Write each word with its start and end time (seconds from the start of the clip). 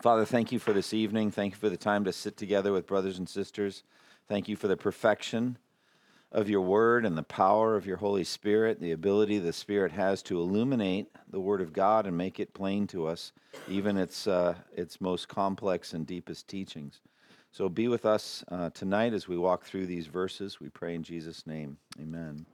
Father, 0.00 0.24
thank 0.24 0.50
you 0.50 0.58
for 0.58 0.72
this 0.72 0.94
evening. 0.94 1.30
Thank 1.30 1.52
you 1.52 1.58
for 1.58 1.68
the 1.68 1.76
time 1.76 2.04
to 2.04 2.12
sit 2.12 2.38
together 2.38 2.72
with 2.72 2.86
brothers 2.86 3.18
and 3.18 3.28
sisters. 3.28 3.82
Thank 4.28 4.48
you 4.48 4.56
for 4.56 4.66
the 4.66 4.76
perfection 4.76 5.58
of 6.32 6.48
your 6.48 6.62
word 6.62 7.04
and 7.04 7.18
the 7.18 7.22
power 7.22 7.76
of 7.76 7.84
your 7.84 7.98
Holy 7.98 8.24
Spirit, 8.24 8.80
the 8.80 8.92
ability 8.92 9.38
the 9.38 9.52
Spirit 9.52 9.92
has 9.92 10.22
to 10.22 10.40
illuminate 10.40 11.08
the 11.28 11.40
word 11.40 11.60
of 11.60 11.74
God 11.74 12.06
and 12.06 12.16
make 12.16 12.40
it 12.40 12.54
plain 12.54 12.86
to 12.86 13.06
us, 13.06 13.32
even 13.68 13.98
its, 13.98 14.26
uh, 14.26 14.54
its 14.74 15.02
most 15.02 15.28
complex 15.28 15.92
and 15.92 16.06
deepest 16.06 16.48
teachings. 16.48 17.00
So 17.52 17.68
be 17.68 17.86
with 17.86 18.06
us 18.06 18.42
uh, 18.48 18.70
tonight 18.70 19.12
as 19.12 19.28
we 19.28 19.36
walk 19.36 19.64
through 19.64 19.84
these 19.84 20.06
verses. 20.06 20.60
We 20.60 20.70
pray 20.70 20.94
in 20.94 21.02
Jesus' 21.02 21.46
name. 21.46 21.76
Amen. 22.00 22.46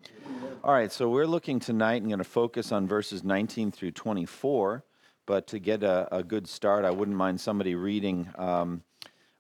All 0.65 0.73
right, 0.73 0.91
so 0.91 1.09
we're 1.09 1.29
looking 1.29 1.61
tonight 1.61 2.03
and 2.03 2.09
going 2.09 2.19
to 2.19 2.25
focus 2.25 2.73
on 2.73 2.89
verses 2.89 3.23
19 3.23 3.71
through 3.71 3.93
24. 3.93 4.83
But 5.27 5.49
to 5.49 5.59
get 5.59 5.83
a, 5.83 6.09
a 6.15 6.23
good 6.23 6.49
start, 6.49 6.85
I 6.85 6.91
wouldn't 6.91 7.17
mind 7.17 7.41
somebody 7.41 7.75
reading. 7.75 8.29
Um, 8.37 8.83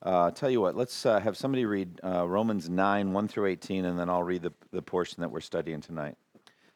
uh, 0.02 0.30
tell 0.32 0.50
you 0.50 0.60
what, 0.60 0.76
let's 0.76 1.06
uh, 1.06 1.18
have 1.20 1.36
somebody 1.36 1.64
read 1.64 2.00
uh, 2.04 2.26
Romans 2.28 2.68
9, 2.68 3.12
1 3.12 3.28
through 3.28 3.46
18, 3.46 3.84
and 3.84 3.98
then 3.98 4.10
I'll 4.10 4.22
read 4.22 4.42
the, 4.42 4.52
the 4.72 4.82
portion 4.82 5.20
that 5.20 5.28
we're 5.30 5.40
studying 5.40 5.80
tonight. 5.80 6.16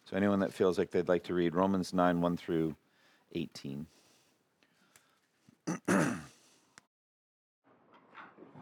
So, 0.04 0.16
anyone 0.16 0.40
that 0.40 0.52
feels 0.52 0.78
like 0.78 0.90
they'd 0.90 1.08
like 1.08 1.24
to 1.24 1.34
read 1.34 1.54
Romans 1.54 1.92
9, 1.92 2.20
1 2.20 2.36
through 2.36 2.74
18. 3.32 3.86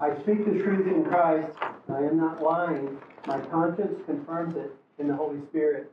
I 0.01 0.15
speak 0.23 0.45
the 0.45 0.63
truth 0.63 0.87
in 0.87 1.05
Christ. 1.05 1.53
I 1.89 1.99
am 1.99 2.19
not 2.19 2.43
lying. 2.43 2.99
My 3.27 3.41
conscience 3.41 4.01
confirms 4.07 4.57
it 4.57 4.73
in 4.99 5.09
the 5.09 5.15
Holy 5.15 5.41
Spirit. 5.49 5.91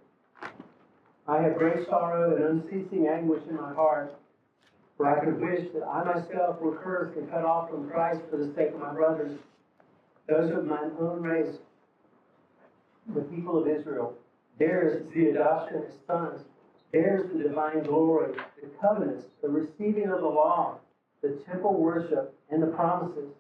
I 1.28 1.42
have 1.42 1.58
great 1.58 1.88
sorrow 1.88 2.36
and 2.36 2.62
unceasing 2.62 3.08
anguish 3.08 3.42
in 3.50 3.56
my 3.56 3.74
heart. 3.74 4.14
For 4.98 5.08
I 5.08 5.24
could 5.24 5.42
wish 5.42 5.72
that 5.74 5.86
I 5.86 6.04
myself 6.04 6.62
were 6.62 6.78
cursed 6.78 7.18
and 7.18 7.30
cut 7.30 7.44
off 7.44 7.70
from 7.70 7.90
Christ 7.90 8.22
for 8.30 8.38
the 8.38 8.54
sake 8.54 8.74
of 8.74 8.80
my 8.80 8.94
brothers, 8.94 9.38
those 10.28 10.52
of 10.52 10.66
my 10.66 10.82
own 11.00 11.22
race, 11.22 11.56
the 13.14 13.22
people 13.22 13.58
of 13.58 13.68
Israel. 13.68 14.16
Theirs 14.58 15.02
is 15.02 15.14
the 15.14 15.30
adoption 15.32 15.84
as 15.88 15.94
sons. 16.08 16.42
Theirs 16.94 17.30
the 17.34 17.44
divine 17.44 17.84
glory, 17.84 18.34
the 18.62 18.70
covenants, 18.80 19.26
the 19.42 19.50
receiving 19.50 20.10
of 20.10 20.22
the 20.22 20.28
law, 20.28 20.78
the 21.22 21.32
temple 21.46 21.74
worship, 21.74 22.34
and 22.50 22.64
the 22.64 22.68
promises. 22.68 23.32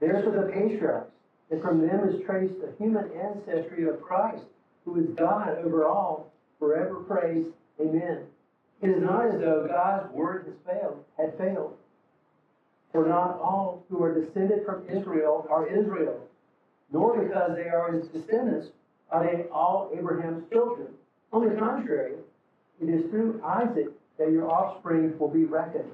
Theirs 0.00 0.26
are 0.26 0.44
the 0.44 0.52
patriarchs, 0.52 1.12
and 1.50 1.62
from 1.62 1.86
them 1.86 2.08
is 2.08 2.24
traced 2.24 2.60
the 2.60 2.72
human 2.78 3.12
ancestry 3.12 3.88
of 3.88 4.02
Christ, 4.02 4.44
who 4.84 4.96
is 4.98 5.14
God 5.14 5.56
over 5.58 5.86
all, 5.86 6.32
forever 6.58 6.96
praised. 6.96 7.50
Amen. 7.80 8.26
It 8.82 8.88
is 8.88 9.02
not 9.02 9.26
as 9.26 9.40
though 9.40 9.66
God's 9.68 10.12
word 10.12 10.46
has 10.46 10.54
failed, 10.66 11.04
had 11.18 11.36
failed. 11.36 11.76
For 12.92 13.06
not 13.06 13.38
all 13.40 13.84
who 13.88 14.02
are 14.02 14.18
descended 14.18 14.64
from 14.64 14.88
Israel 14.88 15.46
are 15.50 15.66
Israel, 15.66 16.26
nor 16.92 17.22
because 17.22 17.56
they 17.56 17.68
are 17.68 17.92
his 17.92 18.08
descendants 18.08 18.68
are 19.10 19.24
they 19.24 19.44
all 19.50 19.90
Abraham's 19.96 20.48
children. 20.50 20.88
On 21.32 21.48
the 21.48 21.54
contrary, 21.54 22.14
it 22.80 22.88
is 22.88 23.10
through 23.10 23.40
Isaac 23.44 23.88
that 24.18 24.32
your 24.32 24.50
offspring 24.50 25.16
will 25.18 25.28
be 25.28 25.44
reckoned. 25.44 25.90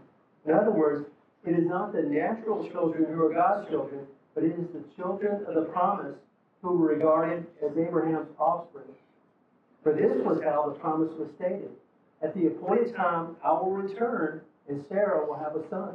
In 0.47 0.53
other 0.53 0.71
words, 0.71 1.07
it 1.45 1.59
is 1.59 1.67
not 1.67 1.93
the 1.93 2.03
natural 2.03 2.69
children 2.71 3.13
who 3.13 3.27
are 3.27 3.35
God's 3.35 3.69
children, 3.69 4.07
but 4.35 4.45
it 4.45 4.53
is 4.53 4.67
the 4.73 4.83
children 4.97 5.45
of 5.47 5.55
the 5.55 5.71
promise 5.73 6.17
who 6.63 6.77
were 6.77 6.95
regarded 6.95 7.47
as 7.65 7.77
Abraham's 7.77 8.29
offspring. 8.39 8.87
For 9.83 9.93
this 9.93 10.25
was 10.25 10.41
how 10.43 10.71
the 10.71 10.79
promise 10.79 11.13
was 11.19 11.29
stated. 11.37 11.71
At 12.23 12.35
the 12.35 12.47
appointed 12.47 12.95
time, 12.95 13.37
I 13.45 13.53
will 13.53 13.73
return, 13.73 14.41
and 14.69 14.85
Sarah 14.89 15.27
will 15.27 15.37
have 15.37 15.55
a 15.55 15.69
son. 15.69 15.95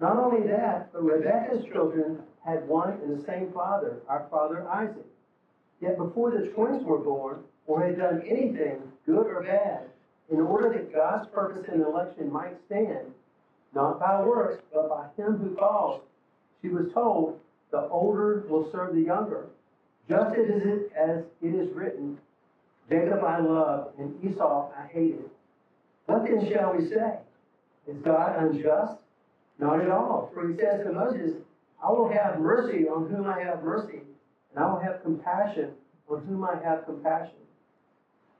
Not 0.00 0.16
only 0.16 0.46
that, 0.48 0.92
but 0.92 1.02
Rebekah's 1.02 1.64
children 1.72 2.22
had 2.44 2.66
one 2.68 2.92
and 3.02 3.18
the 3.18 3.24
same 3.24 3.52
father, 3.52 4.00
our 4.08 4.26
father 4.30 4.66
Isaac. 4.68 5.06
Yet 5.80 5.98
before 5.98 6.30
the 6.30 6.48
twins 6.48 6.84
were 6.84 6.98
born, 6.98 7.40
or 7.66 7.84
had 7.84 7.98
done 7.98 8.22
anything, 8.26 8.80
good 9.06 9.26
or 9.26 9.42
bad, 9.42 9.82
in 10.30 10.40
order 10.40 10.72
that 10.72 10.92
God's 10.92 11.28
purpose 11.28 11.68
in 11.72 11.82
election 11.82 12.32
might 12.32 12.56
stand, 12.66 13.12
not 13.74 14.00
by 14.00 14.22
works, 14.22 14.62
but 14.72 14.88
by 14.88 15.06
him 15.16 15.38
who 15.38 15.54
calls, 15.56 16.02
she 16.60 16.68
was 16.68 16.92
told, 16.92 17.38
the 17.70 17.88
older 17.88 18.44
will 18.48 18.70
serve 18.70 18.94
the 18.94 19.00
younger. 19.00 19.46
Just 20.08 20.36
as 20.36 20.48
it, 20.48 20.92
as 20.96 21.24
it 21.40 21.54
is 21.54 21.72
written, 21.74 22.18
Jacob 22.88 23.24
I 23.24 23.38
love, 23.40 23.92
and 23.98 24.22
Esau 24.24 24.70
I 24.76 24.86
hated. 24.86 25.30
What 26.06 26.24
then 26.24 26.44
shall 26.52 26.74
we 26.74 26.84
say? 26.84 27.18
Is 27.86 27.98
God 28.02 28.36
unjust? 28.44 28.98
Not 29.58 29.80
at 29.80 29.90
all. 29.90 30.30
For 30.34 30.48
he 30.48 30.56
says 30.56 30.84
to 30.84 30.92
Moses, 30.92 31.36
I 31.82 31.90
will 31.90 32.08
have 32.08 32.40
mercy 32.40 32.88
on 32.88 33.08
whom 33.08 33.26
I 33.26 33.40
have 33.40 33.62
mercy, 33.62 34.02
and 34.50 34.64
I 34.64 34.66
will 34.66 34.80
have 34.80 35.02
compassion 35.02 35.70
on 36.08 36.20
whom 36.22 36.44
I 36.44 36.56
have 36.56 36.84
compassion. 36.84 37.38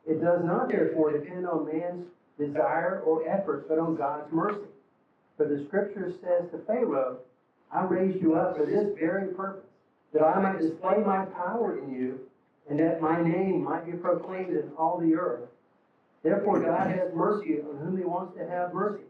It 0.07 0.21
does 0.21 0.45
not 0.45 0.69
therefore 0.69 1.13
depend 1.13 1.47
on 1.47 1.67
man's 1.67 2.03
desire 2.39 3.01
or 3.01 3.23
effort, 3.27 3.69
but 3.69 3.79
on 3.79 3.97
God's 3.97 4.31
mercy. 4.33 4.69
For 5.37 5.47
the 5.47 5.63
scripture 5.67 6.11
says 6.21 6.51
to 6.51 6.59
Pharaoh, 6.59 7.19
I 7.71 7.85
raised 7.85 8.21
you 8.21 8.35
up 8.35 8.57
for 8.57 8.67
this 8.67 8.93
very 8.99 9.29
purpose, 9.31 9.65
that 10.13 10.23
I 10.23 10.39
might 10.41 10.59
display 10.61 11.03
my 11.03 11.25
power 11.25 11.79
in 11.79 11.91
you, 11.91 12.19
and 12.69 12.79
that 12.79 13.01
my 13.01 13.23
name 13.23 13.65
might 13.65 13.87
be 13.87 13.95
proclaimed 13.95 14.53
in 14.53 14.69
all 14.77 14.99
the 14.99 15.15
earth. 15.15 15.49
Therefore, 16.23 16.61
God 16.61 16.91
has 16.91 17.13
mercy 17.15 17.59
on 17.61 17.79
whom 17.79 17.97
he 17.97 18.05
wants 18.05 18.37
to 18.37 18.47
have 18.47 18.73
mercy, 18.73 19.03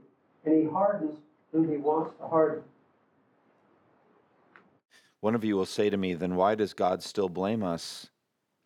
and 0.45 0.63
he 0.63 0.69
hardens 0.69 1.19
whom 1.53 1.71
he 1.71 1.77
wants 1.77 2.15
to 2.19 2.27
harden. 2.27 2.63
One 5.21 5.35
of 5.35 5.45
you 5.45 5.57
will 5.57 5.67
say 5.67 5.91
to 5.91 5.97
me, 5.97 6.15
Then 6.15 6.37
why 6.37 6.55
does 6.55 6.75
God 6.75 7.03
still 7.03 7.29
blame 7.29 7.63
us? 7.63 8.09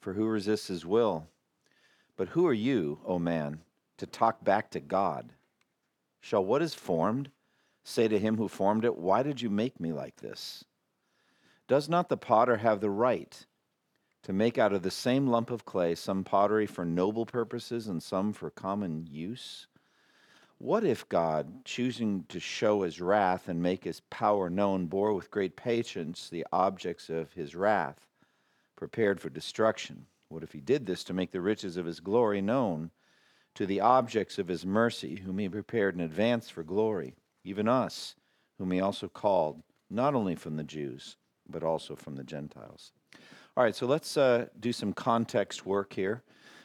For 0.01 0.13
who 0.13 0.27
resists 0.27 0.69
his 0.69 0.87
will? 0.87 1.27
But 2.17 2.29
who 2.29 2.47
are 2.47 2.55
you, 2.55 3.01
O 3.05 3.19
man, 3.19 3.61
to 3.99 4.07
talk 4.07 4.45
back 4.45 4.71
to 4.71 4.81
God? 4.81 5.33
Shall 6.21 6.45
what 6.45 6.63
is 6.63 6.75
formed 6.75 7.31
say 7.85 8.09
to 8.09 8.19
him 8.19 8.37
who 8.37 8.49
formed 8.49 8.85
it, 8.85 8.97
Why 8.97 9.23
did 9.23 9.43
you 9.43 9.51
make 9.51 9.79
me 9.81 9.93
like 9.93 10.17
this? 10.17 10.65
Does 11.69 11.89
not 11.89 12.09
the 12.09 12.17
potter 12.17 12.57
have 12.59 12.81
the 12.81 12.91
right 12.91 13.45
to 14.27 14.33
make 14.33 14.59
out 14.59 14.73
of 14.73 14.83
the 14.83 14.91
same 14.91 15.29
lump 15.29 15.53
of 15.53 15.65
clay 15.65 15.95
some 15.95 16.25
pottery 16.25 16.67
for 16.67 16.85
noble 16.85 17.25
purposes 17.25 17.87
and 17.87 18.03
some 18.03 18.33
for 18.33 18.51
common 18.51 19.07
use? 19.09 19.69
What 20.59 20.83
if 20.83 21.09
God, 21.09 21.65
choosing 21.65 22.25
to 22.31 22.41
show 22.41 22.83
his 22.83 23.01
wrath 23.01 23.47
and 23.47 23.63
make 23.63 23.85
his 23.85 24.01
power 24.11 24.51
known, 24.51 24.87
bore 24.87 25.13
with 25.13 25.31
great 25.31 25.55
patience 25.55 26.29
the 26.29 26.45
objects 26.51 27.09
of 27.09 27.35
his 27.35 27.55
wrath, 27.55 28.09
prepared 28.75 29.21
for 29.21 29.31
destruction? 29.31 30.07
What 30.29 30.43
if 30.43 30.51
he 30.51 30.61
did 30.61 30.87
this 30.87 31.05
to 31.05 31.15
make 31.15 31.31
the 31.31 31.41
riches 31.41 31.77
of 31.77 31.87
his 31.87 32.01
glory 32.01 32.41
known 32.41 32.91
to 33.55 33.65
the 33.65 33.79
objects 33.79 34.41
of 34.41 34.49
his 34.49 34.67
mercy, 34.67 35.21
whom 35.21 35.39
he 35.39 35.49
prepared 35.49 35.95
in 35.95 36.01
advance 36.01 36.51
for 36.51 36.65
glory, 36.65 37.15
even 37.45 37.69
us, 37.69 38.17
whom 38.59 38.73
he 38.73 38.81
also 38.81 39.07
called, 39.07 39.63
not 39.89 40.17
only 40.17 40.35
from 40.35 40.57
the 40.57 40.65
Jews, 40.65 41.17
but 41.49 41.63
also 41.63 41.95
from 41.95 42.17
the 42.17 42.25
Gentiles? 42.25 42.91
All 43.59 43.65
right, 43.65 43.75
so 43.75 43.87
let's 43.87 44.19
uh, 44.19 44.49
do 44.61 44.71
some 44.71 44.93
context 44.93 45.65
work 45.65 45.95
here. 45.95 46.23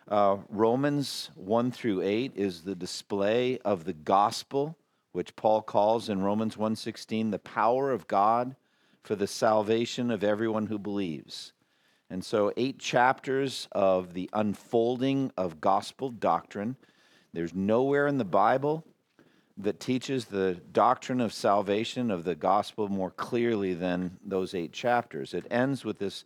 Uh, 0.09 0.39
Romans 0.49 1.29
1 1.35 1.71
through 1.71 2.01
8 2.01 2.33
is 2.35 2.63
the 2.63 2.75
display 2.75 3.59
of 3.59 3.85
the 3.85 3.93
gospel, 3.93 4.77
which 5.13 5.33
Paul 5.37 5.61
calls 5.61 6.09
in 6.09 6.21
Romans 6.21 6.57
1:16 6.57 7.31
the 7.31 7.39
power 7.39 7.91
of 7.91 8.09
God 8.09 8.57
for 9.03 9.15
the 9.15 9.25
salvation 9.25 10.11
of 10.11 10.21
everyone 10.21 10.65
who 10.65 10.77
believes. 10.77 11.53
And 12.09 12.25
so, 12.25 12.51
eight 12.57 12.77
chapters 12.77 13.69
of 13.71 14.13
the 14.13 14.29
unfolding 14.33 15.31
of 15.37 15.61
gospel 15.61 16.09
doctrine. 16.09 16.75
There's 17.31 17.55
nowhere 17.55 18.05
in 18.05 18.17
the 18.17 18.25
Bible 18.25 18.83
that 19.55 19.79
teaches 19.79 20.25
the 20.25 20.55
doctrine 20.73 21.21
of 21.21 21.31
salvation 21.31 22.11
of 22.11 22.25
the 22.25 22.35
gospel 22.35 22.89
more 22.89 23.11
clearly 23.11 23.73
than 23.73 24.17
those 24.25 24.53
eight 24.53 24.73
chapters. 24.73 25.33
It 25.33 25.47
ends 25.49 25.85
with 25.85 25.97
this 25.99 26.25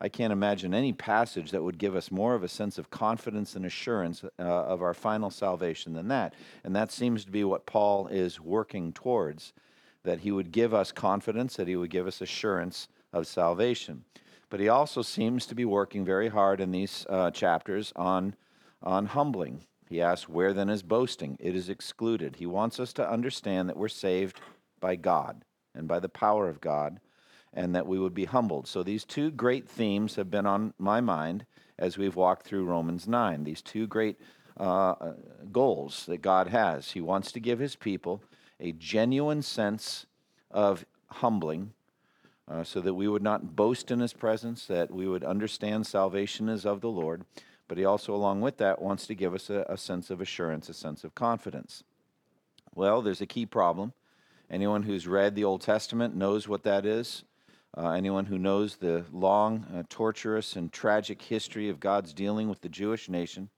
I 0.00 0.08
can't 0.08 0.32
imagine 0.32 0.74
any 0.74 0.92
passage 0.92 1.50
that 1.52 1.62
would 1.62 1.78
give 1.78 1.94
us 1.96 2.10
more 2.10 2.34
of 2.34 2.42
a 2.42 2.48
sense 2.48 2.78
of 2.78 2.90
confidence 2.90 3.54
and 3.54 3.64
assurance 3.64 4.24
uh, 4.24 4.42
of 4.42 4.82
our 4.82 4.94
final 4.94 5.30
salvation 5.30 5.94
than 5.94 6.08
that. 6.08 6.34
And 6.64 6.74
that 6.74 6.92
seems 6.92 7.24
to 7.24 7.30
be 7.30 7.44
what 7.44 7.66
Paul 7.66 8.08
is 8.08 8.40
working 8.40 8.92
towards 8.92 9.52
that 10.02 10.20
he 10.20 10.30
would 10.30 10.52
give 10.52 10.74
us 10.74 10.92
confidence, 10.92 11.56
that 11.56 11.68
he 11.68 11.76
would 11.76 11.90
give 11.90 12.06
us 12.06 12.20
assurance 12.20 12.88
of 13.12 13.26
salvation. 13.26 14.04
But 14.50 14.60
he 14.60 14.68
also 14.68 15.02
seems 15.02 15.46
to 15.46 15.54
be 15.54 15.64
working 15.64 16.04
very 16.04 16.28
hard 16.28 16.60
in 16.60 16.70
these 16.70 17.06
uh, 17.08 17.30
chapters 17.30 17.92
on, 17.96 18.36
on 18.82 19.06
humbling. 19.06 19.64
He 19.88 20.00
asks, 20.00 20.28
Where 20.28 20.52
then 20.52 20.68
is 20.68 20.82
boasting? 20.82 21.36
It 21.40 21.56
is 21.56 21.68
excluded. 21.68 22.36
He 22.36 22.46
wants 22.46 22.78
us 22.78 22.92
to 22.94 23.08
understand 23.08 23.68
that 23.68 23.76
we're 23.76 23.88
saved 23.88 24.40
by 24.80 24.96
God 24.96 25.42
and 25.74 25.88
by 25.88 25.98
the 25.98 26.08
power 26.08 26.48
of 26.48 26.60
God, 26.60 27.00
and 27.54 27.74
that 27.74 27.86
we 27.86 27.98
would 27.98 28.14
be 28.14 28.24
humbled. 28.24 28.66
So 28.66 28.82
these 28.82 29.04
two 29.04 29.30
great 29.30 29.68
themes 29.68 30.16
have 30.16 30.30
been 30.30 30.46
on 30.46 30.74
my 30.78 31.00
mind 31.00 31.46
as 31.78 31.96
we've 31.96 32.16
walked 32.16 32.46
through 32.46 32.64
Romans 32.64 33.08
9. 33.08 33.44
These 33.44 33.62
two 33.62 33.86
great 33.86 34.18
uh, 34.56 35.12
goals 35.50 36.04
that 36.06 36.18
God 36.22 36.48
has. 36.48 36.92
He 36.92 37.00
wants 37.00 37.32
to 37.32 37.40
give 37.40 37.58
his 37.58 37.76
people 37.76 38.22
a 38.60 38.72
genuine 38.72 39.42
sense 39.42 40.06
of 40.50 40.84
humbling 41.08 41.72
uh, 42.46 42.62
so 42.62 42.80
that 42.80 42.94
we 42.94 43.08
would 43.08 43.22
not 43.22 43.56
boast 43.56 43.90
in 43.90 44.00
his 44.00 44.12
presence, 44.12 44.66
that 44.66 44.90
we 44.90 45.08
would 45.08 45.24
understand 45.24 45.86
salvation 45.86 46.48
is 46.48 46.66
of 46.66 46.80
the 46.80 46.90
Lord. 46.90 47.24
But 47.66 47.78
he 47.78 47.84
also, 47.84 48.14
along 48.14 48.42
with 48.42 48.58
that, 48.58 48.82
wants 48.82 49.06
to 49.06 49.14
give 49.14 49.34
us 49.34 49.48
a, 49.48 49.64
a 49.68 49.78
sense 49.78 50.10
of 50.10 50.20
assurance, 50.20 50.68
a 50.68 50.74
sense 50.74 51.04
of 51.04 51.14
confidence. 51.14 51.82
Well, 52.74 53.00
there's 53.00 53.22
a 53.22 53.26
key 53.26 53.46
problem. 53.46 53.92
Anyone 54.50 54.82
who's 54.82 55.08
read 55.08 55.34
the 55.34 55.44
Old 55.44 55.62
Testament 55.62 56.14
knows 56.14 56.46
what 56.46 56.64
that 56.64 56.84
is. 56.84 57.24
Uh, 57.76 57.90
anyone 57.90 58.26
who 58.26 58.38
knows 58.38 58.76
the 58.76 59.04
long, 59.12 59.66
uh, 59.74 59.82
torturous, 59.88 60.54
and 60.54 60.72
tragic 60.72 61.20
history 61.20 61.68
of 61.68 61.80
God's 61.80 62.12
dealing 62.12 62.48
with 62.48 62.60
the 62.60 62.68
Jewish 62.68 63.08
nation, 63.08 63.48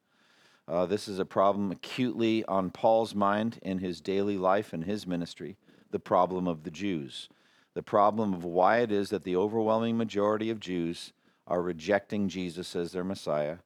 uh, 0.67 0.87
this 0.87 1.07
is 1.07 1.19
a 1.19 1.25
problem 1.25 1.71
acutely 1.71 2.45
on 2.47 2.71
Paul's 2.71 3.15
mind 3.15 3.59
in 3.63 3.79
his 3.79 4.01
daily 4.01 4.39
life 4.39 4.73
and 4.73 4.85
his 4.85 5.07
ministry 5.07 5.57
the 5.91 5.99
problem 6.01 6.49
of 6.49 6.65
the 6.65 6.71
Jews, 6.71 7.29
the 7.75 7.83
problem 7.83 8.35
of 8.35 8.45
why 8.45 8.79
it 8.79 8.91
is 8.91 9.11
that 9.11 9.23
the 9.23 9.37
overwhelming 9.37 9.97
majority 9.97 10.51
of 10.51 10.61
Jews 10.61 11.13
are 11.47 11.63
rejecting 11.63 12.29
Jesus 12.29 12.75
as 12.75 12.93
their 12.93 13.05
Messiah, 13.05 13.59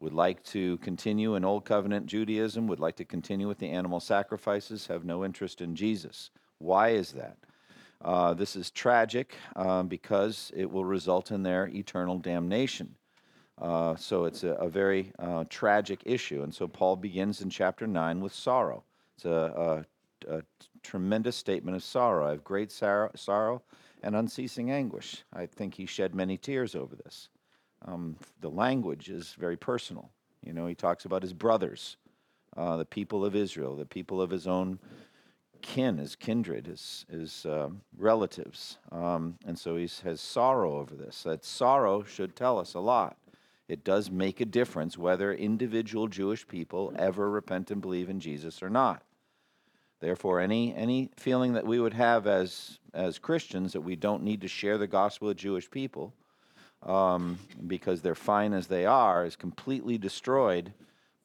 would 0.00 0.12
like 0.12 0.42
to 0.44 0.78
continue 0.78 1.34
in 1.34 1.44
Old 1.44 1.64
Covenant 1.64 2.06
Judaism, 2.06 2.66
would 2.66 2.80
like 2.80 2.96
to 2.96 3.04
continue 3.04 3.48
with 3.48 3.58
the 3.58 3.70
animal 3.70 4.00
sacrifices, 4.00 4.86
have 4.86 5.04
no 5.04 5.24
interest 5.24 5.60
in 5.60 5.76
Jesus. 5.76 6.30
Why 6.58 6.90
is 6.90 7.12
that? 7.12 7.36
Uh, 8.02 8.32
this 8.32 8.54
is 8.54 8.70
tragic 8.70 9.34
um, 9.56 9.88
because 9.88 10.52
it 10.54 10.70
will 10.70 10.84
result 10.84 11.30
in 11.30 11.42
their 11.42 11.68
eternal 11.68 12.18
damnation. 12.18 12.94
Uh, 13.60 13.96
so 13.96 14.24
it's 14.24 14.44
a, 14.44 14.50
a 14.52 14.68
very 14.68 15.12
uh, 15.18 15.44
tragic 15.50 16.00
issue. 16.04 16.42
And 16.42 16.54
so 16.54 16.68
Paul 16.68 16.96
begins 16.96 17.40
in 17.40 17.50
chapter 17.50 17.86
9 17.86 18.20
with 18.20 18.32
sorrow. 18.32 18.84
It's 19.16 19.24
a, 19.24 19.84
a, 20.28 20.36
a 20.36 20.42
tremendous 20.82 21.36
statement 21.36 21.76
of 21.76 21.82
sorrow. 21.82 22.26
I 22.26 22.30
have 22.30 22.44
great 22.44 22.70
sorrow, 22.70 23.10
sorrow 23.16 23.62
and 24.02 24.14
unceasing 24.14 24.70
anguish. 24.70 25.24
I 25.32 25.46
think 25.46 25.74
he 25.74 25.86
shed 25.86 26.14
many 26.14 26.36
tears 26.36 26.76
over 26.76 26.94
this. 26.94 27.28
Um, 27.84 28.16
the 28.40 28.50
language 28.50 29.08
is 29.08 29.34
very 29.38 29.56
personal. 29.56 30.10
You 30.44 30.52
know, 30.52 30.66
he 30.66 30.74
talks 30.74 31.04
about 31.04 31.22
his 31.22 31.32
brothers, 31.32 31.96
uh, 32.56 32.76
the 32.76 32.84
people 32.84 33.24
of 33.24 33.34
Israel, 33.34 33.76
the 33.76 33.84
people 33.84 34.22
of 34.22 34.30
his 34.30 34.46
own 34.46 34.78
kin, 35.62 35.98
his 35.98 36.16
kindred, 36.16 36.66
his, 36.66 37.06
his 37.10 37.46
uh, 37.46 37.68
relatives. 37.96 38.78
Um, 38.90 39.38
and 39.46 39.58
so 39.58 39.76
he 39.76 39.88
has 40.04 40.20
sorrow 40.20 40.78
over 40.78 40.94
this. 40.94 41.22
That 41.22 41.44
sorrow 41.44 42.02
should 42.02 42.34
tell 42.34 42.58
us 42.58 42.74
a 42.74 42.80
lot. 42.80 43.16
It 43.68 43.84
does 43.84 44.10
make 44.10 44.40
a 44.40 44.46
difference 44.46 44.96
whether 44.96 45.32
individual 45.32 46.08
Jewish 46.08 46.48
people 46.48 46.92
ever 46.96 47.30
repent 47.30 47.70
and 47.70 47.82
believe 47.82 48.08
in 48.08 48.18
Jesus 48.18 48.62
or 48.62 48.70
not. 48.70 49.02
Therefore, 50.00 50.40
any, 50.40 50.74
any 50.74 51.10
feeling 51.16 51.52
that 51.54 51.66
we 51.66 51.80
would 51.80 51.94
have 51.94 52.26
as, 52.26 52.78
as 52.94 53.18
Christians 53.18 53.72
that 53.72 53.80
we 53.80 53.96
don't 53.96 54.22
need 54.22 54.40
to 54.40 54.48
share 54.48 54.78
the 54.78 54.86
gospel 54.86 55.28
with 55.28 55.36
Jewish 55.36 55.70
people 55.70 56.14
um, 56.82 57.38
because 57.66 58.00
they're 58.00 58.14
fine 58.14 58.52
as 58.52 58.68
they 58.68 58.86
are 58.86 59.26
is 59.26 59.36
completely 59.36 59.98
destroyed 59.98 60.72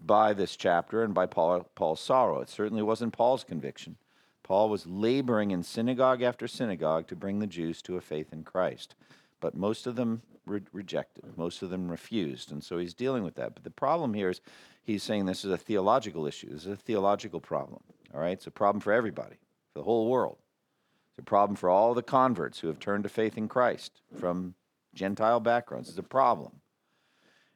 by 0.06 0.34
this 0.34 0.58
chapter 0.58 1.04
and 1.04 1.14
by 1.14 1.26
Paul, 1.26 1.70
Paul's 1.76 2.02
sorrow. 2.02 2.42
It 2.42 2.50
certainly 2.50 2.84
wasn't 2.84 3.14
Paul's 3.14 3.44
conviction. 3.44 3.96
Paul 4.44 4.70
was 4.70 4.86
laboring 4.86 5.52
in 5.52 5.64
synagogue 5.64 6.22
after 6.22 6.48
synagogue 6.48 7.08
to 7.08 7.16
bring 7.16 7.40
the 7.40 7.48
Jews 7.48 7.82
to 7.84 7.98
a 7.98 8.02
faith 8.02 8.34
in 8.34 8.44
Christ. 8.44 8.96
But 9.40 9.56
most 9.56 9.88
of 9.88 9.96
them 9.96 10.22
re- 10.46 10.62
rejected, 10.72 11.38
most 11.38 11.62
of 11.62 11.70
them 11.70 11.90
refused. 11.90 12.52
And 12.52 12.64
so 12.64 12.78
he's 12.78 12.94
dealing 12.94 13.24
with 13.24 13.36
that. 13.36 13.56
But 13.56 13.64
the 13.64 13.70
problem 13.70 14.14
here 14.14 14.30
is 14.30 14.42
he's 14.84 15.04
saying 15.04 15.26
this 15.26 15.46
is 15.46 15.52
a 15.52 15.58
theological 15.58 16.28
issue. 16.28 16.50
This 16.50 16.66
is 16.66 16.74
a 16.74 16.76
theological 16.76 17.40
problem. 17.40 17.82
All 18.14 18.20
right? 18.20 18.34
It's 18.34 18.48
a 18.48 18.52
problem 18.52 18.82
for 18.82 18.94
everybody, 18.94 19.38
for 19.74 19.80
the 19.80 19.84
whole 19.84 20.10
world. 20.10 20.38
It's 21.12 21.20
a 21.20 21.24
problem 21.24 21.56
for 21.56 21.70
all 21.70 21.94
the 21.94 22.04
converts 22.04 22.60
who 22.60 22.68
have 22.68 22.80
turned 22.80 23.04
to 23.04 23.10
faith 23.10 23.38
in 23.38 23.48
Christ 23.48 24.02
from 24.20 24.56
Gentile 24.94 25.40
backgrounds. 25.40 25.90
It's 25.90 25.98
a 25.98 26.04
problem. 26.04 26.60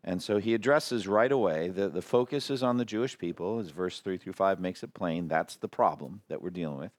And 0.07 0.23
so 0.23 0.37
he 0.37 0.53
addresses 0.53 1.05
right 1.05 1.33
away 1.33 1.67
that 1.67 1.93
the 1.93 2.01
focus 2.01 2.49
is 2.49 2.63
on 2.63 2.77
the 2.77 2.85
Jewish 2.85 3.17
people, 3.17 3.59
as 3.59 3.71
verse 3.71 3.99
3 3.99 4.17
through 4.17 4.31
5 4.31 4.57
makes 4.57 4.81
it 4.81 4.93
plain. 4.93 5.27
That's 5.27 5.57
the 5.57 5.67
problem 5.67 6.21
that 6.29 6.41
we're 6.41 6.49
dealing 6.49 6.77
with. 6.77 6.93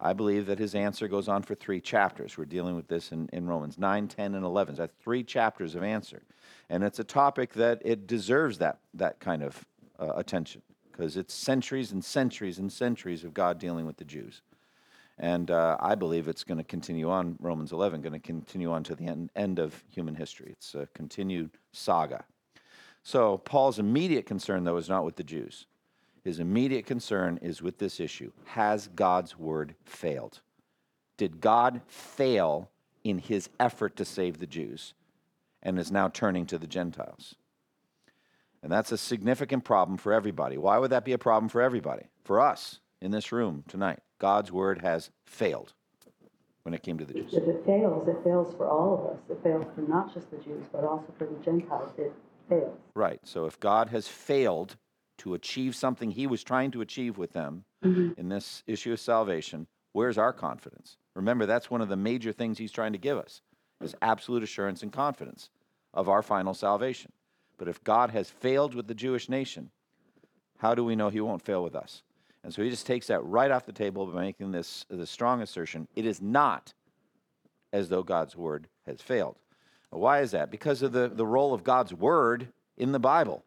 I 0.00 0.12
believe 0.12 0.46
that 0.46 0.60
his 0.60 0.76
answer 0.76 1.08
goes 1.08 1.26
on 1.26 1.42
for 1.42 1.56
three 1.56 1.80
chapters. 1.80 2.38
We're 2.38 2.44
dealing 2.44 2.76
with 2.76 2.86
this 2.86 3.10
in, 3.10 3.28
in 3.32 3.48
Romans 3.48 3.78
9, 3.78 4.06
10, 4.06 4.36
and 4.36 4.44
11. 4.44 4.76
That's 4.76 4.92
three 5.02 5.24
chapters 5.24 5.74
of 5.74 5.82
answer. 5.82 6.22
And 6.70 6.84
it's 6.84 7.00
a 7.00 7.04
topic 7.04 7.52
that 7.54 7.82
it 7.84 8.06
deserves 8.06 8.58
that, 8.58 8.78
that 8.94 9.18
kind 9.18 9.42
of 9.42 9.66
uh, 9.98 10.12
attention 10.14 10.62
because 10.92 11.16
it's 11.16 11.34
centuries 11.34 11.90
and 11.90 12.04
centuries 12.04 12.60
and 12.60 12.72
centuries 12.72 13.24
of 13.24 13.34
God 13.34 13.58
dealing 13.58 13.86
with 13.86 13.96
the 13.96 14.04
Jews. 14.04 14.40
And 15.18 15.50
uh, 15.50 15.78
I 15.80 15.96
believe 15.96 16.28
it's 16.28 16.44
going 16.44 16.58
to 16.58 16.64
continue 16.64 17.10
on, 17.10 17.36
Romans 17.40 17.72
11, 17.72 18.02
going 18.02 18.12
to 18.12 18.20
continue 18.20 18.70
on 18.70 18.84
to 18.84 18.94
the 18.94 19.06
end, 19.06 19.30
end 19.34 19.58
of 19.58 19.82
human 19.90 20.14
history. 20.14 20.52
It's 20.52 20.76
a 20.76 20.86
continued 20.94 21.50
saga. 21.72 22.24
So 23.02 23.38
Paul's 23.38 23.78
immediate 23.78 24.26
concern, 24.26 24.64
though, 24.64 24.76
is 24.76 24.88
not 24.88 25.04
with 25.04 25.16
the 25.16 25.24
Jews. 25.24 25.66
His 26.22 26.38
immediate 26.38 26.86
concern 26.86 27.38
is 27.42 27.62
with 27.62 27.78
this 27.78 27.98
issue 27.98 28.30
Has 28.44 28.88
God's 28.94 29.38
word 29.38 29.74
failed? 29.84 30.40
Did 31.16 31.40
God 31.40 31.82
fail 31.86 32.70
in 33.04 33.18
his 33.18 33.48
effort 33.58 33.96
to 33.96 34.04
save 34.04 34.38
the 34.38 34.46
Jews 34.46 34.94
and 35.62 35.78
is 35.78 35.90
now 35.90 36.08
turning 36.08 36.46
to 36.46 36.58
the 36.58 36.66
Gentiles? 36.66 37.34
And 38.62 38.70
that's 38.70 38.92
a 38.92 38.98
significant 38.98 39.64
problem 39.64 39.98
for 39.98 40.12
everybody. 40.12 40.56
Why 40.56 40.78
would 40.78 40.90
that 40.90 41.04
be 41.04 41.12
a 41.12 41.18
problem 41.18 41.48
for 41.48 41.60
everybody? 41.60 42.06
For 42.24 42.40
us 42.40 42.78
in 43.00 43.10
this 43.10 43.32
room 43.32 43.64
tonight, 43.66 43.98
God's 44.18 44.52
word 44.52 44.80
has 44.82 45.10
failed 45.26 45.72
when 46.62 46.72
it 46.72 46.82
came 46.84 46.96
to 46.98 47.04
the 47.04 47.14
Jews. 47.14 47.34
If 47.34 47.42
it 47.48 47.64
fails, 47.66 48.06
it 48.06 48.22
fails 48.22 48.54
for 48.54 48.68
all 48.68 48.94
of 48.94 49.12
us. 49.12 49.20
It 49.28 49.42
fails 49.42 49.66
for 49.74 49.80
not 49.80 50.14
just 50.14 50.30
the 50.30 50.36
Jews, 50.36 50.64
but 50.70 50.84
also 50.84 51.12
for 51.18 51.26
the 51.26 51.44
Gentiles. 51.44 51.90
It 51.98 52.12
fails. 52.48 52.78
Right. 52.94 53.20
So 53.24 53.46
if 53.46 53.58
God 53.60 53.88
has 53.90 54.08
failed 54.08 54.76
to 55.18 55.34
achieve 55.34 55.74
something 55.74 56.10
he 56.10 56.26
was 56.26 56.42
trying 56.42 56.70
to 56.72 56.80
achieve 56.80 57.18
with 57.18 57.32
them 57.32 57.64
mm-hmm. 57.84 58.18
in 58.18 58.28
this 58.28 58.62
issue 58.66 58.92
of 58.92 59.00
salvation, 59.00 59.66
where's 59.92 60.18
our 60.18 60.32
confidence? 60.32 60.96
Remember, 61.14 61.46
that's 61.46 61.70
one 61.70 61.80
of 61.80 61.88
the 61.88 61.96
major 61.96 62.32
things 62.32 62.58
he's 62.58 62.72
trying 62.72 62.92
to 62.92 62.98
give 62.98 63.18
us 63.18 63.42
is 63.80 63.94
absolute 64.00 64.42
assurance 64.42 64.82
and 64.82 64.92
confidence 64.92 65.50
of 65.92 66.08
our 66.08 66.22
final 66.22 66.54
salvation. 66.54 67.12
But 67.58 67.68
if 67.68 67.82
God 67.84 68.10
has 68.10 68.30
failed 68.30 68.74
with 68.74 68.86
the 68.86 68.94
Jewish 68.94 69.28
nation, 69.28 69.70
how 70.58 70.74
do 70.74 70.84
we 70.84 70.96
know 70.96 71.10
he 71.10 71.20
won't 71.20 71.44
fail 71.44 71.62
with 71.62 71.74
us? 71.74 72.02
And 72.44 72.52
so 72.52 72.62
he 72.62 72.70
just 72.70 72.86
takes 72.86 73.06
that 73.08 73.24
right 73.24 73.50
off 73.50 73.66
the 73.66 73.72
table 73.72 74.06
by 74.06 74.22
making 74.22 74.52
this, 74.52 74.84
this 74.90 75.10
strong 75.10 75.42
assertion. 75.42 75.86
It 75.94 76.06
is 76.06 76.20
not 76.20 76.74
as 77.72 77.88
though 77.88 78.02
God's 78.02 78.36
word 78.36 78.68
has 78.86 79.00
failed. 79.00 79.36
Why 79.92 80.20
is 80.20 80.30
that? 80.30 80.50
Because 80.50 80.80
of 80.82 80.92
the, 80.92 81.08
the 81.08 81.26
role 81.26 81.52
of 81.52 81.64
God's 81.64 81.92
word 81.92 82.48
in 82.78 82.92
the 82.92 82.98
Bible. 82.98 83.44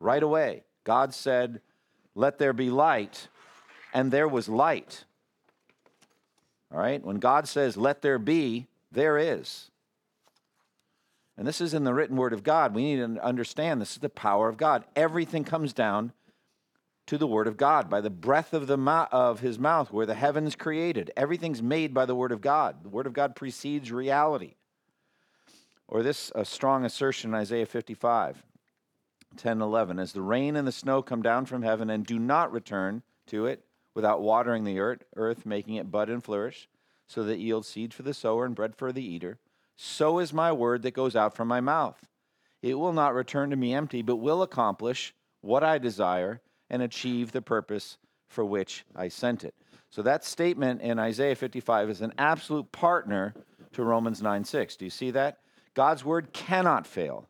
Right 0.00 0.22
away, 0.22 0.64
God 0.82 1.12
said, 1.12 1.60
Let 2.14 2.38
there 2.38 2.54
be 2.54 2.70
light, 2.70 3.28
and 3.92 4.10
there 4.10 4.26
was 4.26 4.48
light. 4.48 5.04
All 6.72 6.80
right? 6.80 7.04
When 7.04 7.16
God 7.16 7.46
says, 7.46 7.76
Let 7.76 8.00
there 8.00 8.18
be, 8.18 8.66
there 8.90 9.18
is. 9.18 9.70
And 11.36 11.46
this 11.46 11.60
is 11.60 11.74
in 11.74 11.84
the 11.84 11.94
written 11.94 12.16
word 12.16 12.32
of 12.32 12.42
God. 12.42 12.74
We 12.74 12.82
need 12.82 13.16
to 13.16 13.22
understand 13.22 13.80
this 13.80 13.92
is 13.92 13.98
the 13.98 14.08
power 14.08 14.48
of 14.48 14.56
God. 14.56 14.84
Everything 14.96 15.44
comes 15.44 15.74
down 15.74 16.12
to 17.06 17.18
the 17.18 17.26
word 17.26 17.46
of 17.46 17.56
God 17.56 17.90
by 17.90 18.00
the 18.00 18.10
breath 18.10 18.54
of 18.54 18.66
the 18.66 18.78
of 19.10 19.40
his 19.40 19.58
mouth 19.58 19.92
where 19.92 20.06
the 20.06 20.14
heavens 20.14 20.54
created. 20.54 21.10
Everything's 21.16 21.62
made 21.62 21.92
by 21.92 22.06
the 22.06 22.14
word 22.14 22.32
of 22.32 22.40
God. 22.40 22.82
The 22.82 22.88
word 22.88 23.06
of 23.06 23.12
God 23.12 23.36
precedes 23.36 23.90
reality. 23.90 24.54
Or 25.90 26.04
this 26.04 26.30
a 26.36 26.44
strong 26.44 26.84
assertion 26.84 27.30
in 27.30 27.34
Isaiah 27.34 27.66
55, 27.66 28.44
10 29.36 29.60
11. 29.60 29.98
As 29.98 30.12
the 30.12 30.22
rain 30.22 30.54
and 30.54 30.66
the 30.66 30.72
snow 30.72 31.02
come 31.02 31.20
down 31.20 31.46
from 31.46 31.62
heaven 31.62 31.90
and 31.90 32.06
do 32.06 32.18
not 32.18 32.52
return 32.52 33.02
to 33.26 33.46
it 33.46 33.64
without 33.94 34.22
watering 34.22 34.62
the 34.62 34.78
earth, 34.78 35.02
earth 35.16 35.44
making 35.44 35.74
it 35.74 35.90
bud 35.90 36.08
and 36.08 36.22
flourish, 36.22 36.68
so 37.08 37.24
that 37.24 37.34
it 37.34 37.38
yields 37.40 37.68
seed 37.68 37.92
for 37.92 38.04
the 38.04 38.14
sower 38.14 38.44
and 38.44 38.54
bread 38.54 38.76
for 38.76 38.92
the 38.92 39.04
eater, 39.04 39.38
so 39.76 40.20
is 40.20 40.32
my 40.32 40.52
word 40.52 40.82
that 40.82 40.94
goes 40.94 41.16
out 41.16 41.34
from 41.34 41.48
my 41.48 41.60
mouth. 41.60 42.06
It 42.62 42.74
will 42.74 42.92
not 42.92 43.14
return 43.14 43.50
to 43.50 43.56
me 43.56 43.74
empty, 43.74 44.02
but 44.02 44.16
will 44.16 44.42
accomplish 44.42 45.12
what 45.40 45.64
I 45.64 45.78
desire 45.78 46.40
and 46.68 46.82
achieve 46.82 47.32
the 47.32 47.42
purpose 47.42 47.98
for 48.28 48.44
which 48.44 48.84
I 48.94 49.08
sent 49.08 49.42
it. 49.42 49.54
So 49.90 50.02
that 50.02 50.24
statement 50.24 50.82
in 50.82 51.00
Isaiah 51.00 51.34
55 51.34 51.90
is 51.90 52.00
an 52.00 52.12
absolute 52.16 52.70
partner 52.70 53.34
to 53.72 53.82
Romans 53.82 54.22
9 54.22 54.44
6. 54.44 54.76
Do 54.76 54.84
you 54.84 54.90
see 54.90 55.10
that? 55.10 55.38
God's 55.74 56.04
word 56.04 56.32
cannot 56.32 56.86
fail. 56.86 57.28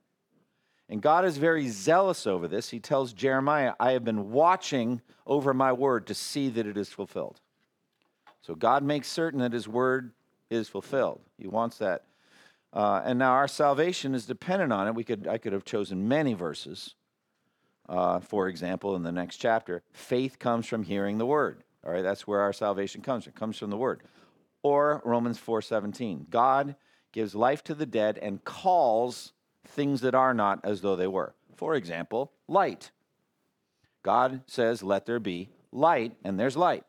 And 0.89 1.01
God 1.01 1.25
is 1.25 1.37
very 1.37 1.69
zealous 1.69 2.27
over 2.27 2.49
this. 2.49 2.71
He 2.71 2.81
tells 2.81 3.13
Jeremiah, 3.13 3.75
I 3.79 3.93
have 3.93 4.05
been 4.05 4.33
watching 4.33 5.01
over 5.25 5.55
my 5.55 5.73
word 5.73 6.09
to 6.09 6.15
see 6.15 6.49
that 6.49 6.67
it 6.67 6.77
is 6.77 6.89
fulfilled. 6.89 7.41
So 8.43 8.55
God 8.55 8.83
makes 8.83 9.07
certain 9.09 9.41
that 9.41 9.53
his 9.53 9.69
word 9.69 10.13
is 10.51 10.69
fulfilled. 10.69 11.21
He 11.39 11.47
wants 11.47 11.79
that. 11.79 12.07
Uh, 12.73 13.03
and 13.05 13.19
now 13.19 13.33
our 13.33 13.49
salvation 13.49 14.15
is 14.15 14.27
dependent 14.27 14.73
on 14.73 14.89
it. 14.89 14.95
We 14.95 15.05
could, 15.05 15.29
I 15.29 15.39
could 15.39 15.53
have 15.53 15.65
chosen 15.65 16.09
many 16.09 16.35
verses. 16.35 16.95
Uh, 17.89 18.21
for 18.21 18.49
example, 18.49 18.97
in 18.97 19.03
the 19.03 19.13
next 19.13 19.37
chapter, 19.37 19.83
faith 19.93 20.39
comes 20.39 20.67
from 20.67 20.83
hearing 20.83 21.19
the 21.19 21.27
word. 21.27 21.65
All 21.85 21.93
right, 21.93 22.03
that's 22.03 22.27
where 22.27 22.41
our 22.41 22.53
salvation 22.53 23.01
comes 23.01 23.25
from. 23.25 23.33
It 23.33 23.37
comes 23.37 23.59
from 23.59 23.71
the 23.71 23.77
word. 23.77 24.03
Or 24.63 25.03
Romans 25.05 25.39
4:17. 25.39 26.27
God 26.31 26.77
gives 27.13 27.35
life 27.35 27.63
to 27.65 27.75
the 27.75 27.87
dead 27.87 28.19
and 28.19 28.45
calls 28.45 29.33
things 29.67 30.01
that 30.01 30.15
are 30.15 30.35
not 30.35 30.61
as 30.65 30.81
though 30.81 30.97
they 30.97 31.07
were. 31.07 31.35
For 31.57 31.75
example, 31.75 32.33
light. 32.49 32.91
God 34.03 34.43
says, 34.47 34.83
Let 34.83 35.07
there 35.07 35.21
be 35.21 35.51
light, 35.73 36.17
and 36.25 36.39
there's 36.39 36.57
light. 36.57 36.85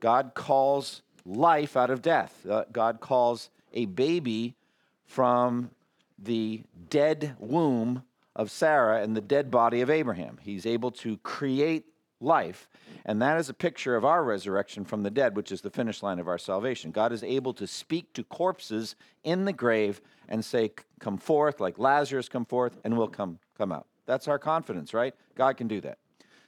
God 0.00 0.32
calls 0.34 1.02
life 1.24 1.76
out 1.76 1.90
of 1.90 2.02
death. 2.02 2.46
Uh, 2.48 2.64
God 2.72 3.00
calls 3.00 3.50
a 3.72 3.86
baby 3.86 4.56
from 5.04 5.70
the 6.18 6.62
dead 6.88 7.36
womb 7.38 8.04
of 8.36 8.50
Sarah 8.50 9.02
and 9.02 9.16
the 9.16 9.20
dead 9.20 9.50
body 9.50 9.80
of 9.80 9.90
Abraham. 9.90 10.38
He's 10.40 10.66
able 10.66 10.90
to 10.92 11.16
create 11.18 11.86
life. 12.20 12.68
And 13.04 13.20
that 13.22 13.38
is 13.38 13.48
a 13.48 13.54
picture 13.54 13.96
of 13.96 14.04
our 14.04 14.22
resurrection 14.22 14.84
from 14.84 15.02
the 15.02 15.10
dead, 15.10 15.36
which 15.36 15.50
is 15.50 15.60
the 15.60 15.70
finish 15.70 16.02
line 16.02 16.18
of 16.18 16.28
our 16.28 16.38
salvation. 16.38 16.90
God 16.90 17.12
is 17.12 17.24
able 17.24 17.54
to 17.54 17.66
speak 17.66 18.12
to 18.14 18.24
corpses 18.24 18.94
in 19.24 19.44
the 19.44 19.52
grave 19.52 20.00
and 20.28 20.44
say, 20.44 20.72
Come 21.00 21.18
forth, 21.18 21.60
like 21.60 21.78
Lazarus 21.78 22.28
come 22.28 22.44
forth, 22.44 22.76
and 22.84 22.96
we'll 22.96 23.08
come, 23.08 23.38
come 23.56 23.72
out. 23.72 23.86
That's 24.06 24.28
our 24.28 24.38
confidence, 24.38 24.92
right? 24.92 25.14
God 25.34 25.56
can 25.56 25.68
do 25.68 25.80
that. 25.80 25.98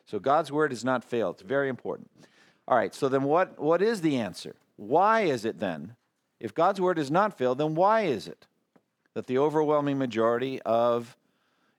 So 0.05 0.19
God's 0.19 0.52
word 0.52 0.73
has 0.73 0.85
not 0.85 1.05
failed. 1.05 1.37
It's 1.37 1.43
very 1.43 1.69
important. 1.69 2.11
All 2.69 2.76
right, 2.76 2.95
so 2.95 3.09
then 3.09 3.25
what, 3.25 3.59
what 3.59 3.83
is 3.83 4.00
the 4.00 4.17
answer? 4.17 4.55
Why 4.76 5.23
is 5.23 5.45
it 5.45 5.59
then? 5.59 5.97
If 6.38 6.55
God's 6.55 6.81
word 6.81 6.99
has 6.99 7.11
not 7.11 7.38
failed, 7.38 7.59
then 7.59 7.75
why 7.75 8.02
is 8.02 8.26
it 8.26 8.47
that 9.14 9.26
the 9.26 9.38
overwhelming 9.38 9.99
majority 9.99 10.61
of 10.62 11.17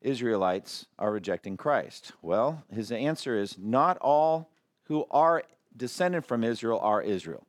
Israelites 0.03 0.85
are 0.99 1.11
rejecting 1.11 1.57
Christ? 1.57 2.11
Well, 2.21 2.63
his 2.71 2.91
answer 2.91 3.37
is 3.37 3.57
not 3.57 3.97
all 3.99 4.51
who 4.83 5.05
are 5.09 5.43
descended 5.75 6.25
from 6.25 6.43
Israel 6.43 6.79
are 6.79 7.01
Israel. 7.01 7.47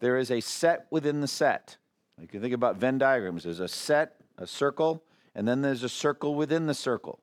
There 0.00 0.16
is 0.16 0.30
a 0.30 0.40
set 0.40 0.86
within 0.90 1.20
the 1.20 1.28
set. 1.28 1.76
You 2.20 2.26
can 2.26 2.40
think 2.40 2.54
about 2.54 2.76
Venn 2.76 2.98
diagrams. 2.98 3.44
There's 3.44 3.60
a 3.60 3.68
set, 3.68 4.16
a 4.36 4.46
circle, 4.46 5.04
and 5.34 5.46
then 5.46 5.62
there's 5.62 5.84
a 5.84 5.88
circle 5.88 6.34
within 6.34 6.66
the 6.66 6.74
circle. 6.74 7.20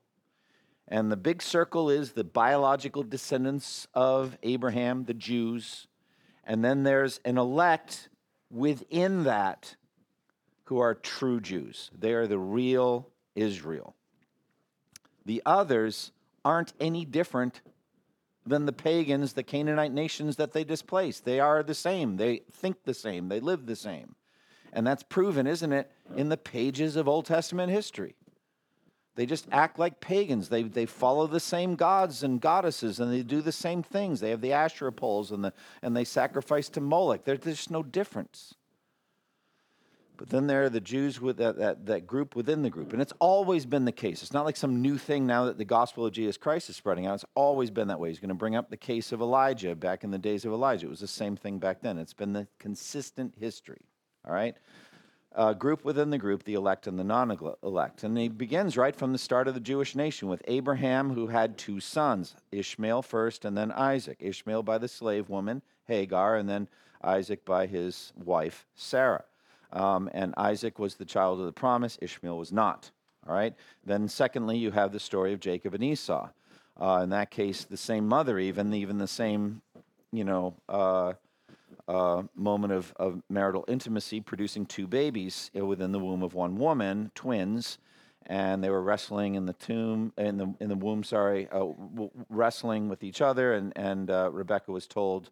And 0.88 1.12
the 1.12 1.17
big 1.17 1.41
circle 1.41 1.89
is 1.89 2.13
the 2.13 2.24
biological 2.24 3.03
descendants 3.03 3.88
of 3.93 4.38
Abraham, 4.43 5.05
the 5.05 5.13
Jews. 5.13 5.88
And 6.43 6.63
then 6.63 6.84
there's 6.84 7.19
an 7.25 7.38
elect 7.38 8.10
within 8.50 9.24
that 9.24 9.75
who 10.65 10.79
are 10.79 10.96
true 10.96 11.39
Jews. 11.41 11.91
They 11.98 12.13
are 12.13 12.27
the 12.27 12.39
real 12.39 13.10
Israel. 13.39 13.96
The 15.25 15.41
others 15.46 16.12
aren't 16.43 16.74
any 16.79 17.05
different 17.05 17.62
than 18.46 18.65
the 18.65 18.74
pagans, 18.74 19.34
the 19.34 19.43
Canaanite 19.43 19.91
nations 19.91 20.38
that 20.38 20.53
they 20.53 20.63
displaced. 20.63 21.25
They 21.25 21.39
are 21.39 21.62
the 21.62 21.75
same. 21.75 22.17
They 22.17 22.41
think 22.51 22.84
the 22.84 22.93
same. 22.93 23.29
They 23.29 23.39
live 23.39 23.65
the 23.65 23.75
same. 23.75 24.15
And 24.74 24.86
that's 24.86 25.03
proven, 25.03 25.48
isn't 25.48 25.74
it, 25.74 25.91
in 26.15 26.29
the 26.29 26.38
pages 26.38 26.96
of 26.96 27.08
Old 27.08 27.25
Testament 27.25 27.72
history. 27.72 28.15
They 29.15 29.25
just 29.25 29.48
act 29.51 29.77
like 29.77 30.00
pagans. 30.00 30.48
They, 30.48 30.63
they 30.63 30.86
follow 30.86 31.27
the 31.27 31.39
same 31.39 31.75
gods 31.75 32.24
and 32.24 32.39
goddesses 32.39 33.00
and 33.00 33.12
they 33.12 33.22
do 33.22 33.41
the 33.41 33.51
same 33.51 33.84
things. 33.84 34.19
They 34.19 34.29
have 34.29 34.41
the 34.41 34.53
Asherah 34.53 34.93
poles 34.93 35.31
and, 35.31 35.43
the, 35.43 35.53
and 35.81 35.96
they 35.96 36.05
sacrifice 36.05 36.69
to 36.69 36.81
Moloch. 36.81 37.25
There, 37.25 37.36
there's 37.36 37.69
no 37.69 37.84
difference. 37.84 38.55
But 40.19 40.29
then 40.29 40.47
there 40.47 40.65
are 40.65 40.69
the 40.69 40.81
Jews 40.81 41.21
with 41.21 41.38
that, 41.38 41.57
that, 41.59 41.85
that 41.85 42.05
group 42.05 42.35
within 42.35 42.61
the 42.61 42.69
group. 42.69 42.91
And 42.91 43.01
it's 43.01 43.13
always 43.19 43.65
been 43.65 43.85
the 43.85 43.93
case. 43.93 44.21
It's 44.21 44.33
not 44.33 44.43
like 44.43 44.57
some 44.57 44.81
new 44.81 44.97
thing 44.97 45.25
now 45.25 45.45
that 45.45 45.57
the 45.57 45.63
gospel 45.63 46.05
of 46.05 46.11
Jesus 46.11 46.35
Christ 46.35 46.69
is 46.69 46.75
spreading 46.75 47.05
out. 47.05 47.15
It's 47.15 47.25
always 47.35 47.71
been 47.71 47.88
that 47.88 48.01
way. 48.01 48.09
He's 48.09 48.19
going 48.19 48.27
to 48.27 48.35
bring 48.35 48.53
up 48.53 48.69
the 48.69 48.75
case 48.75 49.13
of 49.13 49.21
Elijah 49.21 49.77
back 49.77 50.03
in 50.03 50.11
the 50.11 50.17
days 50.17 50.43
of 50.43 50.51
Elijah. 50.51 50.88
It 50.88 50.89
was 50.89 50.99
the 50.99 51.07
same 51.07 51.38
thing 51.38 51.57
back 51.57 51.79
then. 51.79 51.97
It's 51.97 52.13
been 52.13 52.33
the 52.33 52.49
consistent 52.59 53.35
history. 53.39 53.79
All 54.27 54.33
right? 54.33 54.57
Uh, 55.33 55.53
group 55.53 55.85
within 55.85 56.09
the 56.09 56.17
group, 56.17 56.43
the 56.43 56.55
elect 56.55 56.85
and 56.85 56.99
the 56.99 57.03
non 57.05 57.55
elect. 57.63 58.03
And 58.03 58.17
he 58.17 58.27
begins 58.27 58.75
right 58.75 58.95
from 58.95 59.13
the 59.13 59.17
start 59.17 59.47
of 59.47 59.53
the 59.53 59.61
Jewish 59.61 59.95
nation 59.95 60.27
with 60.27 60.41
Abraham, 60.49 61.13
who 61.13 61.27
had 61.27 61.57
two 61.57 61.79
sons 61.79 62.35
Ishmael 62.51 63.03
first 63.03 63.45
and 63.45 63.57
then 63.57 63.71
Isaac. 63.71 64.17
Ishmael 64.19 64.63
by 64.63 64.79
the 64.79 64.89
slave 64.89 65.29
woman, 65.29 65.61
Hagar, 65.85 66.35
and 66.35 66.49
then 66.49 66.67
Isaac 67.01 67.45
by 67.45 67.67
his 67.67 68.11
wife, 68.17 68.65
Sarah. 68.75 69.23
Um, 69.71 70.09
and 70.13 70.33
Isaac 70.38 70.79
was 70.79 70.95
the 70.95 71.05
child 71.05 71.39
of 71.39 71.45
the 71.45 71.51
promise, 71.51 71.97
Ishmael 72.01 72.38
was 72.38 72.51
not. 72.51 72.91
All 73.27 73.33
right? 73.33 73.53
Then, 73.85 74.07
secondly, 74.07 74.57
you 74.57 74.71
have 74.71 74.91
the 74.91 74.99
story 74.99 75.33
of 75.33 75.39
Jacob 75.39 75.73
and 75.73 75.83
Esau. 75.83 76.29
Uh, 76.79 77.01
in 77.03 77.09
that 77.09 77.29
case, 77.29 77.65
the 77.65 77.77
same 77.77 78.07
mother, 78.07 78.39
even, 78.39 78.73
even 78.73 78.97
the 78.97 79.07
same, 79.07 79.61
you 80.11 80.23
know, 80.23 80.55
uh, 80.69 81.13
uh, 81.88 82.23
moment 82.35 82.71
of, 82.71 82.93
of 82.97 83.21
marital 83.29 83.65
intimacy, 83.67 84.21
producing 84.21 84.65
two 84.65 84.88
babies 84.88 85.51
within 85.53 85.91
the 85.91 85.99
womb 85.99 86.23
of 86.23 86.33
one 86.33 86.55
woman, 86.55 87.11
twins, 87.15 87.79
and 88.27 88.63
they 88.63 88.69
were 88.69 88.81
wrestling 88.81 89.35
in 89.35 89.47
the 89.47 89.53
tomb 89.53 90.13
in 90.17 90.38
the 90.38 90.53
in 90.59 90.69
the 90.69 90.75
womb. 90.75 91.03
Sorry, 91.03 91.47
uh, 91.51 91.59
w- 91.59 92.11
wrestling 92.29 92.88
with 92.88 93.03
each 93.03 93.21
other, 93.21 93.53
and 93.53 93.73
and 93.75 94.11
uh, 94.11 94.29
Rebecca 94.31 94.71
was 94.71 94.85
told, 94.85 95.31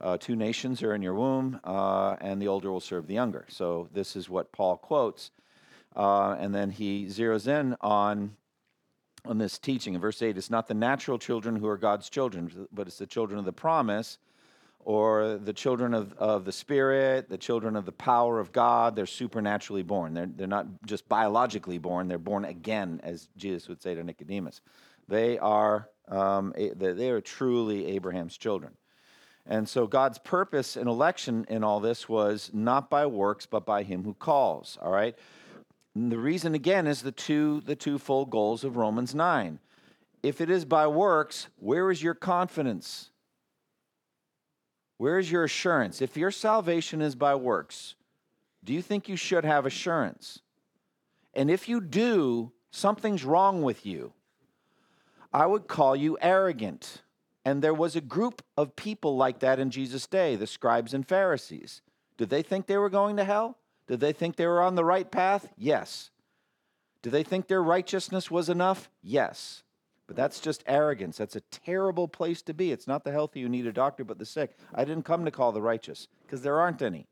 uh, 0.00 0.18
two 0.18 0.36
nations 0.36 0.82
are 0.82 0.94
in 0.94 1.02
your 1.02 1.14
womb, 1.14 1.60
uh, 1.64 2.16
and 2.20 2.40
the 2.40 2.48
older 2.48 2.70
will 2.70 2.80
serve 2.80 3.06
the 3.06 3.14
younger. 3.14 3.46
So 3.48 3.88
this 3.92 4.16
is 4.16 4.28
what 4.28 4.52
Paul 4.52 4.76
quotes. 4.76 5.30
Uh, 5.94 6.36
and 6.38 6.54
then 6.54 6.70
he 6.70 7.06
zeroes 7.06 7.48
in 7.48 7.74
on, 7.80 8.36
on 9.24 9.38
this 9.38 9.58
teaching. 9.58 9.94
In 9.94 10.00
verse 10.00 10.20
8, 10.20 10.36
it's 10.36 10.50
not 10.50 10.68
the 10.68 10.74
natural 10.74 11.18
children 11.18 11.56
who 11.56 11.66
are 11.66 11.78
God's 11.78 12.10
children, 12.10 12.68
but 12.72 12.86
it's 12.86 12.98
the 12.98 13.06
children 13.06 13.38
of 13.38 13.46
the 13.46 13.52
promise, 13.52 14.18
or 14.80 15.38
the 15.38 15.54
children 15.54 15.94
of, 15.94 16.12
of 16.12 16.44
the 16.44 16.52
Spirit, 16.52 17.28
the 17.30 17.38
children 17.38 17.74
of 17.74 17.86
the 17.86 17.92
power 17.92 18.38
of 18.38 18.52
God. 18.52 18.94
They're 18.94 19.06
supernaturally 19.06 19.82
born. 19.82 20.12
They're, 20.12 20.26
they're 20.26 20.46
not 20.46 20.66
just 20.84 21.08
biologically 21.08 21.78
born, 21.78 22.06
they're 22.06 22.18
born 22.18 22.44
again, 22.44 23.00
as 23.02 23.28
Jesus 23.36 23.66
would 23.68 23.82
say 23.82 23.94
to 23.94 24.04
Nicodemus. 24.04 24.60
They 25.08 25.38
are, 25.38 25.88
um, 26.08 26.52
they 26.56 27.10
are 27.10 27.20
truly 27.20 27.86
Abraham's 27.86 28.36
children. 28.36 28.74
And 29.48 29.68
so 29.68 29.86
God's 29.86 30.18
purpose 30.18 30.76
in 30.76 30.88
election 30.88 31.46
in 31.48 31.62
all 31.62 31.78
this 31.78 32.08
was 32.08 32.50
not 32.52 32.90
by 32.90 33.06
works, 33.06 33.46
but 33.46 33.64
by 33.64 33.84
him 33.84 34.04
who 34.04 34.14
calls. 34.14 34.76
All 34.82 34.90
right. 34.90 35.16
And 35.94 36.10
the 36.10 36.18
reason 36.18 36.54
again 36.54 36.86
is 36.86 37.02
the 37.02 37.12
two 37.12 37.62
the 37.62 37.76
two 37.76 37.98
full 37.98 38.26
goals 38.26 38.64
of 38.64 38.76
Romans 38.76 39.14
9. 39.14 39.60
If 40.22 40.40
it 40.40 40.50
is 40.50 40.64
by 40.64 40.86
works, 40.88 41.48
where 41.58 41.90
is 41.90 42.02
your 42.02 42.14
confidence? 42.14 43.10
Where 44.98 45.18
is 45.18 45.30
your 45.30 45.44
assurance? 45.44 46.02
If 46.02 46.16
your 46.16 46.30
salvation 46.30 47.00
is 47.00 47.14
by 47.14 47.34
works, 47.34 47.94
do 48.64 48.72
you 48.72 48.82
think 48.82 49.08
you 49.08 49.16
should 49.16 49.44
have 49.44 49.66
assurance? 49.66 50.40
And 51.34 51.50
if 51.50 51.68
you 51.68 51.80
do, 51.80 52.52
something's 52.70 53.24
wrong 53.24 53.62
with 53.62 53.86
you. 53.86 54.12
I 55.32 55.46
would 55.46 55.68
call 55.68 55.94
you 55.94 56.16
arrogant. 56.20 57.02
And 57.46 57.62
there 57.62 57.72
was 57.72 57.94
a 57.94 58.00
group 58.00 58.42
of 58.56 58.74
people 58.74 59.16
like 59.16 59.38
that 59.38 59.60
in 59.60 59.70
Jesus' 59.70 60.08
day, 60.08 60.34
the 60.34 60.48
scribes 60.48 60.92
and 60.92 61.06
Pharisees. 61.06 61.80
Did 62.18 62.28
they 62.28 62.42
think 62.42 62.66
they 62.66 62.76
were 62.76 62.90
going 62.90 63.16
to 63.18 63.24
hell? 63.24 63.56
Did 63.86 64.00
they 64.00 64.12
think 64.12 64.34
they 64.34 64.48
were 64.48 64.60
on 64.60 64.74
the 64.74 64.84
right 64.84 65.08
path? 65.08 65.52
Yes. 65.56 66.10
Did 67.02 67.10
they 67.10 67.22
think 67.22 67.46
their 67.46 67.62
righteousness 67.62 68.32
was 68.32 68.48
enough? 68.48 68.90
Yes. 69.00 69.62
But 70.08 70.16
that's 70.16 70.40
just 70.40 70.64
arrogance. 70.66 71.18
That's 71.18 71.36
a 71.36 71.40
terrible 71.40 72.08
place 72.08 72.42
to 72.42 72.52
be. 72.52 72.72
It's 72.72 72.88
not 72.88 73.04
the 73.04 73.12
healthy 73.12 73.42
who 73.42 73.48
need 73.48 73.68
a 73.68 73.72
doctor, 73.72 74.02
but 74.02 74.18
the 74.18 74.26
sick. 74.26 74.56
I 74.74 74.84
didn't 74.84 75.04
come 75.04 75.24
to 75.24 75.30
call 75.30 75.52
the 75.52 75.62
righteous, 75.62 76.08
because 76.24 76.42
there 76.42 76.58
aren't 76.58 76.82
any. 76.82 77.06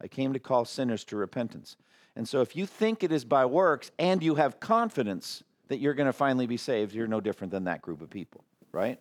I 0.00 0.08
came 0.08 0.32
to 0.32 0.40
call 0.40 0.64
sinners 0.64 1.04
to 1.04 1.16
repentance. 1.16 1.76
And 2.16 2.28
so 2.28 2.40
if 2.40 2.56
you 2.56 2.66
think 2.66 3.04
it 3.04 3.12
is 3.12 3.24
by 3.24 3.46
works 3.46 3.92
and 4.00 4.20
you 4.20 4.34
have 4.34 4.58
confidence 4.58 5.44
that 5.68 5.78
you're 5.78 5.94
going 5.94 6.06
to 6.06 6.12
finally 6.12 6.48
be 6.48 6.56
saved, 6.56 6.92
you're 6.92 7.06
no 7.06 7.20
different 7.20 7.52
than 7.52 7.64
that 7.64 7.82
group 7.82 8.02
of 8.02 8.10
people, 8.10 8.42
right? 8.72 8.98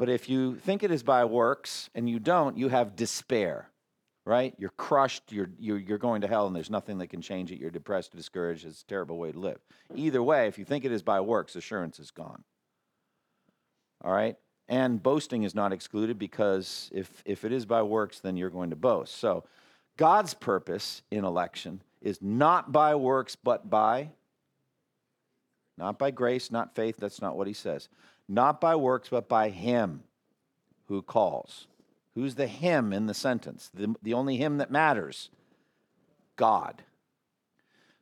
But 0.00 0.08
if 0.08 0.30
you 0.30 0.56
think 0.56 0.82
it 0.82 0.90
is 0.90 1.02
by 1.02 1.26
works 1.26 1.90
and 1.94 2.08
you 2.08 2.18
don't, 2.18 2.56
you 2.56 2.68
have 2.70 2.96
despair, 2.96 3.68
right? 4.24 4.54
You're 4.56 4.72
crushed, 4.78 5.30
you're, 5.30 5.50
you're, 5.58 5.76
you're 5.76 5.98
going 5.98 6.22
to 6.22 6.26
hell, 6.26 6.46
and 6.46 6.56
there's 6.56 6.70
nothing 6.70 6.96
that 6.98 7.08
can 7.08 7.20
change 7.20 7.52
it. 7.52 7.60
You're 7.60 7.70
depressed, 7.70 8.16
discouraged. 8.16 8.64
It's 8.64 8.80
a 8.80 8.86
terrible 8.86 9.18
way 9.18 9.30
to 9.30 9.38
live. 9.38 9.58
Either 9.94 10.22
way, 10.22 10.46
if 10.46 10.58
you 10.58 10.64
think 10.64 10.86
it 10.86 10.90
is 10.90 11.02
by 11.02 11.20
works, 11.20 11.54
assurance 11.54 11.98
is 11.98 12.10
gone. 12.10 12.44
All 14.02 14.10
right? 14.10 14.38
And 14.70 15.02
boasting 15.02 15.42
is 15.42 15.54
not 15.54 15.70
excluded 15.70 16.18
because 16.18 16.88
if, 16.94 17.22
if 17.26 17.44
it 17.44 17.52
is 17.52 17.66
by 17.66 17.82
works, 17.82 18.20
then 18.20 18.38
you're 18.38 18.48
going 18.48 18.70
to 18.70 18.76
boast. 18.76 19.18
So 19.18 19.44
God's 19.98 20.32
purpose 20.32 21.02
in 21.10 21.26
election 21.26 21.82
is 22.00 22.22
not 22.22 22.72
by 22.72 22.94
works, 22.94 23.36
but 23.36 23.68
by, 23.68 24.12
not 25.76 25.98
by 25.98 26.10
grace, 26.10 26.50
not 26.50 26.74
faith. 26.74 26.96
That's 26.98 27.20
not 27.20 27.36
what 27.36 27.46
he 27.46 27.52
says. 27.52 27.90
Not 28.30 28.60
by 28.60 28.76
works, 28.76 29.08
but 29.08 29.28
by 29.28 29.50
him 29.50 30.04
who 30.86 31.02
calls. 31.02 31.66
Who's 32.14 32.36
the 32.36 32.46
him 32.46 32.92
in 32.92 33.06
the 33.06 33.14
sentence? 33.14 33.70
The, 33.74 33.96
the 34.04 34.14
only 34.14 34.36
him 34.36 34.58
that 34.58 34.70
matters 34.70 35.30
God. 36.36 36.84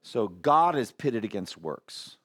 So 0.03 0.29
God 0.29 0.77
is 0.77 0.93
pitted 0.93 1.25
against 1.25 1.57
works. 1.57 2.19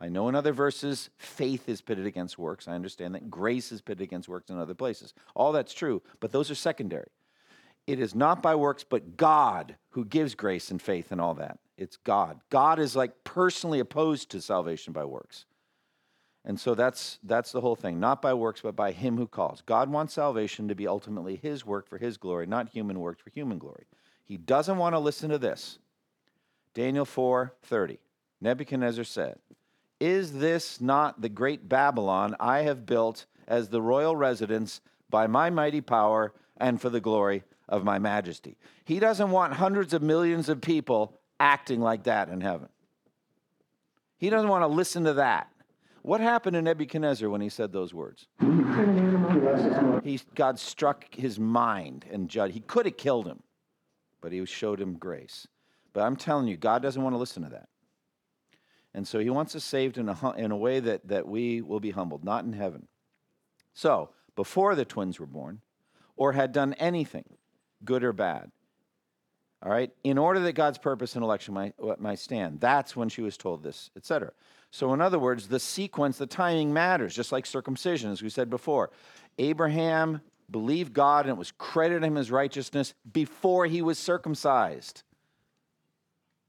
I 0.00 0.08
know 0.08 0.28
in 0.28 0.34
other 0.34 0.52
verses, 0.52 1.10
faith 1.16 1.68
is 1.68 1.80
pitted 1.80 2.06
against 2.06 2.38
works. 2.38 2.66
I 2.66 2.72
understand 2.72 3.14
that 3.14 3.30
grace 3.30 3.70
is 3.70 3.80
pitted 3.80 4.02
against 4.02 4.28
works 4.28 4.50
in 4.50 4.58
other 4.58 4.74
places. 4.74 5.14
All 5.36 5.52
that's 5.52 5.72
true, 5.72 6.02
but 6.18 6.32
those 6.32 6.50
are 6.50 6.56
secondary. 6.56 7.10
It 7.86 8.00
is 8.00 8.16
not 8.16 8.42
by 8.42 8.56
works, 8.56 8.82
but 8.82 9.16
God 9.16 9.76
who 9.90 10.04
gives 10.04 10.34
grace 10.34 10.72
and 10.72 10.82
faith 10.82 11.12
and 11.12 11.20
all 11.20 11.34
that. 11.34 11.60
It's 11.78 11.98
God. 11.98 12.40
God 12.50 12.80
is 12.80 12.96
like 12.96 13.22
personally 13.22 13.78
opposed 13.78 14.30
to 14.30 14.40
salvation 14.40 14.92
by 14.92 15.04
works. 15.04 15.44
And 16.44 16.60
so 16.60 16.74
that's 16.74 17.18
that's 17.22 17.52
the 17.52 17.60
whole 17.60 17.76
thing. 17.76 17.98
Not 17.98 18.20
by 18.20 18.34
works, 18.34 18.60
but 18.60 18.76
by 18.76 18.92
him 18.92 19.16
who 19.16 19.26
calls. 19.26 19.62
God 19.62 19.90
wants 19.90 20.14
salvation 20.14 20.68
to 20.68 20.74
be 20.74 20.86
ultimately 20.86 21.36
his 21.36 21.64
work 21.64 21.88
for 21.88 21.96
his 21.96 22.16
glory, 22.18 22.46
not 22.46 22.68
human 22.68 23.00
work 23.00 23.18
for 23.18 23.30
human 23.30 23.58
glory. 23.58 23.86
He 24.24 24.36
doesn't 24.36 24.76
want 24.76 24.94
to 24.94 24.98
listen 24.98 25.30
to 25.30 25.38
this. 25.38 25.78
Daniel 26.74 27.06
4:30. 27.06 27.98
Nebuchadnezzar 28.40 29.04
said, 29.04 29.38
"Is 30.00 30.38
this 30.38 30.80
not 30.80 31.22
the 31.22 31.30
great 31.30 31.68
Babylon 31.68 32.36
I 32.38 32.60
have 32.60 32.84
built 32.84 33.24
as 33.46 33.68
the 33.68 33.80
royal 33.80 34.14
residence 34.14 34.82
by 35.08 35.26
my 35.26 35.48
mighty 35.48 35.80
power 35.80 36.34
and 36.58 36.80
for 36.80 36.90
the 36.90 37.00
glory 37.00 37.44
of 37.68 37.84
my 37.84 37.98
majesty?" 37.98 38.58
He 38.84 39.00
doesn't 39.00 39.30
want 39.30 39.54
hundreds 39.54 39.94
of 39.94 40.02
millions 40.02 40.50
of 40.50 40.60
people 40.60 41.18
acting 41.40 41.80
like 41.80 42.02
that 42.04 42.28
in 42.28 42.42
heaven. 42.42 42.68
He 44.18 44.28
doesn't 44.28 44.48
want 44.48 44.62
to 44.62 44.68
listen 44.68 45.04
to 45.04 45.14
that. 45.14 45.50
What 46.04 46.20
happened 46.20 46.52
to 46.52 46.60
Nebuchadnezzar 46.60 47.30
when 47.30 47.40
he 47.40 47.48
said 47.48 47.72
those 47.72 47.94
words? 47.94 48.26
He, 50.04 50.20
God 50.34 50.58
struck 50.58 51.06
his 51.14 51.40
mind 51.40 52.04
and 52.12 52.28
judged. 52.28 52.52
He 52.52 52.60
could 52.60 52.84
have 52.84 52.98
killed 52.98 53.26
him, 53.26 53.42
but 54.20 54.30
he 54.30 54.44
showed 54.44 54.82
him 54.82 54.98
grace. 54.98 55.48
But 55.94 56.02
I'm 56.02 56.16
telling 56.16 56.46
you, 56.46 56.58
God 56.58 56.82
doesn't 56.82 57.02
want 57.02 57.14
to 57.14 57.18
listen 57.18 57.42
to 57.44 57.48
that. 57.48 57.68
And 58.92 59.08
so 59.08 59.18
he 59.18 59.30
wants 59.30 59.56
us 59.56 59.64
saved 59.64 59.96
in 59.96 60.10
a, 60.10 60.32
in 60.36 60.50
a 60.50 60.56
way 60.58 60.78
that, 60.78 61.08
that 61.08 61.26
we 61.26 61.62
will 61.62 61.80
be 61.80 61.92
humbled, 61.92 62.22
not 62.22 62.44
in 62.44 62.52
heaven. 62.52 62.86
So, 63.72 64.10
before 64.36 64.74
the 64.74 64.84
twins 64.84 65.18
were 65.18 65.24
born, 65.26 65.62
or 66.16 66.34
had 66.34 66.52
done 66.52 66.74
anything, 66.74 67.38
good 67.82 68.04
or 68.04 68.12
bad, 68.12 68.50
all 69.64 69.70
right, 69.70 69.90
in 70.04 70.18
order 70.18 70.40
that 70.40 70.52
God's 70.52 70.76
purpose 70.76 71.14
and 71.14 71.24
election 71.24 71.54
might, 71.54 71.74
might 71.98 72.18
stand, 72.18 72.60
that's 72.60 72.94
when 72.94 73.08
she 73.08 73.22
was 73.22 73.38
told 73.38 73.62
this, 73.62 73.90
etc. 73.96 74.30
So, 74.70 74.92
in 74.92 75.00
other 75.00 75.18
words, 75.18 75.48
the 75.48 75.58
sequence, 75.58 76.18
the 76.18 76.26
timing 76.26 76.72
matters, 76.72 77.14
just 77.14 77.32
like 77.32 77.46
circumcision, 77.46 78.10
as 78.10 78.22
we 78.22 78.28
said 78.28 78.50
before. 78.50 78.90
Abraham 79.38 80.20
believed 80.50 80.92
God 80.92 81.24
and 81.24 81.30
it 81.30 81.38
was 81.38 81.52
credited 81.52 82.04
him 82.04 82.18
as 82.18 82.30
righteousness 82.30 82.92
before 83.10 83.64
he 83.64 83.80
was 83.80 83.98
circumcised. 83.98 85.02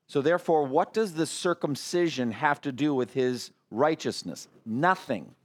So, 0.07 0.21
therefore, 0.21 0.65
what 0.65 0.93
does 0.93 1.13
the 1.13 1.25
circumcision 1.25 2.31
have 2.31 2.59
to 2.61 2.73
do 2.73 2.93
with 2.93 3.13
his 3.13 3.51
righteousness? 3.71 4.49
Nothing. 4.65 5.35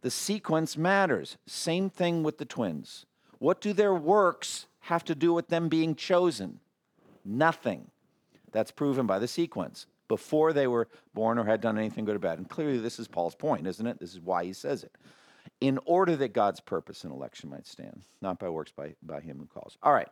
The 0.00 0.10
sequence 0.10 0.76
matters. 0.76 1.36
Same 1.46 1.88
thing 1.88 2.24
with 2.24 2.38
the 2.38 2.44
twins. 2.44 3.06
What 3.38 3.60
do 3.60 3.72
their 3.72 3.94
works 3.94 4.66
have 4.80 5.04
to 5.04 5.14
do 5.14 5.32
with 5.32 5.48
them 5.48 5.68
being 5.68 5.94
chosen? 5.94 6.60
Nothing. 7.24 7.90
That's 8.52 8.70
proven 8.70 9.06
by 9.06 9.18
the 9.18 9.28
sequence 9.28 9.86
before 10.08 10.52
they 10.52 10.66
were 10.66 10.88
born 11.14 11.38
or 11.38 11.44
had 11.44 11.60
done 11.60 11.78
anything 11.78 12.04
good 12.04 12.16
or 12.16 12.20
bad. 12.20 12.38
And 12.38 12.48
clearly, 12.48 12.78
this 12.78 12.98
is 12.98 13.08
Paul's 13.08 13.34
point, 13.34 13.66
isn't 13.66 13.86
it? 13.86 13.98
This 13.98 14.12
is 14.12 14.20
why 14.20 14.44
he 14.44 14.52
says 14.52 14.84
it. 14.84 14.92
In 15.60 15.78
order 15.86 16.14
that 16.16 16.32
God's 16.32 16.60
purpose 16.60 17.04
and 17.04 17.12
election 17.12 17.50
might 17.50 17.66
stand, 17.66 18.02
not 18.20 18.38
by 18.38 18.48
works, 18.48 18.72
by, 18.72 18.94
by 19.02 19.20
him 19.20 19.38
who 19.38 19.46
calls. 19.46 19.78
All 19.82 19.92
right. 19.92 20.08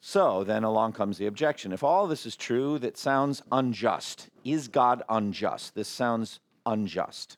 So 0.00 0.44
then 0.44 0.64
along 0.64 0.92
comes 0.92 1.18
the 1.18 1.26
objection. 1.26 1.72
If 1.72 1.82
all 1.82 2.06
this 2.06 2.24
is 2.26 2.36
true, 2.36 2.78
that 2.78 2.96
sounds 2.96 3.42
unjust. 3.50 4.28
Is 4.44 4.68
God 4.68 5.02
unjust? 5.08 5.74
This 5.74 5.88
sounds 5.88 6.40
unjust. 6.66 7.36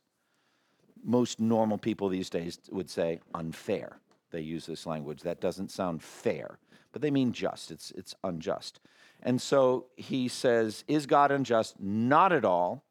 Most 1.02 1.40
normal 1.40 1.78
people 1.78 2.08
these 2.08 2.28
days 2.28 2.58
would 2.70 2.90
say 2.90 3.20
unfair. 3.34 3.96
They 4.30 4.42
use 4.42 4.66
this 4.66 4.86
language. 4.86 5.22
That 5.22 5.40
doesn't 5.40 5.70
sound 5.70 6.02
fair, 6.02 6.58
but 6.92 7.02
they 7.02 7.10
mean 7.10 7.32
just. 7.32 7.70
It's, 7.70 7.90
it's 7.92 8.14
unjust. 8.24 8.80
And 9.22 9.40
so 9.40 9.86
he 9.96 10.28
says, 10.28 10.84
Is 10.88 11.06
God 11.06 11.30
unjust? 11.30 11.80
Not 11.80 12.32
at 12.32 12.44
all. 12.44 12.84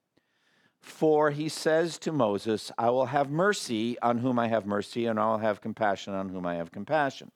For 0.81 1.31
he 1.31 1.49
says 1.49 1.97
to 1.99 2.11
Moses, 2.11 2.71
I 2.77 2.89
will 2.89 3.07
have 3.07 3.29
mercy 3.29 3.99
on 3.99 4.19
whom 4.19 4.39
I 4.39 4.47
have 4.47 4.65
mercy, 4.65 5.07
and 5.07 5.19
I 5.19 5.25
will 5.29 5.39
have 5.39 5.59
compassion 5.59 6.13
on 6.13 6.29
whom 6.29 6.45
I 6.45 6.55
have 6.55 6.71
compassion. 6.71 7.31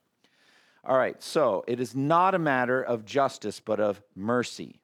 All 0.85 0.97
right, 0.97 1.21
so 1.21 1.63
it 1.67 1.79
is 1.79 1.95
not 1.95 2.35
a 2.35 2.39
matter 2.39 2.81
of 2.81 3.05
justice, 3.05 3.59
but 3.59 3.79
of 3.79 4.01
mercy. 4.15 4.79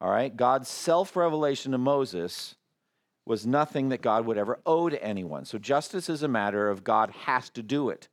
All 0.00 0.10
right, 0.10 0.36
God's 0.36 0.68
self 0.68 1.16
revelation 1.16 1.72
to 1.72 1.78
Moses 1.78 2.56
was 3.26 3.46
nothing 3.46 3.88
that 3.88 4.02
God 4.02 4.26
would 4.26 4.36
ever 4.36 4.60
owe 4.66 4.88
to 4.88 5.02
anyone. 5.02 5.44
So 5.46 5.58
justice 5.58 6.08
is 6.08 6.22
a 6.22 6.28
matter 6.28 6.68
of 6.68 6.84
God 6.84 7.10
has 7.10 7.48
to 7.50 7.62
do 7.62 7.88
it, 7.88 8.08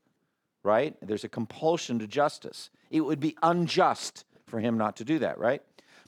right? 0.64 0.96
There's 1.02 1.24
a 1.24 1.30
compulsion 1.30 2.00
to 2.00 2.08
justice. 2.08 2.70
It 2.90 3.02
would 3.02 3.20
be 3.20 3.36
unjust 3.42 4.26
for 4.46 4.60
him 4.60 4.78
not 4.78 4.98
to 4.98 5.06
do 5.06 5.20
that, 5.20 5.40
right? 5.40 5.62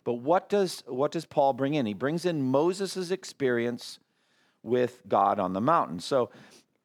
But 0.04 0.16
what 0.16 0.50
does 0.50 0.84
what 0.86 1.12
does 1.12 1.26
Paul 1.26 1.54
bring 1.54 1.76
in? 1.76 1.86
He 1.86 1.94
brings 1.94 2.26
in 2.26 2.44
Moses' 2.44 3.10
experience 3.10 4.00
with 4.62 5.02
God 5.08 5.40
on 5.40 5.54
the 5.54 5.62
mountain. 5.62 6.00
So 6.00 6.30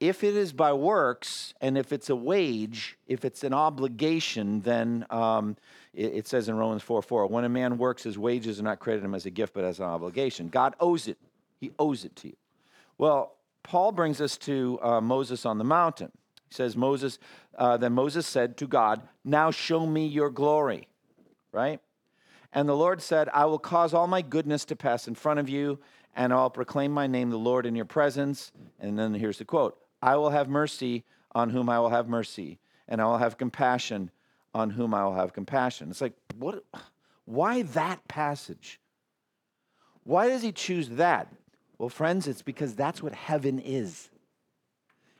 if 0.00 0.22
it 0.22 0.36
is 0.36 0.52
by 0.52 0.72
works 0.72 1.54
and 1.60 1.76
if 1.76 1.92
it's 1.92 2.08
a 2.08 2.16
wage, 2.16 2.96
if 3.06 3.24
it's 3.24 3.42
an 3.42 3.52
obligation, 3.52 4.60
then 4.60 5.04
um, 5.10 5.56
it, 5.92 6.14
it, 6.14 6.28
says 6.28 6.48
in 6.48 6.56
Romans 6.56 6.82
4 6.82 7.02
4, 7.02 7.26
when 7.26 7.44
a 7.44 7.48
man 7.48 7.78
works, 7.78 8.04
his 8.04 8.16
wages 8.16 8.60
are 8.60 8.64
not 8.64 8.78
credited 8.78 9.04
him 9.04 9.14
as 9.14 9.26
a 9.26 9.30
gift, 9.30 9.54
but 9.54 9.64
as 9.64 9.80
an 9.80 9.86
obligation. 9.86 10.48
God 10.48 10.76
owes 10.78 11.08
it, 11.08 11.18
he 11.60 11.72
owes 11.78 12.04
it 12.04 12.14
to 12.16 12.28
you. 12.28 12.36
Well, 12.96 13.34
Paul 13.64 13.92
brings 13.92 14.20
us 14.20 14.38
to 14.38 14.78
uh, 14.82 15.00
Moses 15.00 15.44
on 15.44 15.58
the 15.58 15.64
mountain. 15.64 16.12
He 16.48 16.54
says, 16.54 16.76
Moses, 16.76 17.18
uh, 17.56 17.76
then 17.76 17.92
Moses 17.92 18.26
said 18.26 18.56
to 18.58 18.66
God, 18.66 19.02
Now 19.24 19.50
show 19.50 19.86
me 19.86 20.06
your 20.06 20.30
glory, 20.30 20.88
right? 21.52 21.80
And 22.52 22.68
the 22.68 22.76
Lord 22.76 23.02
said, 23.02 23.28
I 23.32 23.44
will 23.44 23.58
cause 23.58 23.92
all 23.92 24.06
my 24.06 24.22
goodness 24.22 24.64
to 24.66 24.76
pass 24.76 25.06
in 25.06 25.14
front 25.14 25.40
of 25.40 25.48
you, 25.48 25.78
and 26.16 26.32
I'll 26.32 26.50
proclaim 26.50 26.92
my 26.92 27.06
name, 27.06 27.30
the 27.30 27.38
Lord, 27.38 27.66
in 27.66 27.76
your 27.76 27.84
presence. 27.84 28.52
And 28.80 28.98
then 28.98 29.14
here's 29.14 29.38
the 29.38 29.44
quote 29.44 29.78
I 30.02 30.16
will 30.16 30.30
have 30.30 30.48
mercy 30.48 31.04
on 31.32 31.50
whom 31.50 31.68
I 31.68 31.78
will 31.78 31.90
have 31.90 32.08
mercy, 32.08 32.58
and 32.88 33.00
I 33.00 33.04
will 33.04 33.18
have 33.18 33.36
compassion 33.36 34.10
on 34.54 34.70
whom 34.70 34.94
I 34.94 35.04
will 35.04 35.14
have 35.14 35.32
compassion. 35.32 35.90
It's 35.90 36.00
like, 36.00 36.14
what? 36.38 36.64
Why 37.26 37.62
that 37.62 38.06
passage? 38.08 38.80
Why 40.04 40.28
does 40.28 40.40
he 40.40 40.52
choose 40.52 40.88
that? 40.90 41.30
Well, 41.76 41.90
friends, 41.90 42.26
it's 42.26 42.40
because 42.40 42.74
that's 42.74 43.02
what 43.02 43.14
heaven 43.14 43.58
is. 43.58 44.08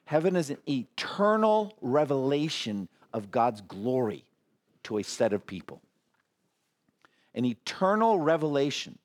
Heaven 0.09 0.37
is 0.37 0.51
an 0.51 0.59
eternal 0.69 1.75
revelation 1.81 2.89
of 3.13 3.31
God's 3.31 3.61
glory 3.61 4.25
to 4.85 4.99
a 4.99 5.05
set 5.05 5.33
of 5.33 5.47
people. 5.47 5.81
An 7.35 7.45
eternal 7.45 8.19
revelation 8.19 8.99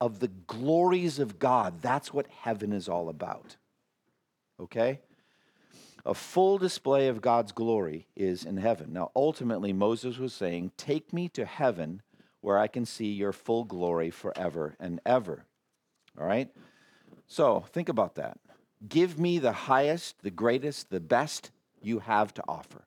of 0.00 0.20
the 0.20 0.28
glories 0.28 1.18
of 1.18 1.38
God. 1.38 1.82
That's 1.82 2.12
what 2.12 2.26
heaven 2.28 2.72
is 2.72 2.88
all 2.88 3.08
about 3.08 3.56
okay? 4.62 5.00
A 6.04 6.14
full 6.14 6.58
display 6.58 7.08
of 7.08 7.20
God's 7.20 7.52
glory 7.52 8.06
is 8.16 8.44
in 8.44 8.56
heaven. 8.56 8.92
Now, 8.92 9.10
ultimately, 9.14 9.72
Moses 9.72 10.18
was 10.18 10.32
saying, 10.32 10.72
Take 10.76 11.12
me 11.12 11.28
to 11.30 11.44
heaven 11.44 12.02
where 12.40 12.58
I 12.58 12.66
can 12.66 12.84
see 12.84 13.12
your 13.12 13.32
full 13.32 13.64
glory 13.64 14.10
forever 14.10 14.76
and 14.80 15.00
ever. 15.06 15.44
All 16.18 16.26
right? 16.26 16.48
So, 17.26 17.64
think 17.72 17.88
about 17.88 18.16
that. 18.16 18.38
Give 18.88 19.18
me 19.18 19.38
the 19.38 19.52
highest, 19.52 20.22
the 20.22 20.30
greatest, 20.30 20.90
the 20.90 21.00
best 21.00 21.50
you 21.80 22.00
have 22.00 22.34
to 22.34 22.42
offer. 22.48 22.84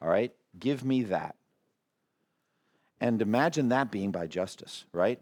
All 0.00 0.08
right? 0.08 0.32
Give 0.58 0.84
me 0.84 1.04
that. 1.04 1.36
And 3.00 3.22
imagine 3.22 3.68
that 3.68 3.90
being 3.90 4.10
by 4.10 4.26
justice, 4.26 4.84
right? 4.92 5.20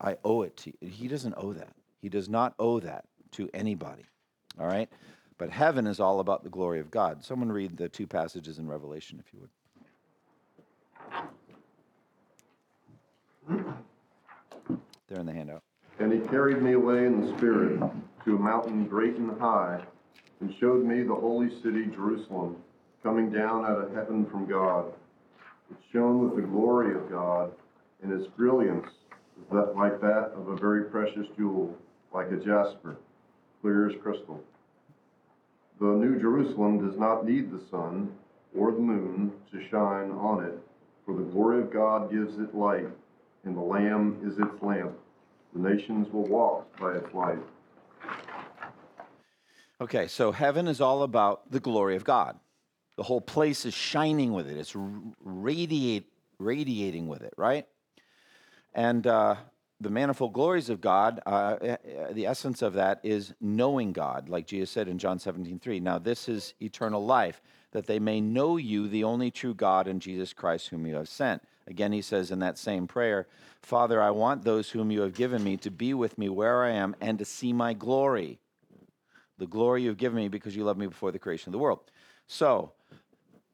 I 0.00 0.16
owe 0.24 0.42
it 0.42 0.56
to 0.58 0.72
you. 0.80 0.88
He 0.88 1.08
doesn't 1.08 1.34
owe 1.36 1.52
that. 1.52 1.74
He 2.00 2.08
does 2.08 2.28
not 2.28 2.54
owe 2.58 2.80
that 2.80 3.04
to 3.32 3.50
anybody. 3.52 4.04
All 4.58 4.66
right? 4.66 4.88
But 5.38 5.50
heaven 5.50 5.86
is 5.86 6.00
all 6.00 6.20
about 6.20 6.44
the 6.44 6.50
glory 6.50 6.80
of 6.80 6.90
God. 6.90 7.24
Someone 7.24 7.50
read 7.50 7.76
the 7.76 7.88
two 7.88 8.06
passages 8.06 8.58
in 8.58 8.68
Revelation, 8.68 9.22
if 9.24 9.32
you 9.32 9.40
would. 9.40 9.50
They're 15.08 15.20
in 15.20 15.26
the 15.26 15.32
handout. 15.32 15.62
And 15.98 16.12
he 16.12 16.20
carried 16.20 16.62
me 16.62 16.72
away 16.72 17.06
in 17.06 17.20
the 17.20 17.36
Spirit 17.36 17.80
to 18.24 18.36
a 18.36 18.38
mountain 18.38 18.86
great 18.86 19.16
and 19.16 19.38
high, 19.40 19.80
and 20.40 20.54
showed 20.58 20.84
me 20.84 21.02
the 21.02 21.14
holy 21.14 21.50
city 21.62 21.86
Jerusalem, 21.86 22.56
coming 23.02 23.30
down 23.30 23.64
out 23.64 23.78
of 23.78 23.94
heaven 23.94 24.26
from 24.26 24.46
God. 24.46 24.92
It 25.70 25.76
shone 25.92 26.20
with 26.24 26.36
the 26.36 26.48
glory 26.48 26.94
of 26.94 27.10
God, 27.10 27.52
and 28.02 28.12
its 28.12 28.26
brilliance 28.36 28.86
is 28.86 29.46
that 29.52 29.76
like 29.76 30.00
that 30.00 30.32
of 30.34 30.48
a 30.48 30.56
very 30.56 30.84
precious 30.84 31.26
jewel, 31.36 31.76
like 32.12 32.30
a 32.30 32.36
jasper, 32.36 32.96
clear 33.60 33.88
as 33.88 33.96
crystal. 34.02 34.42
The 35.80 35.86
New 35.86 36.20
Jerusalem 36.20 36.86
does 36.86 36.98
not 36.98 37.26
need 37.26 37.50
the 37.50 37.64
sun 37.70 38.12
or 38.54 38.72
the 38.72 38.80
moon 38.80 39.32
to 39.52 39.68
shine 39.68 40.10
on 40.10 40.44
it, 40.44 40.58
for 41.06 41.14
the 41.14 41.22
glory 41.22 41.62
of 41.62 41.72
God 41.72 42.10
gives 42.10 42.38
it 42.38 42.54
light, 42.54 42.88
and 43.44 43.56
the 43.56 43.60
Lamb 43.60 44.18
is 44.22 44.38
its 44.38 44.62
lamp. 44.62 44.92
The 45.54 45.68
nations 45.68 46.12
will 46.12 46.26
walk 46.26 46.78
by 46.78 46.92
its 46.92 47.14
light. 47.14 47.38
Okay, 49.80 50.08
so 50.08 50.30
heaven 50.30 50.68
is 50.68 50.82
all 50.82 51.02
about 51.02 51.50
the 51.50 51.60
glory 51.60 51.96
of 51.96 52.04
God. 52.04 52.38
The 52.96 53.02
whole 53.02 53.22
place 53.22 53.64
is 53.64 53.72
shining 53.72 54.34
with 54.34 54.46
it. 54.46 54.58
It's 54.58 54.76
radiate, 55.24 56.12
radiating 56.38 57.08
with 57.08 57.22
it, 57.22 57.32
right? 57.38 57.66
And 58.74 59.06
uh, 59.06 59.36
the 59.80 59.88
manifold 59.88 60.34
glories 60.34 60.68
of 60.68 60.82
God, 60.82 61.22
uh, 61.24 61.56
eh, 61.62 61.76
eh, 61.82 62.12
the 62.12 62.26
essence 62.26 62.60
of 62.60 62.74
that 62.74 63.00
is 63.02 63.32
knowing 63.40 63.92
God, 63.92 64.28
like 64.28 64.46
Jesus 64.46 64.70
said 64.70 64.86
in 64.86 64.98
John 64.98 65.18
17, 65.18 65.58
3. 65.58 65.80
Now, 65.80 65.98
this 65.98 66.28
is 66.28 66.52
eternal 66.60 67.02
life, 67.02 67.40
that 67.72 67.86
they 67.86 67.98
may 67.98 68.20
know 68.20 68.58
you, 68.58 68.86
the 68.86 69.04
only 69.04 69.30
true 69.30 69.54
God, 69.54 69.88
and 69.88 70.02
Jesus 70.02 70.34
Christ, 70.34 70.68
whom 70.68 70.86
you 70.86 70.94
have 70.96 71.08
sent. 71.08 71.42
Again, 71.66 71.92
he 71.92 72.02
says 72.02 72.30
in 72.30 72.40
that 72.40 72.58
same 72.58 72.86
prayer, 72.86 73.28
Father, 73.62 74.02
I 74.02 74.10
want 74.10 74.44
those 74.44 74.68
whom 74.68 74.90
you 74.90 75.00
have 75.00 75.14
given 75.14 75.42
me 75.42 75.56
to 75.56 75.70
be 75.70 75.94
with 75.94 76.18
me 76.18 76.28
where 76.28 76.64
I 76.64 76.72
am 76.72 76.94
and 77.00 77.18
to 77.18 77.24
see 77.24 77.54
my 77.54 77.72
glory 77.72 78.40
the 79.40 79.46
glory 79.46 79.82
you've 79.82 79.96
given 79.96 80.16
me 80.16 80.28
because 80.28 80.54
you 80.54 80.62
loved 80.62 80.78
me 80.78 80.86
before 80.86 81.10
the 81.10 81.18
creation 81.18 81.48
of 81.48 81.52
the 81.52 81.58
world. 81.58 81.80
So 82.28 82.72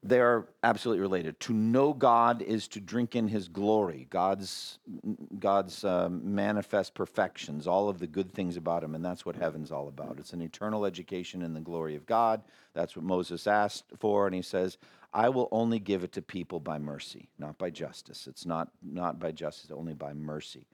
they're 0.03 0.45
absolutely 0.63 1.01
related. 1.01 1.39
To 1.41 1.53
know 1.53 1.93
God 1.93 2.41
is 2.43 2.67
to 2.69 2.79
drink 2.79 3.15
in 3.15 3.27
His 3.27 3.47
glory, 3.47 4.05
God's 4.09 4.77
God's 5.39 5.83
um, 5.83 6.35
manifest 6.35 6.93
perfections, 6.93 7.65
all 7.65 7.89
of 7.89 7.99
the 7.99 8.05
good 8.05 8.31
things 8.31 8.57
about 8.57 8.83
Him, 8.83 8.93
and 8.93 9.03
that's 9.03 9.25
what 9.25 9.35
heaven's 9.35 9.71
all 9.71 9.87
about. 9.87 10.19
It's 10.19 10.33
an 10.33 10.41
eternal 10.41 10.85
education 10.85 11.41
in 11.41 11.53
the 11.53 11.59
glory 11.59 11.95
of 11.95 12.05
God. 12.05 12.43
That's 12.73 12.95
what 12.95 13.05
Moses 13.05 13.47
asked 13.47 13.85
for, 13.97 14.27
and 14.27 14.35
he 14.35 14.43
says, 14.43 14.77
"I 15.13 15.29
will 15.29 15.49
only 15.51 15.79
give 15.79 16.03
it 16.03 16.11
to 16.13 16.21
people 16.21 16.59
by 16.59 16.77
mercy, 16.77 17.29
not 17.39 17.57
by 17.57 17.71
justice. 17.71 18.27
It's 18.27 18.45
not 18.45 18.69
not 18.83 19.19
by 19.19 19.31
justice, 19.31 19.71
only 19.71 19.93
by 19.93 20.13
mercy." 20.13 20.67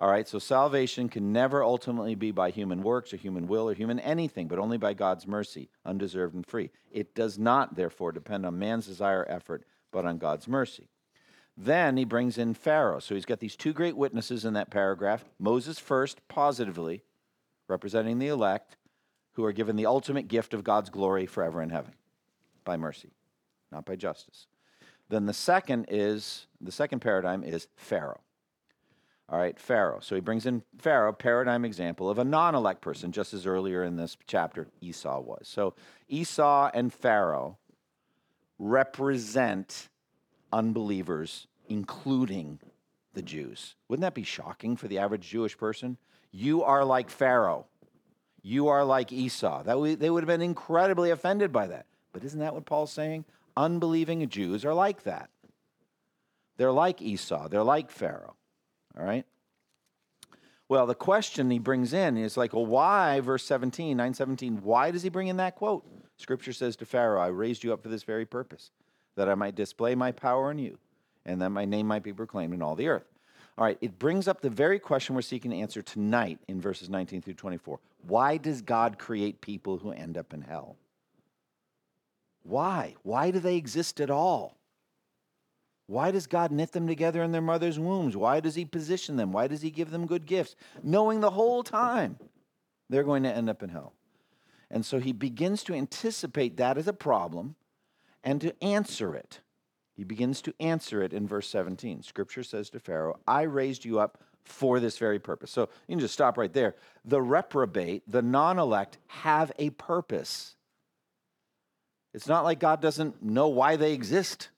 All 0.00 0.08
right, 0.08 0.28
so 0.28 0.38
salvation 0.38 1.08
can 1.08 1.32
never 1.32 1.64
ultimately 1.64 2.14
be 2.14 2.30
by 2.30 2.50
human 2.50 2.82
works 2.84 3.12
or 3.12 3.16
human 3.16 3.48
will 3.48 3.68
or 3.68 3.74
human 3.74 3.98
anything, 3.98 4.46
but 4.46 4.60
only 4.60 4.78
by 4.78 4.94
God's 4.94 5.26
mercy, 5.26 5.70
undeserved 5.84 6.36
and 6.36 6.46
free. 6.46 6.70
It 6.92 7.16
does 7.16 7.36
not, 7.36 7.74
therefore, 7.74 8.12
depend 8.12 8.46
on 8.46 8.60
man's 8.60 8.86
desire 8.86 9.20
or 9.20 9.30
effort, 9.30 9.64
but 9.90 10.04
on 10.04 10.18
God's 10.18 10.46
mercy. 10.46 10.88
Then 11.56 11.96
he 11.96 12.04
brings 12.04 12.38
in 12.38 12.54
Pharaoh. 12.54 13.00
So 13.00 13.16
he's 13.16 13.24
got 13.24 13.40
these 13.40 13.56
two 13.56 13.72
great 13.72 13.96
witnesses 13.96 14.44
in 14.44 14.54
that 14.54 14.70
paragraph 14.70 15.24
Moses 15.40 15.80
first, 15.80 16.20
positively, 16.28 17.02
representing 17.66 18.20
the 18.20 18.28
elect, 18.28 18.76
who 19.32 19.44
are 19.44 19.52
given 19.52 19.74
the 19.74 19.86
ultimate 19.86 20.28
gift 20.28 20.54
of 20.54 20.62
God's 20.62 20.90
glory 20.90 21.26
forever 21.26 21.60
in 21.60 21.70
heaven 21.70 21.94
by 22.64 22.76
mercy, 22.76 23.10
not 23.72 23.84
by 23.84 23.96
justice. 23.96 24.46
Then 25.08 25.26
the 25.26 25.34
second 25.34 25.86
is 25.88 26.46
the 26.60 26.70
second 26.70 27.00
paradigm 27.00 27.42
is 27.42 27.66
Pharaoh. 27.76 28.20
All 29.30 29.38
right, 29.38 29.58
Pharaoh. 29.60 30.00
So 30.00 30.14
he 30.14 30.22
brings 30.22 30.46
in 30.46 30.62
Pharaoh, 30.78 31.12
paradigm 31.12 31.64
example 31.64 32.08
of 32.08 32.18
a 32.18 32.24
non 32.24 32.54
elect 32.54 32.80
person, 32.80 33.12
just 33.12 33.34
as 33.34 33.46
earlier 33.46 33.84
in 33.84 33.96
this 33.96 34.16
chapter 34.26 34.68
Esau 34.80 35.20
was. 35.20 35.46
So 35.48 35.74
Esau 36.08 36.70
and 36.72 36.92
Pharaoh 36.92 37.58
represent 38.58 39.88
unbelievers, 40.52 41.46
including 41.68 42.58
the 43.12 43.22
Jews. 43.22 43.74
Wouldn't 43.88 44.02
that 44.02 44.14
be 44.14 44.22
shocking 44.22 44.76
for 44.76 44.88
the 44.88 44.98
average 44.98 45.28
Jewish 45.28 45.58
person? 45.58 45.98
You 46.30 46.62
are 46.62 46.84
like 46.84 47.10
Pharaoh. 47.10 47.66
You 48.42 48.68
are 48.68 48.84
like 48.84 49.12
Esau. 49.12 49.62
That 49.64 49.78
we, 49.78 49.94
they 49.94 50.08
would 50.08 50.22
have 50.22 50.28
been 50.28 50.42
incredibly 50.42 51.10
offended 51.10 51.52
by 51.52 51.66
that. 51.66 51.84
But 52.12 52.24
isn't 52.24 52.40
that 52.40 52.54
what 52.54 52.64
Paul's 52.64 52.92
saying? 52.92 53.26
Unbelieving 53.56 54.26
Jews 54.28 54.64
are 54.64 54.72
like 54.72 55.02
that. 55.02 55.28
They're 56.56 56.72
like 56.72 57.02
Esau. 57.02 57.48
They're 57.48 57.62
like 57.62 57.90
Pharaoh. 57.90 58.36
All 58.98 59.04
right? 59.04 59.24
Well, 60.68 60.86
the 60.86 60.94
question 60.94 61.50
he 61.50 61.58
brings 61.58 61.92
in 61.92 62.18
is 62.18 62.36
like, 62.36 62.52
well, 62.52 62.66
why, 62.66 63.20
verse 63.20 63.44
17, 63.44 63.96
917, 63.96 64.62
why 64.62 64.90
does 64.90 65.02
he 65.02 65.08
bring 65.08 65.28
in 65.28 65.38
that 65.38 65.56
quote? 65.56 65.86
Scripture 66.18 66.52
says 66.52 66.76
to 66.76 66.84
Pharaoh, 66.84 67.20
I 67.20 67.28
raised 67.28 67.64
you 67.64 67.72
up 67.72 67.82
for 67.82 67.88
this 67.88 68.02
very 68.02 68.26
purpose, 68.26 68.70
that 69.16 69.28
I 69.28 69.34
might 69.34 69.54
display 69.54 69.94
my 69.94 70.12
power 70.12 70.50
in 70.50 70.58
you, 70.58 70.78
and 71.24 71.40
that 71.40 71.50
my 71.50 71.64
name 71.64 71.86
might 71.86 72.02
be 72.02 72.12
proclaimed 72.12 72.52
in 72.52 72.60
all 72.60 72.74
the 72.74 72.88
earth. 72.88 73.06
All 73.56 73.64
right, 73.64 73.78
it 73.80 73.98
brings 73.98 74.28
up 74.28 74.40
the 74.40 74.50
very 74.50 74.78
question 74.78 75.14
we're 75.14 75.22
seeking 75.22 75.50
to 75.52 75.56
answer 75.56 75.80
tonight 75.80 76.38
in 76.48 76.60
verses 76.60 76.90
19 76.90 77.22
through 77.22 77.34
24. 77.34 77.80
Why 78.06 78.36
does 78.36 78.60
God 78.60 78.98
create 78.98 79.40
people 79.40 79.78
who 79.78 79.90
end 79.90 80.18
up 80.18 80.34
in 80.34 80.42
hell? 80.42 80.76
Why? 82.42 82.94
Why 83.02 83.30
do 83.30 83.40
they 83.40 83.56
exist 83.56 84.00
at 84.00 84.10
all? 84.10 84.57
Why 85.88 86.10
does 86.10 86.26
God 86.26 86.52
knit 86.52 86.72
them 86.72 86.86
together 86.86 87.22
in 87.22 87.32
their 87.32 87.40
mother's 87.40 87.78
wombs? 87.78 88.14
Why 88.14 88.40
does 88.40 88.54
He 88.54 88.66
position 88.66 89.16
them? 89.16 89.32
Why 89.32 89.46
does 89.46 89.62
He 89.62 89.70
give 89.70 89.90
them 89.90 90.06
good 90.06 90.26
gifts? 90.26 90.54
Knowing 90.82 91.20
the 91.20 91.30
whole 91.30 91.62
time 91.62 92.18
they're 92.90 93.02
going 93.02 93.22
to 93.22 93.34
end 93.34 93.48
up 93.48 93.62
in 93.62 93.70
hell. 93.70 93.94
And 94.70 94.84
so 94.84 95.00
He 95.00 95.12
begins 95.12 95.64
to 95.64 95.74
anticipate 95.74 96.58
that 96.58 96.76
as 96.76 96.88
a 96.88 96.92
problem 96.92 97.54
and 98.22 98.38
to 98.42 98.54
answer 98.62 99.14
it. 99.14 99.40
He 99.96 100.04
begins 100.04 100.42
to 100.42 100.54
answer 100.60 101.02
it 101.02 101.14
in 101.14 101.26
verse 101.26 101.48
17. 101.48 102.02
Scripture 102.02 102.42
says 102.42 102.68
to 102.70 102.78
Pharaoh, 102.78 103.18
I 103.26 103.42
raised 103.42 103.86
you 103.86 103.98
up 103.98 104.22
for 104.44 104.80
this 104.80 104.98
very 104.98 105.18
purpose. 105.18 105.50
So 105.50 105.70
you 105.86 105.94
can 105.94 106.00
just 106.00 106.14
stop 106.14 106.36
right 106.36 106.52
there. 106.52 106.74
The 107.06 107.22
reprobate, 107.22 108.02
the 108.06 108.22
non 108.22 108.58
elect, 108.58 108.98
have 109.06 109.52
a 109.58 109.70
purpose. 109.70 110.54
It's 112.12 112.28
not 112.28 112.44
like 112.44 112.60
God 112.60 112.82
doesn't 112.82 113.22
know 113.22 113.48
why 113.48 113.76
they 113.76 113.94
exist. 113.94 114.50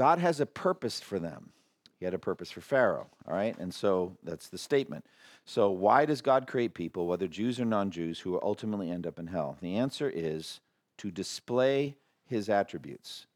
God 0.00 0.18
has 0.18 0.40
a 0.40 0.46
purpose 0.46 0.98
for 0.98 1.18
them. 1.18 1.50
He 1.98 2.06
had 2.06 2.14
a 2.14 2.18
purpose 2.18 2.50
for 2.50 2.62
Pharaoh, 2.62 3.06
all 3.28 3.34
right? 3.34 3.54
And 3.58 3.74
so 3.74 4.16
that's 4.24 4.48
the 4.48 4.56
statement. 4.56 5.04
So, 5.44 5.68
why 5.68 6.06
does 6.06 6.22
God 6.22 6.46
create 6.46 6.72
people, 6.72 7.06
whether 7.06 7.28
Jews 7.28 7.60
or 7.60 7.66
non 7.66 7.90
Jews, 7.90 8.18
who 8.18 8.30
will 8.30 8.40
ultimately 8.42 8.90
end 8.90 9.06
up 9.06 9.18
in 9.18 9.26
hell? 9.26 9.58
The 9.60 9.76
answer 9.76 10.08
is 10.08 10.60
to 10.96 11.10
display 11.10 11.96
his 12.24 12.48
attributes. 12.48 13.26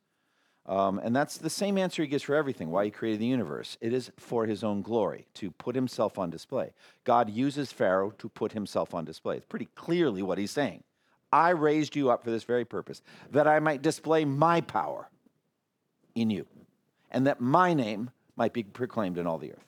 Um, 0.64 0.98
and 1.05 1.14
that's 1.14 1.37
the 1.37 1.50
same 1.50 1.77
answer 1.77 2.00
he 2.00 2.09
gives 2.09 2.22
for 2.22 2.35
everything 2.35 2.70
why 2.70 2.87
he 2.87 2.90
created 2.90 3.20
the 3.20 3.27
universe. 3.27 3.77
It 3.83 3.92
is 3.92 4.11
for 4.16 4.46
his 4.46 4.64
own 4.64 4.81
glory, 4.81 5.27
to 5.35 5.50
put 5.50 5.74
himself 5.74 6.18
on 6.18 6.31
display. 6.31 6.72
God 7.05 7.29
uses 7.29 7.72
Pharaoh 7.72 8.14
to 8.16 8.31
put 8.31 8.53
himself 8.53 8.94
on 8.94 9.05
display. 9.05 9.37
It's 9.37 9.44
pretty 9.44 9.68
clearly 9.74 10.22
what 10.22 10.38
he's 10.38 10.53
saying. 10.53 10.83
I 11.31 11.50
raised 11.50 11.94
you 11.94 12.09
up 12.09 12.24
for 12.24 12.31
this 12.31 12.44
very 12.44 12.64
purpose, 12.64 13.03
that 13.33 13.46
I 13.46 13.59
might 13.59 13.83
display 13.83 14.24
my 14.24 14.62
power 14.62 15.11
in 16.14 16.31
you, 16.31 16.46
and 17.11 17.27
that 17.27 17.40
my 17.40 17.74
name 17.74 18.11
might 18.37 18.53
be 18.53 18.62
proclaimed 18.62 19.18
in 19.18 19.27
all 19.27 19.38
the 19.38 19.53
earth. 19.53 19.66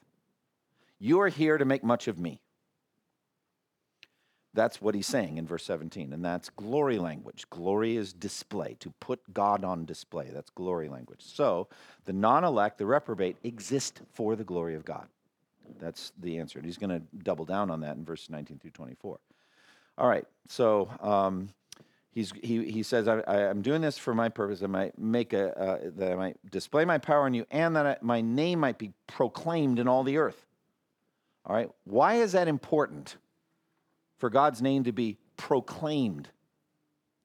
You 0.99 1.21
are 1.21 1.29
here 1.29 1.59
to 1.59 1.65
make 1.65 1.85
much 1.85 2.09
of 2.09 2.19
me. 2.19 2.41
That's 4.55 4.81
what 4.81 4.95
he's 4.95 5.07
saying 5.07 5.37
in 5.37 5.47
verse 5.47 5.65
17, 5.65 6.15
and 6.15 6.25
that's 6.25 6.49
glory 6.49 6.99
language. 6.99 7.45
Glory 7.51 7.97
is 7.97 8.15
display, 8.15 8.77
to 8.81 8.91
put 9.01 9.21
God 9.35 9.65
on 9.65 9.85
display. 9.85 10.31
That's 10.33 10.49
glory 10.49 10.89
language. 10.89 11.21
So 11.21 11.69
the 12.07 12.15
non 12.15 12.43
elect, 12.43 12.79
the 12.79 12.87
reprobate, 12.87 13.37
exist 13.45 14.01
for 14.15 14.35
the 14.35 14.45
glory 14.45 14.75
of 14.75 14.85
God. 14.87 15.09
That's 15.79 16.13
the 16.19 16.39
answer. 16.39 16.59
And 16.59 16.65
he's 16.65 16.79
going 16.79 16.91
to 16.91 17.03
double 17.23 17.45
down 17.45 17.71
on 17.71 17.81
that 17.81 17.97
in 17.97 18.05
verses 18.05 18.31
19 18.31 18.59
through 18.59 18.71
24. 18.71 19.19
All 19.99 20.09
right, 20.09 20.27
so 20.49 20.91
um, 21.01 21.51
He's, 22.17 22.33
he, 22.43 22.65
he 22.71 22.83
says, 22.83 23.09
I, 23.09 23.21
am 23.29 23.61
doing 23.61 23.83
this 23.83 23.99
for 23.99 24.15
my 24.15 24.31
purpose. 24.31 24.63
I 24.63 24.69
might 24.69 24.99
make 24.99 25.35
a, 25.35 25.55
uh, 25.55 25.79
that 25.97 26.13
I 26.13 26.15
might 26.15 26.39
display 26.51 26.87
my 26.87 26.97
power 26.97 27.27
in 27.27 27.35
you 27.35 27.45
and 27.51 27.77
that 27.77 27.87
I, 27.87 27.97
my 28.01 28.23
name 28.23 28.59
might 28.59 28.79
be 28.79 28.95
proclaimed 29.07 29.79
in 29.79 29.87
all 29.87 30.03
the 30.03 30.17
earth. 30.17 30.47
All 31.45 31.55
right. 31.55 31.69
Why 31.85 32.15
is 32.15 32.33
that 32.33 32.49
important 32.49 33.19
for 34.17 34.31
God's 34.31 34.63
name 34.63 34.85
to 34.85 34.93
be 34.93 35.19
proclaimed 35.37 36.31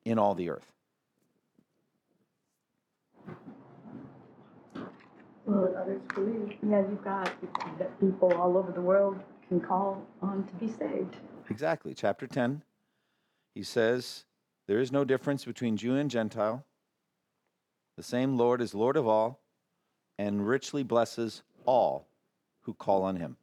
in 0.04 0.20
all 0.20 0.36
the 0.36 0.50
earth? 0.50 0.74
Well, 5.46 5.74
others 5.82 6.02
believe. 6.14 6.58
Yeah, 6.70 6.82
you've 6.82 7.02
got 7.02 7.32
people 8.02 8.34
all 8.34 8.58
over 8.58 8.74
the 8.74 8.82
world 8.82 9.22
can 9.48 9.62
call 9.62 10.06
on 10.22 10.46
to 10.48 10.54
be 10.56 10.68
saved. 10.68 11.16
Exactly. 11.50 11.94
Chapter 11.94 12.28
10, 12.28 12.62
he 13.56 13.64
says, 13.64 14.26
There 14.72 14.80
is 14.80 14.94
no 14.94 15.04
difference 15.04 15.44
between 15.44 15.76
Jew 15.76 15.98
and 15.98 16.10
Gentile. 16.10 16.64
The 17.98 18.04
same 18.04 18.38
Lord 18.38 18.62
is 18.62 18.74
Lord 18.74 18.96
of 18.96 19.06
all 19.06 19.42
and 20.18 20.48
richly 20.48 20.82
blesses 20.82 21.44
all 21.66 22.08
who 22.62 22.74
call 22.74 23.04
on 23.04 23.18
him. 23.18 23.36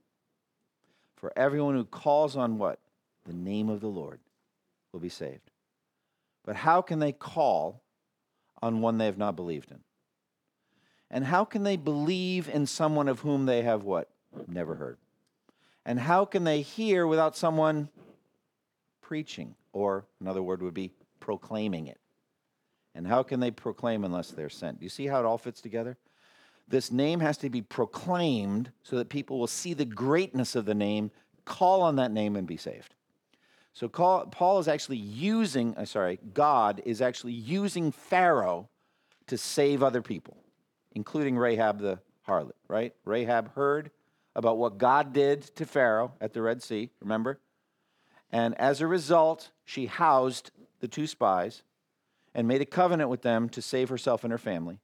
For 1.16 1.30
everyone 1.36 1.74
who 1.74 1.84
calls 1.84 2.34
on 2.34 2.56
what? 2.56 2.78
The 3.26 3.34
name 3.34 3.68
of 3.68 3.82
the 3.82 3.88
Lord 3.88 4.20
will 4.90 5.00
be 5.00 5.10
saved. 5.10 5.50
But 6.46 6.56
how 6.56 6.80
can 6.80 6.98
they 6.98 7.12
call 7.12 7.82
on 8.62 8.80
one 8.80 8.96
they 8.96 9.04
have 9.04 9.18
not 9.18 9.36
believed 9.36 9.70
in? 9.70 9.80
And 11.10 11.26
how 11.26 11.44
can 11.44 11.62
they 11.62 11.76
believe 11.76 12.48
in 12.48 12.64
someone 12.64 13.06
of 13.06 13.20
whom 13.20 13.44
they 13.44 13.60
have 13.60 13.84
what? 13.84 14.08
Never 14.46 14.76
heard. 14.76 14.96
And 15.84 16.00
how 16.00 16.24
can 16.24 16.44
they 16.44 16.62
hear 16.62 17.06
without 17.06 17.36
someone 17.36 17.90
preaching? 19.02 19.56
Or 19.74 20.06
another 20.22 20.42
word 20.42 20.62
would 20.62 20.72
be 20.72 20.94
proclaiming 21.28 21.88
it. 21.88 22.00
And 22.94 23.06
how 23.06 23.22
can 23.22 23.38
they 23.38 23.50
proclaim 23.50 24.02
unless 24.02 24.30
they're 24.30 24.48
sent? 24.48 24.78
Do 24.78 24.86
you 24.86 24.88
see 24.88 25.06
how 25.06 25.20
it 25.20 25.26
all 25.26 25.36
fits 25.36 25.60
together? 25.60 25.98
This 26.66 26.90
name 26.90 27.20
has 27.20 27.36
to 27.38 27.50
be 27.50 27.60
proclaimed 27.60 28.72
so 28.82 28.96
that 28.96 29.10
people 29.10 29.38
will 29.38 29.46
see 29.46 29.74
the 29.74 29.84
greatness 29.84 30.56
of 30.56 30.64
the 30.64 30.74
name, 30.74 31.10
call 31.44 31.82
on 31.82 31.96
that 31.96 32.12
name, 32.12 32.34
and 32.34 32.46
be 32.46 32.56
saved. 32.56 32.94
So 33.74 33.90
call, 33.90 34.24
Paul 34.24 34.58
is 34.58 34.68
actually 34.68 34.96
using, 34.96 35.76
uh, 35.76 35.84
sorry, 35.84 36.18
God 36.32 36.80
is 36.86 37.02
actually 37.02 37.34
using 37.34 37.92
Pharaoh 37.92 38.70
to 39.26 39.36
save 39.36 39.82
other 39.82 40.00
people, 40.00 40.38
including 40.92 41.36
Rahab 41.36 41.78
the 41.78 41.98
harlot, 42.26 42.52
right? 42.68 42.94
Rahab 43.04 43.52
heard 43.52 43.90
about 44.34 44.56
what 44.56 44.78
God 44.78 45.12
did 45.12 45.42
to 45.56 45.66
Pharaoh 45.66 46.14
at 46.22 46.32
the 46.32 46.40
Red 46.40 46.62
Sea, 46.62 46.88
remember? 47.02 47.38
And 48.32 48.58
as 48.58 48.80
a 48.80 48.86
result, 48.86 49.50
she 49.66 49.84
housed 49.84 50.52
the 50.80 50.88
two 50.88 51.06
spies 51.06 51.62
and 52.34 52.46
made 52.46 52.60
a 52.60 52.66
covenant 52.66 53.10
with 53.10 53.22
them 53.22 53.48
to 53.50 53.62
save 53.62 53.88
herself 53.88 54.24
and 54.24 54.30
her 54.30 54.38
family. 54.38 54.80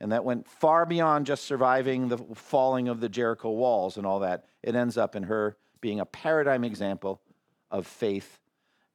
And 0.00 0.10
that 0.12 0.24
went 0.24 0.48
far 0.48 0.84
beyond 0.84 1.26
just 1.26 1.44
surviving 1.44 2.08
the 2.08 2.18
falling 2.34 2.88
of 2.88 3.00
the 3.00 3.08
Jericho 3.08 3.50
walls 3.50 3.96
and 3.96 4.04
all 4.04 4.20
that. 4.20 4.46
It 4.62 4.74
ends 4.74 4.98
up 4.98 5.14
in 5.14 5.22
her 5.24 5.56
being 5.80 6.00
a 6.00 6.06
paradigm 6.06 6.64
example 6.64 7.20
of 7.70 7.86
faith 7.86 8.40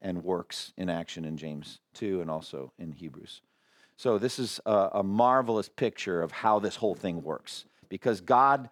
and 0.02 0.23
works 0.23 0.73
in 0.78 0.89
action 0.89 1.26
in 1.26 1.38
James 1.38 1.80
2 1.93 2.21
and 2.21 2.30
also 2.30 2.71
in 2.78 2.91
Hebrews. 2.91 3.41
So, 3.95 4.19
this 4.19 4.38
is 4.38 4.60
a, 4.65 4.89
a 4.95 5.04
marvelous 5.04 5.69
picture 5.69 6.21
of 6.21 6.32
how 6.32 6.60
this 6.60 6.76
whole 6.76 6.93
thing 6.93 7.23
works 7.23 7.65
because 7.89 8.21
God 8.21 8.69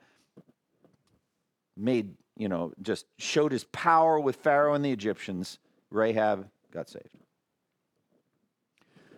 made, 1.76 2.16
you 2.38 2.48
know, 2.48 2.74
just 2.82 3.06
showed 3.18 3.52
his 3.52 3.64
power 3.64 4.20
with 4.20 4.36
Pharaoh 4.36 4.76
and 4.76 4.86
the 4.86 4.92
Egyptians. 4.92 5.58
Rahab 5.90 6.48
got 6.72 6.90
saved. 6.90 7.10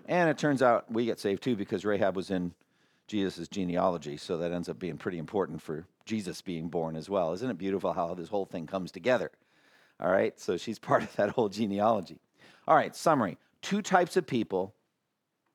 And 0.07 0.29
it 0.29 0.37
turns 0.37 0.61
out 0.61 0.91
we 0.91 1.05
get 1.05 1.19
saved 1.19 1.43
too 1.43 1.55
because 1.55 1.85
Rahab 1.85 2.15
was 2.15 2.31
in 2.31 2.53
Jesus' 3.07 3.47
genealogy. 3.47 4.17
So 4.17 4.37
that 4.37 4.51
ends 4.51 4.69
up 4.69 4.79
being 4.79 4.97
pretty 4.97 5.17
important 5.17 5.61
for 5.61 5.85
Jesus 6.05 6.41
being 6.41 6.69
born 6.69 6.95
as 6.95 7.09
well. 7.09 7.33
Isn't 7.33 7.49
it 7.49 7.57
beautiful 7.57 7.93
how 7.93 8.13
this 8.15 8.29
whole 8.29 8.45
thing 8.45 8.67
comes 8.67 8.91
together? 8.91 9.31
All 9.99 10.11
right. 10.11 10.39
So 10.39 10.57
she's 10.57 10.79
part 10.79 11.03
of 11.03 11.15
that 11.17 11.31
whole 11.31 11.49
genealogy. 11.49 12.19
All 12.67 12.75
right. 12.75 12.95
Summary 12.95 13.37
two 13.61 13.81
types 13.81 14.15
of 14.15 14.25
people 14.25 14.73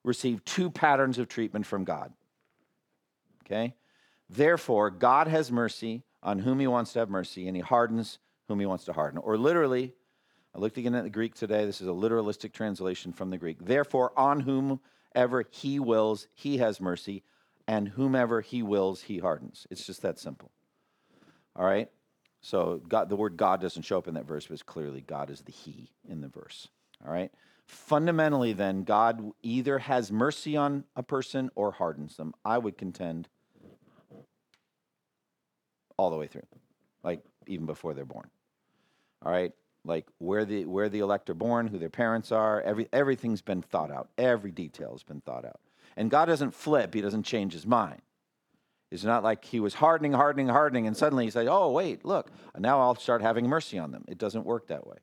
receive 0.04 0.44
two 0.44 0.70
patterns 0.70 1.18
of 1.18 1.28
treatment 1.28 1.64
from 1.66 1.84
God. 1.84 2.12
Okay. 3.44 3.74
Therefore, 4.28 4.90
God 4.90 5.28
has 5.28 5.52
mercy 5.52 6.02
on 6.22 6.38
whom 6.38 6.60
he 6.60 6.66
wants 6.66 6.92
to 6.92 7.00
have 7.00 7.10
mercy, 7.10 7.46
and 7.48 7.56
he 7.56 7.62
hardens 7.62 8.18
whom 8.48 8.60
he 8.60 8.66
wants 8.66 8.84
to 8.84 8.92
harden. 8.92 9.18
Or 9.18 9.36
literally, 9.36 9.94
I 10.54 10.58
looked 10.58 10.76
again 10.76 10.94
at 10.94 11.04
the 11.04 11.10
Greek 11.10 11.34
today. 11.34 11.64
This 11.64 11.80
is 11.80 11.88
a 11.88 11.92
literalistic 11.92 12.52
translation 12.52 13.12
from 13.12 13.30
the 13.30 13.38
Greek. 13.38 13.64
Therefore, 13.64 14.12
on 14.18 14.40
whomever 14.40 15.44
he 15.50 15.78
wills, 15.78 16.28
he 16.34 16.58
has 16.58 16.80
mercy, 16.80 17.22
and 17.66 17.88
whomever 17.88 18.42
he 18.42 18.62
wills, 18.62 19.02
he 19.02 19.18
hardens. 19.18 19.66
It's 19.70 19.86
just 19.86 20.02
that 20.02 20.18
simple. 20.18 20.50
All 21.56 21.64
right? 21.64 21.88
So 22.42 22.82
God, 22.88 23.08
the 23.08 23.16
word 23.16 23.36
God 23.36 23.60
doesn't 23.60 23.82
show 23.82 23.98
up 23.98 24.08
in 24.08 24.14
that 24.14 24.26
verse, 24.26 24.46
but 24.46 24.54
it's 24.54 24.62
clearly 24.62 25.00
God 25.00 25.30
is 25.30 25.40
the 25.42 25.52
he 25.52 25.90
in 26.06 26.20
the 26.20 26.28
verse. 26.28 26.68
All 27.04 27.12
right? 27.12 27.30
Fundamentally, 27.66 28.52
then, 28.52 28.82
God 28.82 29.32
either 29.42 29.78
has 29.78 30.12
mercy 30.12 30.56
on 30.56 30.84
a 30.96 31.02
person 31.02 31.50
or 31.54 31.72
hardens 31.72 32.16
them. 32.16 32.34
I 32.44 32.58
would 32.58 32.76
contend 32.76 33.28
all 35.96 36.10
the 36.10 36.16
way 36.16 36.26
through, 36.26 36.46
like 37.02 37.22
even 37.46 37.64
before 37.64 37.94
they're 37.94 38.04
born. 38.04 38.28
All 39.24 39.32
right? 39.32 39.52
Like 39.84 40.06
where 40.18 40.44
the 40.44 40.64
where 40.64 40.88
the 40.88 41.00
elect 41.00 41.30
are 41.30 41.34
born, 41.34 41.66
who 41.66 41.78
their 41.78 41.90
parents 41.90 42.32
are, 42.32 42.60
every 42.62 42.88
everything's 42.92 43.42
been 43.42 43.62
thought 43.62 43.90
out. 43.90 44.08
Every 44.16 44.50
detail 44.50 44.92
has 44.92 45.02
been 45.02 45.20
thought 45.20 45.44
out. 45.44 45.60
And 45.96 46.10
God 46.10 46.26
doesn't 46.26 46.54
flip, 46.54 46.94
he 46.94 47.00
doesn't 47.00 47.24
change 47.24 47.52
his 47.52 47.66
mind. 47.66 48.00
It's 48.90 49.04
not 49.04 49.22
like 49.22 49.44
he 49.44 49.58
was 49.58 49.74
hardening, 49.74 50.12
hardening, 50.12 50.48
hardening, 50.48 50.86
and 50.86 50.96
suddenly 50.96 51.24
he 51.24 51.30
said, 51.30 51.46
Oh, 51.48 51.70
wait, 51.70 52.04
look, 52.04 52.30
now 52.58 52.80
I'll 52.80 52.94
start 52.94 53.22
having 53.22 53.48
mercy 53.48 53.78
on 53.78 53.90
them. 53.90 54.04
It 54.06 54.18
doesn't 54.18 54.44
work 54.44 54.68
that 54.68 54.86
way. 54.86 54.98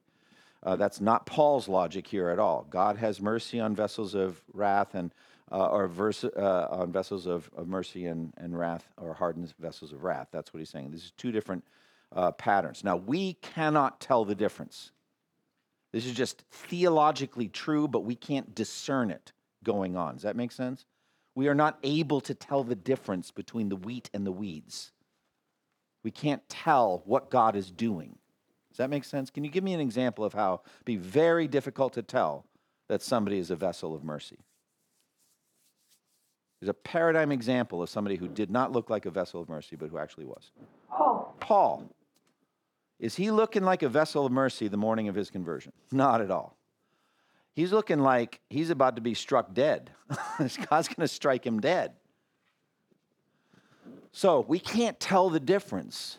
Uh, 0.61 0.75
that's 0.75 1.01
not 1.01 1.25
Paul's 1.25 1.67
logic 1.67 2.05
here 2.05 2.29
at 2.29 2.37
all. 2.37 2.67
God 2.69 2.97
has 2.97 3.21
mercy 3.21 3.59
on 3.59 3.75
vessels 3.75 4.13
of 4.13 4.41
wrath 4.53 4.93
and 4.93 5.11
uh, 5.51 5.65
or 5.65 5.87
verse, 5.87 6.23
uh, 6.23 6.67
on 6.69 6.91
vessels 6.91 7.25
of, 7.25 7.49
of 7.55 7.67
mercy 7.67 8.05
and, 8.05 8.33
and 8.37 8.57
wrath, 8.57 8.87
or 8.97 9.15
hardened 9.15 9.51
vessels 9.59 9.91
of 9.91 10.03
wrath. 10.03 10.27
That's 10.31 10.53
what 10.53 10.59
he's 10.59 10.69
saying. 10.69 10.91
These 10.91 11.07
are 11.07 11.17
two 11.17 11.31
different 11.31 11.63
uh, 12.15 12.31
patterns. 12.31 12.83
Now, 12.83 12.97
we 12.97 13.33
cannot 13.33 13.99
tell 13.99 14.25
the 14.25 14.35
difference. 14.35 14.91
This 15.91 16.05
is 16.05 16.13
just 16.13 16.43
theologically 16.51 17.47
true, 17.47 17.87
but 17.87 18.01
we 18.01 18.15
can't 18.15 18.53
discern 18.53 19.09
it 19.09 19.31
going 19.63 19.95
on. 19.95 20.15
Does 20.15 20.23
that 20.23 20.35
make 20.35 20.51
sense? 20.51 20.85
We 21.35 21.47
are 21.47 21.55
not 21.55 21.79
able 21.83 22.21
to 22.21 22.33
tell 22.33 22.63
the 22.63 22.75
difference 22.75 23.31
between 23.31 23.69
the 23.69 23.75
wheat 23.75 24.09
and 24.13 24.25
the 24.25 24.31
weeds. 24.31 24.91
We 26.03 26.11
can't 26.11 26.47
tell 26.49 27.03
what 27.05 27.29
God 27.29 27.55
is 27.55 27.71
doing. 27.71 28.17
Does 28.69 28.77
that 28.77 28.89
make 28.89 29.03
sense? 29.03 29.29
Can 29.29 29.43
you 29.43 29.49
give 29.49 29.63
me 29.63 29.73
an 29.73 29.79
example 29.79 30.23
of 30.23 30.33
how 30.33 30.61
it'd 30.75 30.85
be 30.85 30.95
very 30.95 31.47
difficult 31.47 31.93
to 31.93 32.01
tell 32.01 32.45
that 32.87 33.01
somebody 33.01 33.37
is 33.37 33.51
a 33.51 33.55
vessel 33.55 33.95
of 33.95 34.03
mercy? 34.03 34.37
There's 36.59 36.69
a 36.69 36.73
paradigm 36.73 37.31
example 37.31 37.81
of 37.81 37.89
somebody 37.89 38.17
who 38.17 38.27
did 38.27 38.51
not 38.51 38.71
look 38.71 38.89
like 38.89 39.05
a 39.05 39.11
vessel 39.11 39.41
of 39.41 39.49
mercy, 39.49 39.75
but 39.75 39.89
who 39.89 39.97
actually 39.97 40.25
was. 40.25 40.51
Paul. 40.89 41.35
Paul. 41.39 41.89
Is 42.99 43.15
he 43.15 43.31
looking 43.31 43.63
like 43.63 43.81
a 43.81 43.89
vessel 43.89 44.25
of 44.25 44.31
mercy 44.31 44.67
the 44.67 44.77
morning 44.77 45.07
of 45.07 45.15
his 45.15 45.29
conversion? 45.29 45.71
Not 45.91 46.21
at 46.21 46.31
all. 46.31 46.57
He's 47.53 47.71
looking 47.71 47.99
like 47.99 48.39
he's 48.49 48.69
about 48.69 48.95
to 48.95 49.01
be 49.01 49.13
struck 49.13 49.53
dead. 49.53 49.91
God's 50.39 50.87
going 50.87 51.01
to 51.01 51.07
strike 51.07 51.45
him 51.45 51.59
dead. 51.59 51.93
So 54.11 54.45
we 54.47 54.59
can't 54.59 54.99
tell 54.99 55.29
the 55.29 55.39
difference, 55.39 56.17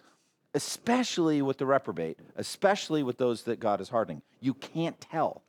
especially 0.54 1.42
with 1.42 1.58
the 1.58 1.66
reprobate, 1.66 2.18
especially 2.36 3.02
with 3.02 3.18
those 3.18 3.44
that 3.44 3.58
God 3.58 3.80
is 3.80 3.88
hardening. 3.88 4.22
You 4.40 4.54
can't 4.54 5.00
tell. 5.00 5.42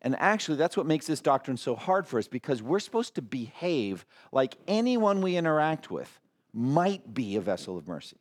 And 0.00 0.16
actually, 0.18 0.58
that's 0.58 0.76
what 0.76 0.86
makes 0.86 1.06
this 1.06 1.20
doctrine 1.20 1.56
so 1.56 1.74
hard 1.74 2.06
for 2.06 2.18
us 2.18 2.28
because 2.28 2.62
we're 2.62 2.78
supposed 2.78 3.14
to 3.14 3.22
behave 3.22 4.04
like 4.32 4.56
anyone 4.68 5.22
we 5.22 5.36
interact 5.36 5.90
with 5.90 6.20
might 6.52 7.14
be 7.14 7.36
a 7.36 7.40
vessel 7.40 7.76
of 7.76 7.88
mercy 7.88 8.18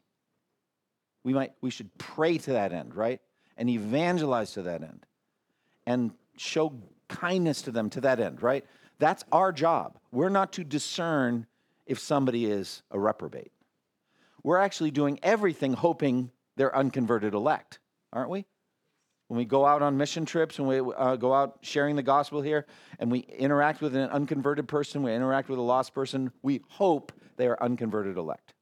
we 1.23 1.33
might 1.33 1.53
we 1.61 1.69
should 1.69 1.95
pray 1.97 2.37
to 2.37 2.53
that 2.53 2.71
end 2.71 2.95
right? 2.95 3.21
And 3.57 3.69
evangelize 3.69 4.53
to 4.53 4.63
that 4.63 4.81
end. 4.81 5.05
And 5.85 6.11
show 6.37 6.73
kindness 7.07 7.61
to 7.63 7.71
them 7.71 7.89
to 7.91 8.01
that 8.01 8.19
end 8.19 8.41
right? 8.41 8.65
That's 8.99 9.23
our 9.31 9.51
job. 9.51 9.97
We're 10.11 10.29
not 10.29 10.53
to 10.53 10.63
discern 10.63 11.47
if 11.85 11.99
somebody 11.99 12.45
is 12.45 12.83
a 12.91 12.99
reprobate. 12.99 13.51
We're 14.43 14.57
actually 14.57 14.91
doing 14.91 15.19
everything 15.23 15.73
hoping 15.73 16.31
they're 16.55 16.75
unconverted 16.75 17.33
elect 17.33 17.79
aren't 18.13 18.29
we? 18.29 18.45
When 19.27 19.37
we 19.37 19.45
go 19.45 19.65
out 19.65 19.81
on 19.81 19.97
mission 19.97 20.25
trips 20.25 20.59
when 20.59 20.67
we 20.67 20.93
uh, 20.95 21.15
go 21.15 21.33
out 21.33 21.57
sharing 21.61 21.95
the 21.95 22.03
gospel 22.03 22.41
here 22.41 22.67
and 22.99 23.11
we 23.11 23.19
interact 23.19 23.81
with 23.81 23.95
an 23.95 24.09
unconverted 24.09 24.67
person 24.67 25.01
we 25.01 25.13
interact 25.13 25.49
with 25.49 25.57
a 25.57 25.63
lost 25.63 25.93
person 25.93 26.31
we 26.43 26.61
hope 26.67 27.11
they 27.37 27.47
are 27.47 27.57
unconverted 27.61 28.17
elect 28.17 28.52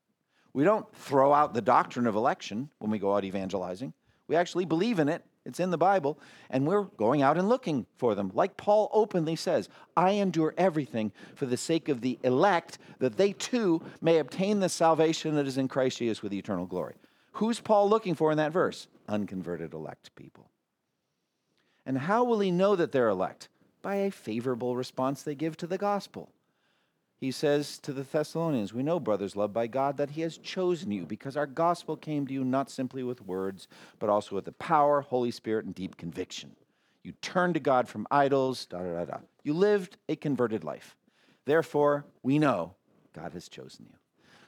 we 0.54 0.64
don't 0.64 0.86
throw 0.96 1.34
out 1.34 1.54
the 1.54 1.62
doctrine 1.62 2.08
of 2.08 2.16
election 2.16 2.70
when 2.80 2.92
we 2.92 3.00
go 3.00 3.16
out 3.16 3.24
evangelizing. 3.24 3.94
We 4.28 4.36
actually 4.36 4.66
believe 4.66 5.00
in 5.00 5.10
it. 5.10 5.24
It's 5.46 5.60
in 5.60 5.72
the 5.72 5.78
Bible. 5.78 6.20
And 6.50 6.68
we're 6.68 6.84
going 6.84 7.22
out 7.22 7.38
and 7.38 7.50
looking 7.50 7.86
for 7.98 8.16
them. 8.16 8.32
Like 8.34 8.58
Paul 8.58 8.90
openly 8.94 9.36
says, 9.36 9.70
I 9.98 10.12
endure 10.12 10.54
everything 10.58 11.12
for 11.36 11.46
the 11.46 11.58
sake 11.58 11.90
of 11.90 12.02
the 12.02 12.20
elect, 12.24 12.78
that 13.00 13.18
they 13.18 13.34
too 13.34 13.82
may 14.02 14.20
obtain 14.20 14.60
the 14.60 14.70
salvation 14.70 15.36
that 15.36 15.48
is 15.48 15.58
in 15.58 15.68
Christ 15.68 15.98
Jesus 15.98 16.22
with 16.22 16.34
eternal 16.34 16.66
glory. 16.66 16.96
Who's 17.34 17.60
Paul 17.60 17.90
looking 17.90 18.14
for 18.14 18.32
in 18.32 18.38
that 18.38 18.52
verse? 18.52 18.88
Unconverted 19.08 19.74
elect 19.74 20.16
people. 20.16 20.50
And 21.86 21.98
how 21.98 22.24
will 22.24 22.40
he 22.40 22.52
know 22.52 22.76
that 22.76 22.92
they're 22.92 23.10
elect? 23.10 23.50
By 23.82 23.96
a 23.96 24.12
favorable 24.12 24.76
response 24.76 25.24
they 25.24 25.34
give 25.34 25.58
to 25.58 25.68
the 25.68 25.80
gospel 25.80 26.30
he 27.22 27.30
says 27.30 27.78
to 27.84 27.94
the 27.94 28.02
Thessalonians, 28.02 28.74
We 28.74 28.82
know, 28.82 29.00
brothers 29.00 29.36
loved 29.36 29.54
by 29.54 29.68
God, 29.68 29.98
that 29.98 30.10
He 30.10 30.22
has 30.22 30.40
chosen 30.40 30.90
you 30.92 31.06
because 31.06 31.38
our 31.38 31.46
gospel 31.46 31.96
came 31.96 32.26
to 32.26 32.34
you 32.34 32.44
not 32.44 32.72
simply 32.72 33.04
with 33.04 33.22
words, 33.22 33.68
but 34.00 34.10
also 34.10 34.34
with 34.36 34.46
the 34.46 34.54
power, 34.54 35.02
Holy 35.02 35.30
Spirit, 35.30 35.66
and 35.66 35.76
deep 35.76 35.98
conviction. 35.98 36.56
You 37.04 37.12
turned 37.22 37.54
to 37.54 37.60
God 37.60 37.88
from 37.88 38.08
idols, 38.10 38.66
da 38.66 38.80
da 38.80 38.94
da 38.94 39.06
da. 39.06 39.18
You 39.44 39.54
lived 39.54 39.98
a 40.10 40.16
converted 40.16 40.64
life. 40.64 40.96
Therefore, 41.46 42.06
we 42.24 42.40
know 42.40 42.74
God 43.14 43.34
has 43.34 43.48
chosen 43.48 43.86
you. 43.88 43.98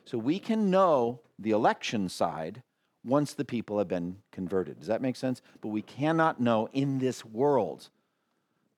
So 0.06 0.18
we 0.18 0.40
can 0.40 0.72
know 0.72 1.20
the 1.38 1.52
election 1.52 2.10
side 2.10 2.64
once 3.06 3.34
the 3.34 3.46
people 3.46 3.78
have 3.78 3.88
been 3.88 4.18
converted. 4.32 4.80
Does 4.80 4.88
that 4.88 5.02
make 5.02 5.16
sense? 5.16 5.44
But 5.62 5.68
we 5.68 5.84
cannot 5.84 6.42
know 6.42 6.70
in 6.74 6.98
this 6.98 7.24
world 7.24 7.90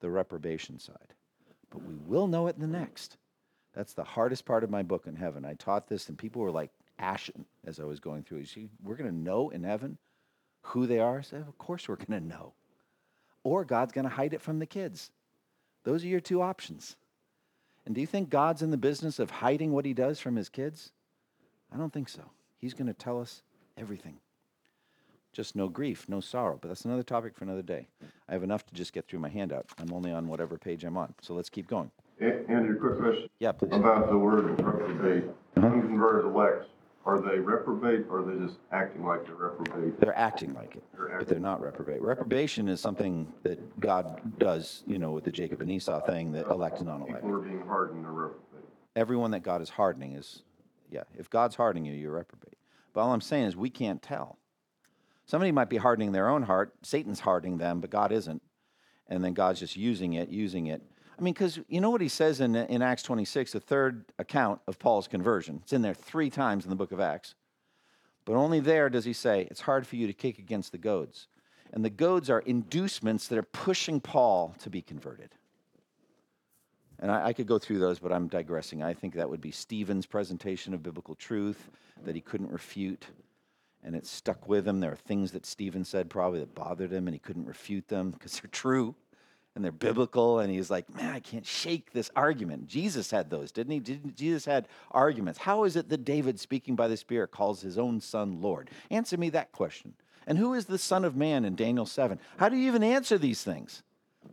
the 0.01 0.09
reprobation 0.09 0.79
side. 0.79 1.13
But 1.69 1.83
we 1.83 1.95
will 1.95 2.27
know 2.27 2.47
it 2.47 2.55
in 2.55 2.61
the 2.61 2.67
next 2.79 3.15
That's 3.75 3.93
the 3.93 4.03
hardest 4.03 4.45
part 4.45 4.63
of 4.63 4.69
my 4.69 4.83
book 4.83 5.05
in 5.05 5.15
heaven. 5.15 5.43
I 5.43 5.53
taught 5.53 5.87
this, 5.87 6.07
and 6.07 6.17
people 6.17 6.41
were 6.41 6.51
like 6.51 6.71
ashen 6.97 7.45
as 7.65 7.79
I 7.79 7.83
was 7.83 7.99
going 7.99 8.23
through. 8.23 8.39
You 8.39 8.45
see, 8.45 8.69
we're 8.81 8.95
going 8.95 9.11
to 9.11 9.15
know 9.15 9.49
in 9.49 9.63
heaven 9.63 9.97
who 10.61 10.87
they 10.87 10.99
are. 10.99 11.19
Of 11.19 11.57
course 11.57 11.87
we're 11.87 11.97
going 11.97 12.21
to 12.21 12.27
know. 12.27 12.53
Or 13.43 13.65
God's 13.65 13.91
going 13.91 14.07
to 14.07 14.15
hide 14.15 14.33
it 14.33 14.41
from 14.41 14.59
the 14.59 14.65
kids. 14.65 15.11
Those 15.83 16.03
are 16.03 16.07
your 16.07 16.21
two 16.21 16.41
options. 16.41 16.95
And 17.85 17.93
do 17.93 18.01
you 18.01 18.07
think 18.07 18.29
God's 18.29 18.61
in 18.63 18.71
the 18.71 18.77
business 18.77 19.19
of 19.19 19.29
hiding 19.29 19.71
what 19.71 19.85
he 19.85 19.93
does 19.93 20.19
from 20.19 20.35
his 20.35 20.49
kids? 20.49 20.91
I 21.71 21.77
don't 21.77 21.93
think 21.93 22.09
so. 22.09 22.23
He's 22.57 22.73
going 22.73 22.87
to 22.87 22.93
tell 22.93 23.21
us 23.21 23.43
everything. 23.77 24.15
Just 25.33 25.55
no 25.55 25.67
grief, 25.67 26.07
no 26.07 26.21
sorrow. 26.21 26.57
But 26.59 26.69
that's 26.69 26.85
another 26.85 27.03
topic 27.03 27.35
for 27.35 27.43
another 27.43 27.61
day. 27.61 27.87
I 28.29 28.33
have 28.33 28.41
enough 28.41 28.65
to 28.67 28.73
just 28.73 28.93
get 28.93 29.05
through 29.07 29.19
my 29.19 29.29
handout. 29.29 29.65
I'm 29.77 29.93
only 29.93 30.11
on 30.11 30.27
whatever 30.27 30.57
page 30.57 30.85
I'm 30.85 30.97
on. 30.97 31.13
So 31.21 31.33
let's 31.33 31.49
keep 31.49 31.67
going. 31.67 31.91
A- 32.21 32.49
Andrew, 32.49 32.79
quick 32.79 32.99
question 32.99 33.29
Yeah, 33.39 33.51
please. 33.51 33.73
about 33.73 34.09
the 34.09 34.17
word 34.17 34.45
reprobate. 34.45 35.25
Uh-huh. 35.57 35.67
Unconverted 35.67 36.25
elects, 36.31 36.67
are 37.05 37.19
they 37.21 37.39
reprobate 37.39 38.05
or 38.09 38.19
are 38.19 38.23
they 38.35 38.45
just 38.45 38.57
acting 38.71 39.05
like 39.05 39.25
they're 39.25 39.35
reprobate? 39.35 39.99
They're 39.99 40.17
acting 40.17 40.53
like 40.53 40.75
it, 40.75 40.83
but 41.17 41.27
they're 41.27 41.39
not 41.39 41.61
reprobate. 41.61 42.01
Reprobation 42.01 42.67
is 42.67 42.79
something 42.81 43.31
that 43.43 43.79
God 43.79 44.37
does, 44.39 44.83
you 44.87 44.97
know, 44.97 45.11
with 45.11 45.23
the 45.23 45.31
Jacob 45.31 45.61
and 45.61 45.71
Esau 45.71 46.01
thing 46.01 46.31
that 46.33 46.47
elect 46.47 46.79
and 46.79 46.87
non-elect. 46.87 47.21
People 47.21 47.35
are 47.35 47.39
being 47.39 47.61
hardened, 47.65 48.05
reprobate. 48.07 48.41
Everyone 48.95 49.31
that 49.31 49.41
God 49.43 49.61
is 49.61 49.69
hardening 49.69 50.13
is, 50.13 50.43
yeah, 50.89 51.03
if 51.17 51.29
God's 51.29 51.55
hardening 51.55 51.85
you, 51.85 51.93
you're 51.93 52.13
reprobate. 52.13 52.57
But 52.93 53.01
all 53.01 53.13
I'm 53.13 53.21
saying 53.21 53.45
is 53.45 53.55
we 53.55 53.69
can't 53.69 54.01
tell. 54.01 54.39
Somebody 55.25 55.51
might 55.51 55.69
be 55.69 55.77
hardening 55.77 56.11
their 56.11 56.29
own 56.29 56.43
heart. 56.43 56.73
Satan's 56.81 57.19
hardening 57.19 57.57
them, 57.57 57.81
but 57.81 57.89
God 57.89 58.11
isn't. 58.11 58.41
And 59.07 59.23
then 59.23 59.33
God's 59.33 59.59
just 59.59 59.75
using 59.75 60.13
it, 60.13 60.29
using 60.29 60.67
it. 60.67 60.81
I 61.17 61.21
mean, 61.21 61.33
because 61.33 61.59
you 61.67 61.79
know 61.79 61.89
what 61.89 62.01
he 62.01 62.09
says 62.09 62.41
in, 62.41 62.55
in 62.55 62.81
Acts 62.81 63.03
26, 63.03 63.53
the 63.53 63.59
third 63.59 64.05
account 64.19 64.59
of 64.67 64.77
Paul's 64.79 65.07
conversion? 65.07 65.59
It's 65.63 65.73
in 65.73 65.81
there 65.81 65.93
three 65.93 66.29
times 66.29 66.65
in 66.65 66.69
the 66.69 66.75
book 66.75 66.91
of 66.91 66.99
Acts. 66.99 67.35
But 68.25 68.35
only 68.35 68.59
there 68.59 68.89
does 68.89 69.05
he 69.05 69.13
say, 69.13 69.47
it's 69.49 69.61
hard 69.61 69.87
for 69.87 69.95
you 69.95 70.07
to 70.07 70.13
kick 70.13 70.39
against 70.39 70.71
the 70.71 70.77
goads. 70.77 71.27
And 71.71 71.85
the 71.85 71.89
goads 71.89 72.29
are 72.29 72.39
inducements 72.39 73.27
that 73.27 73.37
are 73.37 73.43
pushing 73.43 74.01
Paul 74.01 74.55
to 74.59 74.69
be 74.69 74.81
converted. 74.81 75.29
And 76.99 77.11
I, 77.11 77.27
I 77.27 77.33
could 77.33 77.47
go 77.47 77.59
through 77.59 77.79
those, 77.79 77.99
but 77.99 78.11
I'm 78.11 78.27
digressing. 78.27 78.83
I 78.83 78.93
think 78.93 79.13
that 79.13 79.29
would 79.29 79.41
be 79.41 79.51
Stephen's 79.51 80.05
presentation 80.05 80.73
of 80.73 80.83
biblical 80.83 81.15
truth 81.15 81.69
that 82.03 82.15
he 82.15 82.21
couldn't 82.21 82.51
refute, 82.51 83.05
and 83.83 83.95
it 83.95 84.05
stuck 84.05 84.47
with 84.47 84.67
him. 84.67 84.79
There 84.79 84.91
are 84.91 84.97
things 84.97 85.31
that 85.31 85.45
Stephen 85.45 85.83
said 85.85 86.09
probably 86.09 86.39
that 86.39 86.55
bothered 86.55 86.91
him, 86.91 87.07
and 87.07 87.15
he 87.15 87.19
couldn't 87.19 87.45
refute 87.45 87.87
them 87.87 88.11
because 88.11 88.39
they're 88.39 88.49
true 88.51 88.95
and 89.55 89.63
they're 89.63 89.71
biblical. 89.71 90.39
And 90.39 90.51
he's 90.51 90.69
like, 90.69 90.93
man, 90.93 91.13
I 91.13 91.19
can't 91.19 91.45
shake 91.45 91.93
this 91.93 92.11
argument. 92.15 92.67
Jesus 92.67 93.09
had 93.09 93.29
those, 93.29 93.51
didn't 93.51 93.71
he? 93.71 93.79
Didn't, 93.79 94.15
Jesus 94.15 94.45
had 94.45 94.67
arguments. 94.91 95.39
How 95.39 95.63
is 95.63 95.75
it 95.75 95.89
that 95.89 96.03
David, 96.05 96.39
speaking 96.39 96.75
by 96.75 96.87
the 96.87 96.97
Spirit, 96.97 97.31
calls 97.31 97.61
his 97.61 97.77
own 97.77 98.01
son 98.01 98.41
Lord? 98.41 98.69
Answer 98.91 99.17
me 99.17 99.29
that 99.31 99.51
question. 99.51 99.93
And 100.27 100.37
who 100.37 100.53
is 100.53 100.65
the 100.65 100.77
Son 100.77 101.05
of 101.05 101.15
Man 101.15 101.45
in 101.45 101.55
Daniel 101.55 101.85
7? 101.85 102.19
How 102.37 102.49
do 102.49 102.57
you 102.57 102.67
even 102.67 102.83
answer 102.83 103.17
these 103.17 103.43
things? 103.43 103.83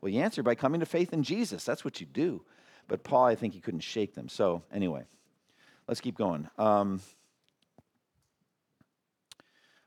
Well, 0.01 0.11
you 0.11 0.21
answer 0.21 0.43
by 0.43 0.55
coming 0.55 0.81
to 0.81 0.87
faith 0.87 1.13
in 1.13 1.23
Jesus. 1.23 1.65
That's 1.65 1.85
what 1.85 2.01
you 2.01 2.07
do. 2.07 2.43
But 2.89 3.05
Paul, 3.05 3.27
I 3.27 3.35
think 3.35 3.55
he 3.55 3.61
couldn't 3.61 3.81
shake 3.81 4.15
them. 4.15 4.29
So, 4.29 4.63
anyway, 4.73 5.05
let's 5.87 6.01
keep 6.01 6.17
going. 6.17 6.49
Um, 6.59 7.01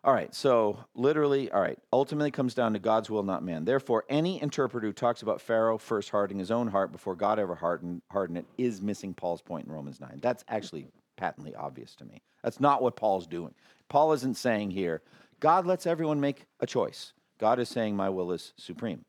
all 0.06 0.14
right, 0.14 0.34
so 0.36 0.78
literally, 0.94 1.52
all 1.52 1.60
right, 1.60 1.80
ultimately 1.92 2.30
comes 2.30 2.54
down 2.54 2.74
to 2.74 2.80
God's 2.80 3.10
will, 3.10 3.24
not 3.24 3.44
man. 3.44 3.66
Therefore, 3.66 4.06
any 4.08 4.40
interpreter 4.40 4.86
who 4.86 4.94
talks 4.94 5.24
about 5.24 5.42
Pharaoh 5.42 5.80
first 5.80 6.12
hardening 6.12 6.38
his 6.38 6.52
own 6.52 6.68
heart 6.68 6.92
before 6.92 7.16
God 7.16 7.40
ever 7.40 7.56
hardened, 7.56 8.04
hardened 8.12 8.38
it 8.38 8.46
is 8.60 8.84
missing 8.84 9.16
Paul's 9.16 9.42
point 9.42 9.66
in 9.66 9.74
Romans 9.74 10.00
9. 10.00 10.20
That's 10.22 10.44
actually 10.48 10.90
patently 11.18 11.56
obvious 11.56 11.96
to 11.96 12.06
me. 12.06 12.22
That's 12.44 12.60
not 12.60 12.84
what 12.84 12.96
Paul's 12.96 13.26
doing. 13.26 13.56
Paul 13.90 14.14
isn't 14.14 14.38
saying 14.38 14.70
here, 14.70 15.02
God 15.40 15.66
lets 15.66 15.88
everyone 15.88 16.22
make 16.22 16.46
a 16.60 16.68
choice. 16.68 17.14
God 17.40 17.60
is 17.60 17.68
saying, 17.68 17.96
my 17.96 18.10
will 18.10 18.32
is 18.32 18.54
supreme. 18.58 19.06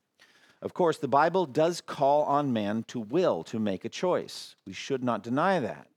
Of 0.62 0.72
course, 0.72 0.96
the 0.96 1.08
Bible 1.08 1.44
does 1.44 1.82
call 1.82 2.22
on 2.22 2.54
man 2.54 2.84
to 2.88 3.00
will, 3.00 3.44
to 3.44 3.58
make 3.58 3.84
a 3.84 3.90
choice. 3.90 4.56
We 4.66 4.72
should 4.72 5.04
not 5.04 5.22
deny 5.22 5.60
that. 5.60 5.88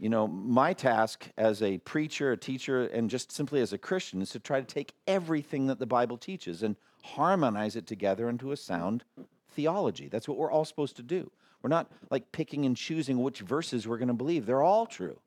You 0.00 0.08
know, 0.08 0.26
my 0.26 0.72
task 0.72 1.28
as 1.36 1.62
a 1.62 1.76
preacher, 1.78 2.32
a 2.32 2.36
teacher, 2.36 2.84
and 2.86 3.10
just 3.10 3.30
simply 3.30 3.60
as 3.60 3.74
a 3.74 3.78
Christian 3.78 4.22
is 4.22 4.30
to 4.30 4.40
try 4.40 4.58
to 4.58 4.66
take 4.66 4.94
everything 5.06 5.66
that 5.66 5.78
the 5.78 5.84
Bible 5.84 6.16
teaches 6.16 6.62
and 6.62 6.76
harmonize 7.02 7.76
it 7.76 7.86
together 7.86 8.30
into 8.30 8.50
a 8.50 8.56
sound 8.56 9.04
theology. 9.50 10.08
That's 10.08 10.26
what 10.26 10.38
we're 10.38 10.50
all 10.50 10.64
supposed 10.64 10.96
to 10.96 11.02
do. 11.02 11.30
We're 11.60 11.68
not 11.68 11.92
like 12.10 12.32
picking 12.32 12.64
and 12.64 12.74
choosing 12.74 13.22
which 13.22 13.40
verses 13.40 13.86
we're 13.86 13.98
going 13.98 14.08
to 14.08 14.14
believe, 14.14 14.46
they're 14.46 14.62
all 14.62 14.86
true. 14.86 15.18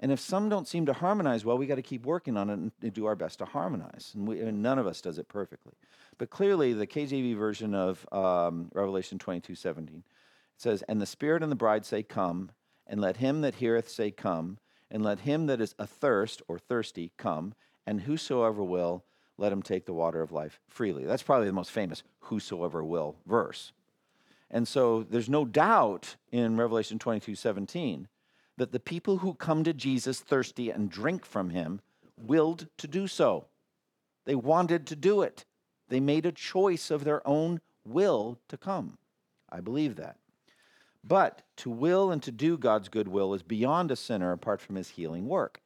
And 0.00 0.10
if 0.10 0.18
some 0.18 0.48
don't 0.48 0.66
seem 0.66 0.86
to 0.86 0.92
harmonize 0.92 1.44
well, 1.44 1.58
we 1.58 1.66
got 1.66 1.76
to 1.76 1.82
keep 1.82 2.04
working 2.04 2.36
on 2.36 2.50
it 2.50 2.58
and 2.82 2.92
do 2.92 3.06
our 3.06 3.14
best 3.14 3.38
to 3.38 3.44
harmonize. 3.44 4.12
And, 4.16 4.26
we, 4.26 4.40
and 4.40 4.60
none 4.60 4.78
of 4.78 4.88
us 4.88 5.00
does 5.00 5.18
it 5.18 5.28
perfectly. 5.28 5.74
But 6.18 6.30
clearly, 6.30 6.72
the 6.72 6.86
KJV 6.86 7.36
version 7.36 7.74
of 7.74 8.04
um, 8.10 8.70
Revelation 8.74 9.18
22 9.18 9.54
17 9.54 9.96
it 9.96 10.02
says, 10.56 10.82
And 10.88 11.00
the 11.00 11.06
Spirit 11.06 11.42
and 11.42 11.52
the 11.52 11.56
bride 11.56 11.84
say, 11.84 12.02
Come, 12.02 12.50
and 12.90 13.00
let 13.00 13.18
him 13.18 13.40
that 13.40 13.54
heareth 13.54 13.88
say, 13.88 14.10
Come, 14.10 14.58
and 14.90 15.02
let 15.02 15.20
him 15.20 15.46
that 15.46 15.60
is 15.60 15.76
athirst 15.78 16.42
or 16.48 16.58
thirsty 16.58 17.12
come, 17.16 17.54
and 17.86 18.02
whosoever 18.02 18.62
will, 18.62 19.04
let 19.38 19.52
him 19.52 19.62
take 19.62 19.86
the 19.86 19.94
water 19.94 20.20
of 20.20 20.32
life 20.32 20.60
freely. 20.68 21.06
That's 21.06 21.22
probably 21.22 21.46
the 21.46 21.52
most 21.54 21.70
famous 21.70 22.02
whosoever 22.18 22.84
will 22.84 23.16
verse. 23.24 23.72
And 24.50 24.66
so 24.66 25.04
there's 25.08 25.28
no 25.28 25.44
doubt 25.44 26.16
in 26.32 26.56
Revelation 26.56 26.98
22 26.98 27.36
17 27.36 28.08
that 28.56 28.72
the 28.72 28.80
people 28.80 29.18
who 29.18 29.32
come 29.34 29.64
to 29.64 29.72
Jesus 29.72 30.20
thirsty 30.20 30.70
and 30.70 30.90
drink 30.90 31.24
from 31.24 31.50
him 31.50 31.80
willed 32.18 32.66
to 32.76 32.88
do 32.88 33.06
so. 33.06 33.46
They 34.26 34.34
wanted 34.34 34.86
to 34.88 34.96
do 34.96 35.22
it. 35.22 35.46
They 35.88 36.00
made 36.00 36.26
a 36.26 36.32
choice 36.32 36.90
of 36.90 37.04
their 37.04 37.26
own 37.26 37.60
will 37.86 38.38
to 38.48 38.58
come. 38.58 38.98
I 39.48 39.60
believe 39.60 39.96
that. 39.96 40.16
But 41.02 41.42
to 41.56 41.70
will 41.70 42.10
and 42.10 42.22
to 42.22 42.32
do 42.32 42.58
God's 42.58 42.88
good 42.88 43.08
will 43.08 43.34
is 43.34 43.42
beyond 43.42 43.90
a 43.90 43.96
sinner 43.96 44.32
apart 44.32 44.60
from 44.60 44.76
his 44.76 44.90
healing 44.90 45.26
work. 45.26 45.60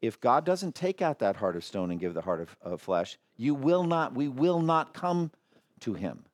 If 0.00 0.20
God 0.20 0.44
doesn't 0.44 0.74
take 0.74 1.02
out 1.02 1.18
that 1.18 1.36
heart 1.36 1.56
of 1.56 1.64
stone 1.64 1.90
and 1.90 1.98
give 1.98 2.14
the 2.14 2.22
heart 2.22 2.40
of, 2.40 2.56
of 2.60 2.80
flesh, 2.80 3.18
you 3.36 3.54
will 3.54 3.84
not, 3.84 4.14
we 4.14 4.28
will 4.28 4.60
not 4.60 4.94
come 4.94 5.32
to 5.80 5.94
him. 5.94 6.24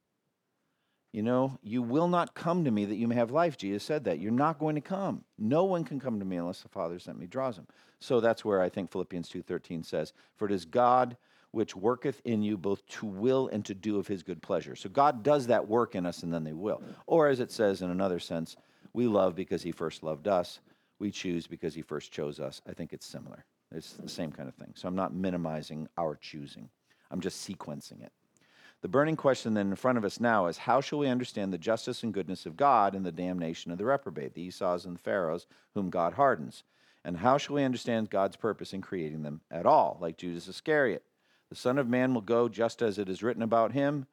You 1.13 1.23
know, 1.23 1.59
you 1.63 1.83
will 1.83 2.09
not 2.09 2.35
come 2.35 2.65
to 2.65 2.71
me 2.71 2.87
that 2.87 2.97
you 2.97 3.07
may 3.07 3.15
have 3.15 3.31
life. 3.31 3.59
Jesus 3.59 3.85
said 3.85 4.05
that. 4.05 4.19
You're 4.19 4.33
not 4.33 4.59
going 4.59 4.75
to 4.77 4.81
come. 4.81 5.25
No 5.39 5.65
one 5.65 5.85
can 5.85 6.01
come 6.01 6.19
to 6.19 6.25
me 6.25 6.37
unless 6.37 6.63
the 6.63 6.71
Father 6.71 6.99
sent 6.99 7.19
me 7.19 7.27
draws 7.27 7.59
him. 7.59 7.67
So 8.01 8.19
that's 8.19 8.45
where 8.45 8.63
I 8.63 8.71
think 8.71 8.91
Philippians 8.91 9.29
2:13 9.29 9.85
says, 9.85 10.15
"For 10.35 10.47
it 10.47 10.53
is 10.53 10.65
God 10.65 11.19
which 11.53 11.77
worketh 11.77 12.21
in 12.25 12.43
you 12.43 12.59
both 12.59 12.85
to 12.89 13.07
will 13.07 13.49
and 13.49 13.65
to 13.65 13.75
do 13.75 13.99
of 13.99 14.09
his 14.09 14.23
good 14.23 14.43
pleasure." 14.43 14.75
So 14.75 14.89
God 14.89 15.23
does 15.23 15.47
that 15.47 15.69
work 15.69 15.95
in 15.95 16.05
us 16.05 16.23
and 16.23 16.33
then 16.33 16.45
they 16.45 16.53
will. 16.53 16.83
Or 17.07 17.29
as 17.29 17.41
it 17.41 17.51
says 17.51 17.81
in 17.81 17.91
another 17.91 18.19
sense, 18.19 18.57
we 18.93 19.07
love 19.07 19.35
because 19.35 19.63
he 19.63 19.73
first 19.73 20.03
loved 20.03 20.29
us. 20.29 20.61
We 20.99 21.11
choose 21.11 21.47
because 21.47 21.75
he 21.75 21.83
first 21.83 22.13
chose 22.13 22.41
us. 22.41 22.61
I 22.67 22.73
think 22.73 22.93
it's 22.93 23.07
similar. 23.07 23.45
It's 23.71 23.95
the 23.95 24.09
same 24.09 24.33
kind 24.33 24.49
of 24.49 24.55
thing. 24.55 24.73
So 24.75 24.87
I'm 24.87 24.97
not 24.97 25.15
minimizing 25.15 25.89
our 25.97 26.17
choosing. 26.17 26.69
I'm 27.11 27.21
just 27.21 27.49
sequencing 27.49 28.03
it. 28.03 28.13
The 28.83 28.89
burning 28.89 29.17
question 29.17 29.55
then 29.55 29.69
in 29.69 29.77
front 29.77 29.97
of 29.97 30.05
us 30.05 30.19
now 30.19 30.47
is 30.47 30.59
how 30.59 30.81
shall 30.81 30.99
we 30.99 31.07
understand 31.07 31.53
the 31.53 31.59
justice 31.59 32.03
and 32.03 32.13
goodness 32.13 32.47
of 32.47 32.57
God 32.57 32.95
and 32.95 33.07
the 33.07 33.13
damnation 33.13 33.71
of 33.71 33.79
the 33.79 33.85
reprobate, 33.85 34.35
the 34.35 34.43
Esau's 34.43 34.85
and 34.85 34.97
the 34.97 35.01
Pharaohs, 35.01 35.47
whom 35.75 35.89
God 35.89 36.15
hardens? 36.15 36.65
And 37.05 37.17
how 37.17 37.39
shall 37.39 37.57
we 37.57 37.65
understand 37.65 38.11
God's 38.11 38.37
purpose 38.37 38.73
in 38.73 38.81
creating 38.81 39.23
them 39.23 39.41
at 39.51 39.67
all, 39.67 39.99
like 40.01 40.17
Judas 40.17 40.49
Iscariot? 40.49 41.05
The 41.53 41.57
Son 41.57 41.77
of 41.77 41.87
Man 41.87 42.15
will 42.15 42.23
go 42.23 42.49
just 42.49 42.81
as 42.81 42.99
it 42.99 43.11
is 43.11 43.23
written 43.23 43.43
about 43.43 43.73
him. 43.73 44.07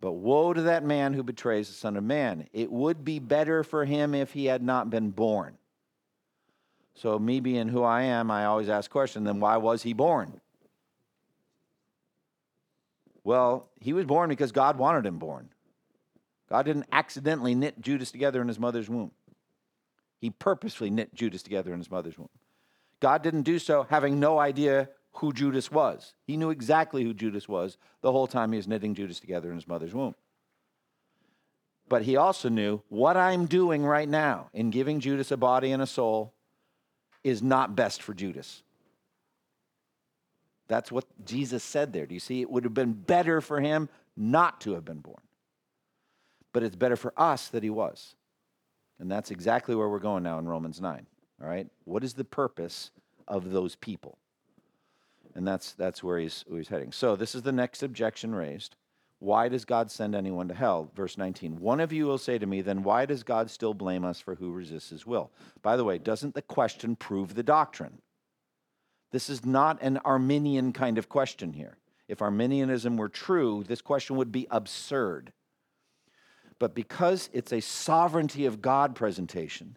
But 0.00 0.12
woe 0.12 0.54
to 0.54 0.62
that 0.62 0.82
man 0.82 1.12
who 1.12 1.22
betrays 1.22 1.68
the 1.68 1.74
Son 1.74 1.98
of 1.98 2.02
Man. 2.02 2.48
It 2.54 2.72
would 2.72 3.04
be 3.04 3.18
better 3.18 3.62
for 3.62 3.84
him 3.84 4.14
if 4.14 4.32
he 4.32 4.46
had 4.46 4.62
not 4.62 4.88
been 4.88 5.10
born. 5.10 5.58
So, 6.94 7.18
me 7.18 7.40
being 7.40 7.68
who 7.68 7.82
I 7.82 8.04
am, 8.04 8.30
I 8.30 8.46
always 8.46 8.70
ask 8.70 8.88
the 8.88 8.92
question 8.92 9.24
then 9.24 9.38
why 9.38 9.58
was 9.58 9.82
he 9.82 9.92
born? 9.92 10.40
Well, 13.22 13.68
he 13.78 13.92
was 13.92 14.06
born 14.06 14.30
because 14.30 14.50
God 14.50 14.78
wanted 14.78 15.04
him 15.04 15.18
born. 15.18 15.50
God 16.48 16.64
didn't 16.64 16.86
accidentally 16.90 17.54
knit 17.54 17.82
Judas 17.82 18.10
together 18.10 18.40
in 18.40 18.48
his 18.48 18.58
mother's 18.58 18.88
womb. 18.88 19.10
He 20.18 20.30
purposefully 20.30 20.88
knit 20.88 21.14
Judas 21.14 21.42
together 21.42 21.74
in 21.74 21.80
his 21.80 21.90
mother's 21.90 22.16
womb. 22.16 22.30
God 22.98 23.22
didn't 23.22 23.42
do 23.42 23.58
so 23.58 23.86
having 23.90 24.18
no 24.18 24.38
idea 24.38 24.88
who 25.22 25.32
Judas 25.32 25.70
was. 25.70 26.14
He 26.26 26.36
knew 26.36 26.50
exactly 26.50 27.04
who 27.04 27.14
Judas 27.14 27.48
was 27.48 27.78
the 28.00 28.10
whole 28.10 28.26
time 28.26 28.50
he 28.50 28.56
was 28.56 28.66
knitting 28.66 28.92
Judas 28.92 29.20
together 29.20 29.50
in 29.50 29.54
his 29.54 29.68
mother's 29.68 29.94
womb. 29.94 30.16
But 31.88 32.02
he 32.02 32.16
also 32.16 32.48
knew 32.48 32.82
what 32.88 33.16
I'm 33.16 33.46
doing 33.46 33.84
right 33.84 34.08
now 34.08 34.50
in 34.52 34.70
giving 34.70 34.98
Judas 34.98 35.30
a 35.30 35.36
body 35.36 35.70
and 35.70 35.80
a 35.80 35.86
soul 35.86 36.34
is 37.22 37.40
not 37.40 37.76
best 37.76 38.02
for 38.02 38.14
Judas. 38.14 38.64
That's 40.66 40.90
what 40.90 41.04
Jesus 41.24 41.62
said 41.62 41.92
there. 41.92 42.06
Do 42.06 42.14
you 42.14 42.20
see? 42.20 42.40
It 42.40 42.50
would 42.50 42.64
have 42.64 42.74
been 42.74 42.92
better 42.92 43.40
for 43.40 43.60
him 43.60 43.88
not 44.16 44.60
to 44.62 44.72
have 44.72 44.84
been 44.84 44.98
born. 44.98 45.22
But 46.52 46.64
it's 46.64 46.74
better 46.74 46.96
for 46.96 47.12
us 47.16 47.46
that 47.48 47.62
he 47.62 47.70
was. 47.70 48.16
And 48.98 49.08
that's 49.08 49.30
exactly 49.30 49.76
where 49.76 49.88
we're 49.88 50.00
going 50.00 50.24
now 50.24 50.40
in 50.40 50.48
Romans 50.48 50.80
9. 50.80 51.06
All 51.40 51.48
right? 51.48 51.68
What 51.84 52.02
is 52.02 52.14
the 52.14 52.24
purpose 52.24 52.90
of 53.28 53.52
those 53.52 53.76
people? 53.76 54.18
And 55.34 55.46
that's, 55.46 55.72
that's 55.72 56.02
where, 56.02 56.18
he's, 56.18 56.44
where 56.46 56.58
he's 56.58 56.68
heading. 56.68 56.92
So 56.92 57.16
this 57.16 57.34
is 57.34 57.42
the 57.42 57.52
next 57.52 57.82
objection 57.82 58.34
raised. 58.34 58.76
Why 59.18 59.48
does 59.48 59.64
God 59.64 59.90
send 59.90 60.14
anyone 60.14 60.48
to 60.48 60.54
hell? 60.54 60.90
Verse 60.96 61.16
19. 61.16 61.60
One 61.60 61.78
of 61.78 61.92
you 61.92 62.06
will 62.06 62.18
say 62.18 62.38
to 62.38 62.46
me, 62.46 62.60
then 62.60 62.82
why 62.82 63.06
does 63.06 63.22
God 63.22 63.50
still 63.50 63.72
blame 63.72 64.04
us 64.04 64.20
for 64.20 64.34
who 64.34 64.50
resists 64.50 64.90
his 64.90 65.06
will? 65.06 65.30
By 65.62 65.76
the 65.76 65.84
way, 65.84 65.98
doesn't 65.98 66.34
the 66.34 66.42
question 66.42 66.96
prove 66.96 67.34
the 67.34 67.44
doctrine? 67.44 67.98
This 69.12 69.30
is 69.30 69.44
not 69.46 69.80
an 69.80 69.98
Arminian 69.98 70.72
kind 70.72 70.98
of 70.98 71.08
question 71.08 71.52
here. 71.52 71.76
If 72.08 72.20
Arminianism 72.20 72.96
were 72.96 73.08
true, 73.08 73.62
this 73.66 73.80
question 73.80 74.16
would 74.16 74.32
be 74.32 74.48
absurd. 74.50 75.32
But 76.58 76.74
because 76.74 77.30
it's 77.32 77.52
a 77.52 77.60
sovereignty 77.60 78.44
of 78.46 78.60
God 78.60 78.94
presentation, 78.94 79.76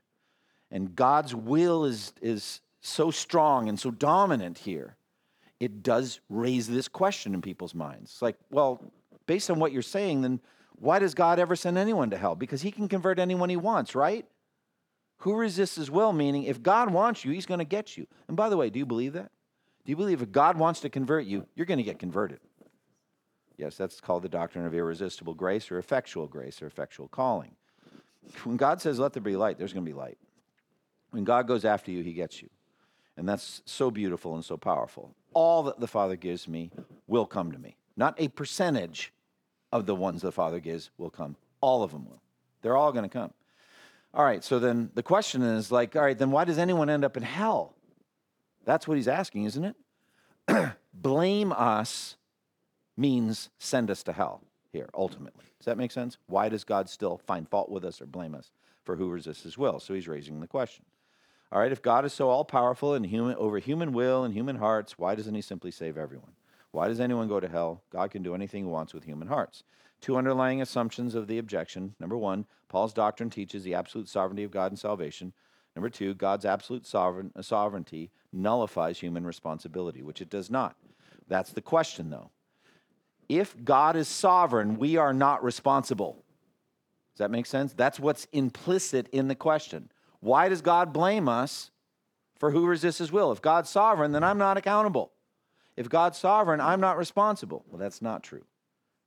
and 0.72 0.95
God's 0.95 1.36
will 1.36 1.86
is, 1.86 2.14
is 2.22 2.62
so 2.82 3.12
strong 3.12 3.70
and 3.70 3.80
so 3.80 3.91
dominant 3.91 4.58
here, 4.60 4.95
it 5.66 5.82
does 5.82 6.20
raise 6.30 6.68
this 6.68 6.88
question 6.88 7.34
in 7.34 7.41
people's 7.41 7.74
minds. 7.74 8.11
It's 8.11 8.22
like, 8.22 8.38
well, 8.51 8.84
based 9.26 9.49
on 9.49 9.59
what 9.59 9.72
you're 9.72 9.82
saying, 9.82 10.22
then 10.22 10.39
why 10.76 10.99
does 10.99 11.16
God 11.16 11.39
ever 11.39 11.55
send 11.55 11.76
anyone 11.80 12.11
to 12.11 12.18
hell? 12.18 12.36
Because 12.36 12.61
he 12.61 12.70
can 12.70 12.88
convert 12.88 13.18
anyone 13.18 13.49
he 13.49 13.57
wants, 13.57 13.95
right? 13.95 14.28
Who 15.20 15.34
resists 15.34 15.76
his 15.76 15.89
will? 15.89 16.13
Meaning, 16.13 16.43
if 16.43 16.61
God 16.61 16.93
wants 16.93 17.26
you, 17.26 17.32
he's 17.32 17.47
going 17.47 17.57
to 17.57 17.66
get 17.66 17.97
you. 17.97 18.05
And 18.28 18.38
by 18.38 18.47
the 18.49 18.57
way, 18.57 18.70
do 18.70 18.78
you 18.78 18.86
believe 18.86 19.13
that? 19.13 19.32
Do 19.86 19.89
you 19.89 19.95
believe 19.95 20.22
if 20.22 20.32
God 20.32 20.55
wants 20.55 20.82
to 20.82 20.89
convert 20.89 21.26
you, 21.26 21.47
you're 21.55 21.66
going 21.66 21.80
to 21.80 21.84
get 21.84 21.97
converted? 21.97 22.39
Yes, 23.57 23.76
that's 23.76 23.99
called 23.99 24.22
the 24.22 24.30
doctrine 24.30 24.68
of 24.68 24.76
irresistible 24.76 25.34
grace 25.34 25.72
or 25.72 25.80
effectual 25.80 26.28
grace 26.28 26.61
or 26.61 26.68
effectual 26.68 27.07
calling. 27.07 27.55
When 28.43 28.57
God 28.57 28.82
says, 28.82 28.99
let 28.99 29.13
there 29.13 29.24
be 29.24 29.36
light, 29.36 29.57
there's 29.57 29.74
going 29.74 29.86
to 29.86 29.91
be 29.91 29.97
light. 29.97 30.20
When 31.09 31.24
God 31.24 31.47
goes 31.47 31.66
after 31.66 31.89
you, 31.89 32.03
he 32.03 32.13
gets 32.13 32.41
you. 32.43 32.49
And 33.18 33.28
that's 33.30 33.61
so 33.66 33.89
beautiful 33.89 34.36
and 34.36 34.43
so 34.43 34.57
powerful. 34.57 35.16
All 35.36 35.62
that 35.64 35.80
the 35.80 35.88
Father 35.88 36.16
gives 36.16 36.48
me 36.48 36.72
will 37.06 37.28
come 37.28 37.52
to 37.52 37.60
me. 37.60 37.76
Not 37.96 38.16
a 38.18 38.30
percentage 38.30 39.14
of 39.72 39.86
the 39.86 39.94
ones 39.94 40.24
the 40.24 40.32
Father 40.32 40.60
gives 40.60 40.90
will 40.98 41.12
come. 41.12 41.36
All 41.62 41.84
of 41.84 41.92
them 41.92 42.06
will. 42.06 42.22
They're 42.64 42.76
all 42.76 42.92
going 42.92 43.04
to 43.04 43.10
come. 43.10 43.32
All 44.14 44.24
right, 44.24 44.44
so 44.44 44.58
then 44.60 44.90
the 44.96 45.04
question 45.04 45.44
is 45.44 45.72
like, 45.72 45.96
all 45.96 46.02
right, 46.02 46.18
then 46.18 46.32
why 46.32 46.46
does 46.46 46.58
anyone 46.58 46.90
end 46.90 47.06
up 47.06 47.18
in 47.18 47.24
hell? 47.24 47.76
That's 48.64 48.88
what 48.88 48.98
he's 48.98 49.08
asking, 49.08 49.44
isn't 49.44 49.76
it? 50.48 50.76
Blame 50.94 51.52
us 51.52 52.16
means 52.98 53.50
send 53.60 53.92
us 53.92 54.04
to 54.04 54.14
hell 54.14 54.42
here, 54.72 54.90
ultimately. 54.94 55.44
Does 55.60 55.66
that 55.66 55.78
make 55.78 55.92
sense? 55.92 56.18
Why 56.28 56.50
does 56.50 56.64
God 56.64 56.90
still 56.90 57.18
find 57.18 57.48
fault 57.50 57.70
with 57.70 57.84
us 57.84 58.02
or 58.02 58.06
blame 58.06 58.36
us 58.36 58.52
for 58.84 58.96
who 58.96 59.10
resists 59.10 59.44
his 59.44 59.58
will? 59.58 59.80
So 59.80 59.94
he's 59.94 60.08
raising 60.08 60.40
the 60.40 60.48
question. 60.48 60.86
All 61.56 61.62
right, 61.62 61.72
if 61.72 61.82
God 61.82 62.03
is 62.03 62.12
so 62.12 62.28
all 62.28 62.43
powerful 62.43 62.95
and 62.95 63.06
human 63.06 63.38
over 63.38 63.60
human 63.60 63.93
will 63.93 64.26
and 64.26 64.34
human 64.34 64.58
hearts, 64.58 64.99
why 64.99 65.16
doesn't 65.16 65.36
he 65.36 65.41
simply 65.41 65.72
save 65.72 65.97
everyone? 65.97 66.34
Why 66.72 66.89
does 66.89 66.99
anyone 66.99 67.30
go 67.30 67.39
to 67.39 67.47
hell? 67.47 67.82
God 67.89 68.12
can 68.12 68.24
do 68.24 68.36
anything 68.36 68.66
he 68.66 68.70
wants 68.70 68.93
with 68.93 69.06
human 69.06 69.30
hearts. 69.30 69.64
Two 70.01 70.18
underlying 70.18 70.62
assumptions 70.62 71.16
of 71.16 71.28
the 71.28 71.38
objection. 71.38 71.95
Number 71.97 72.18
one, 72.18 72.45
Paul's 72.68 72.93
doctrine 72.93 73.30
teaches 73.30 73.64
the 73.64 73.74
absolute 73.74 74.10
sovereignty 74.10 74.43
of 74.43 74.51
God 74.51 74.74
in 74.74 74.76
salvation. 74.76 75.32
Number 75.78 75.89
two, 75.89 76.14
God's 76.14 76.43
absolute 76.43 76.86
sovereign, 76.86 77.32
uh, 77.38 77.41
sovereignty 77.41 78.12
nullifies 78.34 78.99
human 78.99 79.26
responsibility, 79.26 80.03
which 80.03 80.20
it 80.22 80.30
does 80.30 80.51
not. 80.51 80.76
That's 81.30 81.53
the 81.53 81.62
question, 81.62 82.10
though. 82.10 82.32
If 83.30 83.56
God 83.64 83.95
is 83.95 84.10
sovereign, 84.10 84.78
we 84.78 84.97
are 84.97 85.14
not 85.14 85.41
responsible. 85.41 86.22
Does 87.14 87.20
that 87.20 87.32
make 87.32 87.45
sense? 87.45 87.72
That's 87.72 87.97
what's 87.97 88.28
implicit 88.34 89.08
in 89.14 89.30
the 89.30 89.36
question. 89.36 89.89
Why 90.26 90.50
does 90.50 90.64
God 90.64 90.92
blame 90.92 91.30
us 91.30 91.70
for 92.40 92.50
who 92.50 92.66
resists 92.66 92.98
his 92.98 93.12
will? 93.12 93.32
If 93.32 93.44
God's 93.44 93.70
sovereign, 93.70 94.12
then 94.12 94.24
I'm 94.24 94.40
not 94.40 94.58
accountable. 94.58 95.12
If 95.78 95.88
God's 95.88 96.18
sovereign, 96.18 96.60
I'm 96.60 96.82
not 96.82 96.98
responsible. 96.98 97.64
Well, 97.70 97.78
that's 97.78 98.02
not 98.02 98.24
true. 98.24 98.42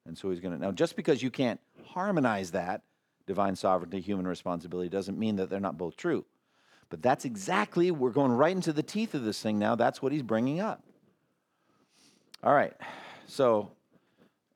And 0.07 0.16
so 0.16 0.31
he's 0.31 0.39
going 0.39 0.55
to. 0.55 0.61
Now, 0.61 0.71
just 0.71 0.95
because 0.95 1.21
you 1.21 1.29
can't 1.29 1.59
harmonize 1.87 2.53
that, 2.53 2.83
divine 3.27 3.57
sovereignty, 3.57 4.01
human 4.01 4.29
responsibility, 4.29 4.89
doesn't 4.89 5.19
mean 5.19 5.35
that 5.37 5.51
they're 5.51 5.59
not 5.59 5.77
both 5.77 5.97
true. 5.97 6.25
But 6.89 7.03
that's 7.03 7.25
exactly, 7.25 7.91
we're 7.91 8.11
going 8.11 8.31
right 8.31 8.55
into 8.55 8.73
the 8.73 8.85
teeth 8.85 9.12
of 9.12 9.25
this 9.25 9.43
thing 9.43 9.59
now. 9.59 9.75
That's 9.75 10.01
what 10.01 10.12
he's 10.12 10.23
bringing 10.23 10.61
up. 10.61 10.85
All 12.45 12.55
right. 12.55 12.75
So, 13.27 13.73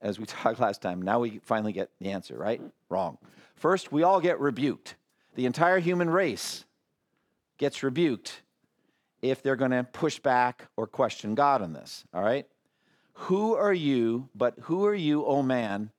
as 0.01 0.21
we 0.21 0.27
talked 0.27 0.61
last 0.61 0.81
time, 0.81 1.03
now 1.03 1.19
we 1.19 1.41
finally 1.43 1.73
get 1.73 1.91
the 1.99 2.13
answer, 2.13 2.37
right? 2.37 2.61
Wrong. 2.89 3.19
First, 3.57 3.91
we 3.91 4.05
all 4.05 4.21
get 4.21 4.39
rebuked. 4.39 4.95
The 5.35 5.47
entire 5.47 5.79
human 5.79 6.11
race 6.11 6.65
gets 7.59 7.83
rebuked 7.83 8.43
if 9.23 9.43
they're 9.43 9.57
going 9.57 9.71
to 9.71 9.85
push 9.85 10.19
back 10.19 10.67
or 10.77 10.87
question 10.87 11.35
God 11.35 11.63
on 11.63 11.73
this, 11.73 12.05
all 12.13 12.23
right? 12.23 12.47
Who 13.15 13.55
are 13.55 13.73
you, 13.73 14.29
but 14.35 14.55
who 14.63 14.85
are 14.85 14.95
you, 14.95 15.25
oh 15.25 15.43
man, 15.43 15.91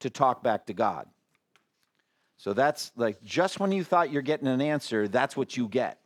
to 0.00 0.10
talk 0.10 0.42
back 0.42 0.66
to 0.66 0.72
God? 0.72 1.06
So 2.38 2.54
that's 2.54 2.90
like 2.96 3.22
just 3.22 3.60
when 3.60 3.70
you 3.70 3.84
thought 3.84 4.10
you're 4.10 4.22
getting 4.22 4.48
an 4.48 4.62
answer, 4.62 5.08
that's 5.08 5.36
what 5.36 5.56
you 5.56 5.68
get. 5.68 5.98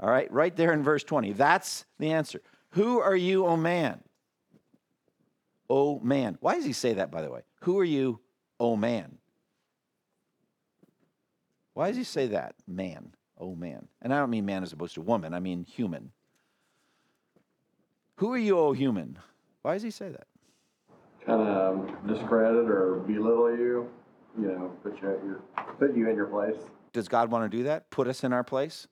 All 0.00 0.08
right, 0.08 0.30
right 0.32 0.56
there 0.56 0.72
in 0.72 0.82
verse 0.82 1.04
20. 1.04 1.32
That's 1.34 1.84
the 1.98 2.12
answer. 2.12 2.40
Who 2.70 2.98
are 3.00 3.14
you, 3.14 3.46
oh 3.46 3.56
man? 3.56 4.00
Oh 5.68 6.00
man. 6.00 6.38
Why 6.40 6.54
does 6.54 6.64
he 6.64 6.72
say 6.72 6.94
that, 6.94 7.10
by 7.10 7.22
the 7.22 7.30
way? 7.30 7.42
Who 7.60 7.78
are 7.78 7.84
you, 7.84 8.20
oh 8.58 8.74
man? 8.76 9.18
Why 11.74 11.88
does 11.88 11.96
he 11.96 12.04
say 12.04 12.28
that, 12.28 12.54
man? 12.66 13.14
Oh 13.38 13.54
man. 13.54 13.88
And 14.02 14.14
I 14.14 14.18
don't 14.18 14.30
mean 14.30 14.46
man 14.46 14.62
as 14.62 14.72
opposed 14.72 14.94
to 14.94 15.02
woman, 15.02 15.34
I 15.34 15.40
mean 15.40 15.64
human. 15.64 16.12
Who 18.16 18.32
are 18.32 18.38
you, 18.38 18.58
oh 18.58 18.72
human? 18.72 19.18
Why 19.62 19.74
does 19.74 19.82
he 19.82 19.90
say 19.90 20.08
that? 20.08 20.26
kind 21.26 21.40
of 21.40 21.78
um, 21.78 21.98
discredit 22.06 22.68
or 22.68 22.96
belittle 23.06 23.56
you, 23.56 23.88
you 24.38 24.48
know, 24.48 24.72
put 24.82 25.00
you 25.00 25.10
at 25.10 25.24
your 25.24 25.40
put 25.78 25.96
you 25.96 26.08
in 26.08 26.16
your 26.16 26.26
place. 26.26 26.56
Does 26.92 27.08
God 27.08 27.30
want 27.30 27.50
to 27.50 27.56
do 27.56 27.64
that? 27.64 27.90
Put 27.90 28.06
us 28.08 28.24
in 28.24 28.32
our 28.32 28.44
place? 28.44 28.86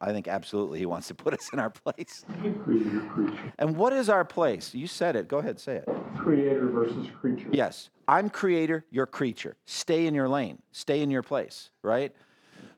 I 0.00 0.12
think 0.12 0.28
absolutely 0.28 0.78
he 0.78 0.86
wants 0.86 1.08
to 1.08 1.14
put 1.14 1.34
us 1.34 1.50
in 1.52 1.58
our 1.58 1.70
place. 1.70 2.24
Creator, 2.62 3.00
creature. 3.12 3.52
And 3.58 3.76
what 3.76 3.92
is 3.92 4.08
our 4.08 4.24
place? 4.24 4.74
You 4.74 4.86
said 4.86 5.16
it. 5.16 5.28
Go 5.28 5.38
ahead, 5.38 5.58
say 5.58 5.76
it. 5.76 5.88
Creator 6.16 6.68
versus 6.68 7.08
creature. 7.20 7.48
Yes, 7.50 7.90
I'm 8.06 8.30
creator, 8.30 8.84
you're 8.90 9.06
creature. 9.06 9.56
Stay 9.64 10.06
in 10.06 10.14
your 10.14 10.28
lane, 10.28 10.60
stay 10.72 11.00
in 11.00 11.10
your 11.10 11.22
place, 11.22 11.70
right? 11.82 12.14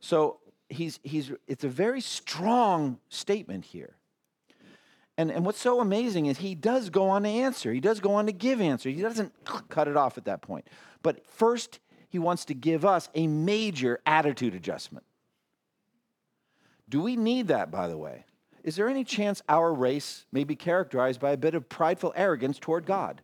So 0.01 0.39
he's, 0.69 0.99
he's, 1.03 1.33
it's 1.47 1.65
a 1.65 1.69
very 1.69 2.01
strong 2.01 2.99
statement 3.09 3.65
here. 3.67 3.97
And, 5.17 5.31
and 5.31 5.45
what's 5.45 5.61
so 5.61 5.81
amazing 5.81 6.27
is 6.27 6.39
he 6.39 6.55
does 6.55 6.89
go 6.89 7.09
on 7.09 7.25
to 7.25 7.29
answer. 7.29 7.73
He 7.73 7.81
does 7.81 8.01
go 8.01 8.15
on 8.15 8.27
to 8.27 8.33
give 8.33 8.61
answer. 8.61 8.89
He 8.89 9.03
doesn't 9.03 9.33
cut 9.69 9.87
it 9.87 9.97
off 9.97 10.17
at 10.17 10.25
that 10.25 10.41
point. 10.41 10.67
But 11.03 11.27
first, 11.27 11.79
he 12.09 12.19
wants 12.19 12.47
to 12.47 12.55
give 12.55 12.85
us 12.85 13.09
a 13.15 13.27
major 13.27 14.01
attitude 14.07 14.55
adjustment. 14.55 15.05
Do 16.89 17.03
we 17.03 17.17
need 17.17 17.49
that, 17.49 17.71
by 17.71 17.87
the 17.87 17.99
way? 17.99 18.25
Is 18.65 18.77
there 18.77 18.89
any 18.89 19.05
chance 19.05 19.43
our 19.49 19.73
race 19.73 20.25
may 20.33 20.45
be 20.45 20.57
characterized 20.57 21.21
by 21.21 21.33
a 21.33 21.37
bit 21.37 21.55
of 21.55 21.69
prideful 21.69 22.13
arrogance 22.17 22.59
toward 22.59 22.87
God? 22.87 23.23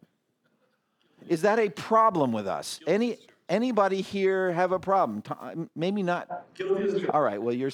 Is 1.28 1.42
that 1.42 1.58
a 1.58 1.68
problem 1.68 2.32
with 2.32 2.46
us? 2.46 2.78
Any 2.86 3.18
anybody 3.48 4.00
here 4.00 4.52
have 4.52 4.72
a 4.72 4.78
problem? 4.78 5.22
T- 5.22 5.68
Maybe 5.74 6.02
not. 6.02 6.46
All 7.10 7.22
right. 7.22 7.40
Well, 7.40 7.54
you're. 7.54 7.70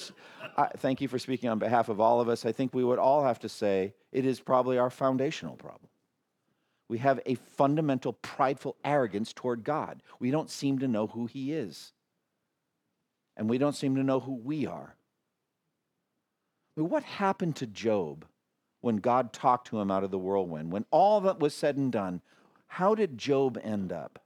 Uh, 0.55 0.67
thank 0.77 1.01
you 1.01 1.07
for 1.07 1.17
speaking 1.17 1.49
on 1.49 1.57
behalf 1.59 1.89
of 1.89 1.99
all 1.99 2.21
of 2.21 2.29
us. 2.29 2.45
I 2.45 2.51
think 2.51 2.73
we 2.73 2.83
would 2.83 2.99
all 2.99 3.23
have 3.23 3.39
to 3.39 3.49
say 3.49 3.93
it 4.11 4.25
is 4.25 4.39
probably 4.39 4.77
our 4.77 4.89
foundational 4.89 5.55
problem. 5.55 5.89
We 6.89 6.99
have 6.99 7.19
a 7.25 7.35
fundamental 7.35 8.13
prideful 8.13 8.75
arrogance 8.83 9.33
toward 9.33 9.63
God. 9.63 10.03
We 10.19 10.29
don't 10.29 10.49
seem 10.49 10.79
to 10.79 10.87
know 10.87 11.07
who 11.07 11.25
He 11.25 11.53
is, 11.53 11.93
and 13.35 13.49
we 13.49 13.57
don't 13.57 13.75
seem 13.75 13.95
to 13.95 14.03
know 14.03 14.19
who 14.19 14.33
we 14.33 14.67
are. 14.67 14.95
I 16.75 16.81
mean, 16.81 16.89
what 16.89 17.03
happened 17.03 17.55
to 17.57 17.67
Job 17.67 18.25
when 18.81 18.97
God 18.97 19.31
talked 19.31 19.67
to 19.67 19.79
him 19.79 19.91
out 19.91 20.03
of 20.03 20.11
the 20.11 20.17
whirlwind? 20.17 20.71
When 20.71 20.85
all 20.91 21.21
that 21.21 21.39
was 21.39 21.53
said 21.53 21.77
and 21.77 21.91
done, 21.91 22.21
how 22.67 22.95
did 22.95 23.17
Job 23.17 23.59
end 23.63 23.91
up? 23.91 24.22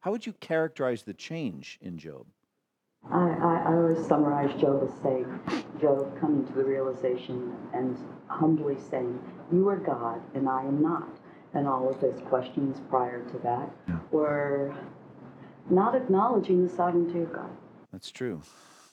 How 0.00 0.10
would 0.10 0.26
you 0.26 0.32
characterize 0.32 1.02
the 1.02 1.14
change 1.14 1.78
in 1.82 1.98
Job? 1.98 2.26
I, 3.10 3.28
I, 3.28 3.62
I 3.66 3.74
always 3.74 4.06
summarize 4.06 4.58
Job 4.60 4.82
as 4.82 5.02
saying, 5.02 5.40
Job 5.80 6.18
coming 6.18 6.46
to 6.46 6.52
the 6.52 6.64
realization 6.64 7.54
and 7.74 7.98
humbly 8.26 8.76
saying, 8.90 9.18
You 9.52 9.68
are 9.68 9.76
God 9.76 10.20
and 10.34 10.48
I 10.48 10.62
am 10.62 10.82
not. 10.82 11.08
And 11.52 11.66
all 11.66 11.88
of 11.90 12.00
his 12.00 12.20
questions 12.28 12.80
prior 12.88 13.24
to 13.30 13.38
that 13.38 13.70
were 14.12 14.74
not 15.68 15.94
acknowledging 15.94 16.66
the 16.66 16.72
sovereignty 16.72 17.20
of 17.20 17.32
God. 17.32 17.50
That's 17.92 18.10
true. 18.10 18.42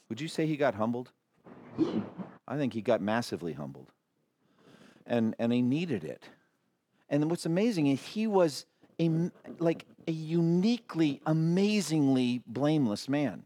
Would 0.10 0.20
you 0.20 0.28
say 0.28 0.46
he 0.48 0.58
got 0.58 0.76
humbled? 0.76 1.12
I 2.48 2.58
think 2.58 2.74
he 2.74 2.82
got 2.82 3.02
massively 3.02 3.54
humbled. 3.54 3.92
And 5.06 5.36
and 5.40 5.54
he 5.54 5.62
needed 5.62 6.04
it. 6.04 6.30
And 7.10 7.30
what's 7.30 7.46
amazing 7.46 7.88
is 7.88 8.02
he 8.02 8.28
was 8.28 8.66
a 9.00 9.32
like 9.60 9.86
a 10.08 10.12
uniquely 10.12 11.22
amazingly 11.26 12.42
blameless 12.48 13.08
man. 13.10 13.46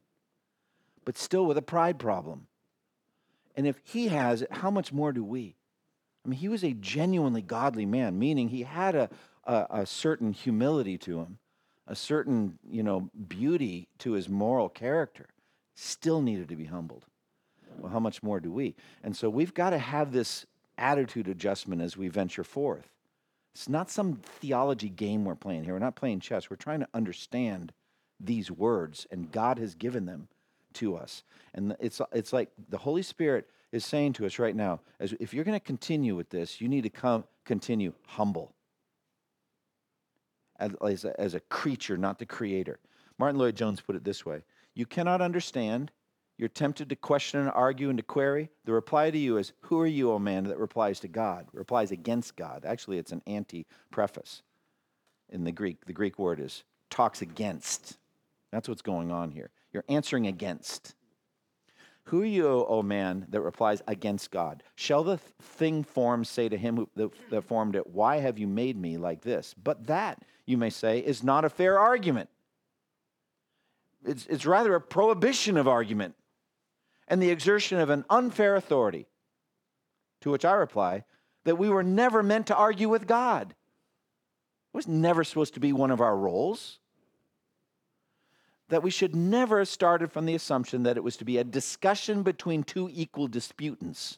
but 1.05 1.17
still 1.17 1.45
with 1.45 1.57
a 1.57 1.61
pride 1.61 1.99
problem. 1.99 2.47
And 3.55 3.67
if 3.67 3.81
he 3.83 4.07
has 4.07 4.41
it, 4.43 4.51
how 4.51 4.71
much 4.71 4.93
more 4.93 5.11
do 5.11 5.23
we? 5.23 5.55
I 6.25 6.29
mean, 6.29 6.39
he 6.39 6.47
was 6.47 6.63
a 6.63 6.73
genuinely 6.73 7.41
godly 7.41 7.85
man, 7.85 8.17
meaning 8.19 8.49
he 8.49 8.63
had 8.63 8.95
a, 8.95 9.09
a, 9.45 9.65
a 9.71 9.85
certain 9.85 10.33
humility 10.33 10.97
to 10.99 11.19
him, 11.19 11.39
a 11.87 11.95
certain, 11.95 12.59
you 12.69 12.83
know, 12.83 13.09
beauty 13.27 13.87
to 13.99 14.11
his 14.13 14.29
moral 14.29 14.69
character. 14.69 15.27
Still 15.75 16.21
needed 16.21 16.47
to 16.49 16.55
be 16.55 16.65
humbled. 16.65 17.05
Well, 17.77 17.91
how 17.91 17.99
much 17.99 18.21
more 18.21 18.39
do 18.39 18.51
we? 18.51 18.75
And 19.03 19.15
so 19.15 19.29
we've 19.29 19.53
got 19.53 19.71
to 19.71 19.79
have 19.79 20.11
this 20.11 20.45
attitude 20.77 21.27
adjustment 21.27 21.81
as 21.81 21.97
we 21.97 22.07
venture 22.07 22.43
forth. 22.43 22.89
It's 23.53 23.67
not 23.67 23.89
some 23.89 24.15
theology 24.23 24.89
game 24.89 25.25
we're 25.25 25.35
playing 25.35 25.63
here. 25.63 25.73
We're 25.73 25.79
not 25.79 25.95
playing 25.95 26.21
chess. 26.21 26.49
We're 26.49 26.55
trying 26.55 26.79
to 26.81 26.87
understand 26.93 27.73
these 28.19 28.49
words, 28.49 29.07
and 29.11 29.31
God 29.31 29.59
has 29.59 29.75
given 29.75 30.05
them 30.05 30.27
to 30.73 30.95
us. 30.95 31.23
And 31.53 31.75
it's, 31.79 31.99
it's 32.13 32.31
like 32.31 32.49
the 32.69 32.77
Holy 32.77 33.01
Spirit 33.01 33.49
is 33.71 33.85
saying 33.85 34.13
to 34.13 34.25
us 34.25 34.39
right 34.39 34.55
now, 34.55 34.79
as 34.99 35.13
if 35.19 35.33
you're 35.33 35.43
going 35.43 35.59
to 35.59 35.65
continue 35.65 36.15
with 36.15 36.29
this, 36.29 36.61
you 36.61 36.67
need 36.67 36.83
to 36.83 36.89
come 36.89 37.25
continue 37.45 37.93
humble 38.07 38.53
as, 40.59 40.71
as, 40.81 41.05
a, 41.05 41.19
as 41.19 41.33
a 41.33 41.39
creature, 41.39 41.97
not 41.97 42.19
the 42.19 42.25
creator. 42.25 42.79
Martyn 43.17 43.39
Lloyd 43.39 43.55
Jones 43.55 43.81
put 43.81 43.95
it 43.95 44.03
this 44.03 44.25
way 44.25 44.43
You 44.75 44.85
cannot 44.85 45.21
understand. 45.21 45.91
You're 46.41 46.49
tempted 46.49 46.89
to 46.89 46.95
question 46.95 47.39
and 47.39 47.51
argue 47.51 47.89
and 47.89 47.99
to 47.99 48.03
query. 48.03 48.49
The 48.65 48.73
reply 48.73 49.11
to 49.11 49.17
you 49.17 49.37
is, 49.37 49.53
Who 49.61 49.79
are 49.79 49.85
you, 49.85 50.11
O 50.11 50.17
man, 50.17 50.45
that 50.45 50.57
replies 50.57 50.99
to 51.01 51.07
God, 51.07 51.45
replies 51.53 51.91
against 51.91 52.35
God? 52.35 52.65
Actually, 52.65 52.97
it's 52.97 53.11
an 53.11 53.21
anti 53.27 53.67
prefix 53.91 54.41
in 55.29 55.43
the 55.43 55.51
Greek. 55.51 55.85
The 55.85 55.93
Greek 55.93 56.17
word 56.17 56.39
is 56.39 56.63
talks 56.89 57.21
against. 57.21 57.99
That's 58.51 58.67
what's 58.67 58.81
going 58.81 59.11
on 59.11 59.29
here. 59.29 59.51
You're 59.71 59.85
answering 59.87 60.25
against. 60.25 60.95
Who 62.05 62.23
are 62.23 62.25
you, 62.25 62.65
O 62.65 62.81
man, 62.81 63.27
that 63.29 63.41
replies 63.41 63.83
against 63.87 64.31
God? 64.31 64.63
Shall 64.73 65.03
the 65.03 65.17
thing 65.17 65.83
formed 65.83 66.25
say 66.25 66.49
to 66.49 66.57
him 66.57 66.87
that, 66.95 67.11
that 67.29 67.43
formed 67.43 67.75
it, 67.75 67.85
Why 67.85 68.17
have 68.17 68.39
you 68.39 68.47
made 68.47 68.77
me 68.81 68.97
like 68.97 69.21
this? 69.21 69.53
But 69.63 69.85
that, 69.85 70.23
you 70.47 70.57
may 70.57 70.71
say, 70.71 71.01
is 71.01 71.23
not 71.23 71.45
a 71.45 71.49
fair 71.49 71.77
argument. 71.77 72.31
It's, 74.03 74.25
it's 74.25 74.47
rather 74.47 74.73
a 74.73 74.81
prohibition 74.81 75.55
of 75.55 75.67
argument 75.67 76.15
and 77.11 77.21
the 77.21 77.29
exertion 77.29 77.77
of 77.77 77.89
an 77.89 78.05
unfair 78.09 78.55
authority. 78.55 79.05
To 80.21 80.31
which 80.31 80.45
I 80.45 80.53
reply 80.53 81.03
that 81.43 81.57
we 81.57 81.69
were 81.69 81.83
never 81.83 82.23
meant 82.23 82.47
to 82.47 82.55
argue 82.55 82.87
with 82.87 83.05
God. 83.05 83.51
It 83.51 84.77
was 84.77 84.87
never 84.87 85.23
supposed 85.23 85.55
to 85.55 85.59
be 85.59 85.73
one 85.73 85.91
of 85.91 85.99
our 85.99 86.15
roles 86.15 86.79
that 88.69 88.81
we 88.81 88.89
should 88.89 89.13
never 89.13 89.59
have 89.59 89.67
started 89.67 90.09
from 90.13 90.25
the 90.25 90.35
assumption 90.35 90.83
that 90.83 90.95
it 90.95 91.03
was 91.03 91.17
to 91.17 91.25
be 91.25 91.37
a 91.37 91.43
discussion 91.43 92.23
between 92.23 92.63
two 92.63 92.89
equal 92.93 93.27
disputants. 93.27 94.17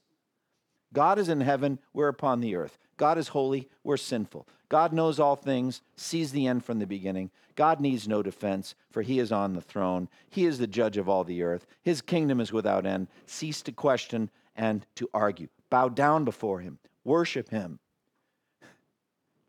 God 0.93 1.19
is 1.19 1.27
in 1.27 1.41
heaven, 1.41 1.79
we're 1.91 2.07
upon 2.07 2.39
the 2.39 2.55
earth. 2.55 2.77
God 2.97 3.17
is 3.17 3.29
holy, 3.29 3.67
we're 3.83 3.97
sinful. 3.97 4.47
God 4.69 4.93
knows 4.93 5.19
all 5.19 5.35
things, 5.35 5.81
sees 5.95 6.31
the 6.31 6.47
end 6.47 6.63
from 6.63 6.79
the 6.79 6.87
beginning. 6.87 7.31
God 7.55 7.79
needs 7.79 8.07
no 8.07 8.23
defense, 8.23 8.75
for 8.89 9.01
he 9.01 9.19
is 9.19 9.31
on 9.31 9.53
the 9.53 9.61
throne. 9.61 10.07
He 10.29 10.45
is 10.45 10.57
the 10.57 10.67
judge 10.67 10.97
of 10.97 11.09
all 11.09 11.23
the 11.23 11.43
earth. 11.43 11.65
His 11.81 12.01
kingdom 12.01 12.39
is 12.39 12.51
without 12.51 12.85
end. 12.85 13.07
Cease 13.25 13.61
to 13.63 13.71
question 13.71 14.29
and 14.55 14.85
to 14.95 15.09
argue. 15.13 15.47
Bow 15.69 15.89
down 15.89 16.25
before 16.25 16.59
him, 16.59 16.79
worship 17.03 17.49
him. 17.49 17.79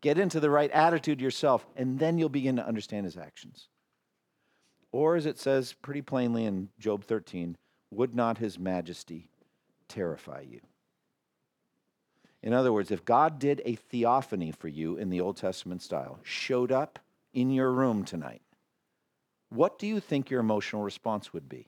Get 0.01 0.19
into 0.19 0.39
the 0.39 0.51
right 0.51 0.69
attitude 0.71 1.21
yourself, 1.21 1.65
and 1.75 1.97
then 1.97 2.17
you'll 2.17 2.29
begin 2.29 2.57
to 2.57 2.67
understand 2.67 3.05
his 3.05 3.17
actions. 3.17 3.69
Or, 4.91 5.15
as 5.15 5.25
it 5.25 5.39
says 5.39 5.73
pretty 5.73 6.01
plainly 6.01 6.45
in 6.45 6.69
Job 6.79 7.03
13, 7.03 7.57
would 7.91 8.15
not 8.15 8.37
his 8.37 8.59
majesty 8.59 9.29
terrify 9.87 10.41
you? 10.41 10.61
In 12.45 12.53
other 12.53 12.71
words, 12.71 12.91
if 12.91 13.03
God 13.03 13.39
did 13.39 13.61
a 13.65 13.73
theophany 13.75 14.51
for 14.51 14.67
you 14.67 14.95
in 14.95 15.09
the 15.09 15.19
Old 15.19 15.35
Testament 15.35 15.81
style, 15.81 16.19
showed 16.21 16.71
up 16.71 16.99
in 17.33 17.49
your 17.49 17.71
room 17.71 18.05
tonight, 18.05 18.43
what 19.49 19.79
do 19.79 19.87
you 19.87 19.99
think 19.99 20.29
your 20.29 20.41
emotional 20.41 20.83
response 20.83 21.33
would 21.33 21.49
be? 21.49 21.67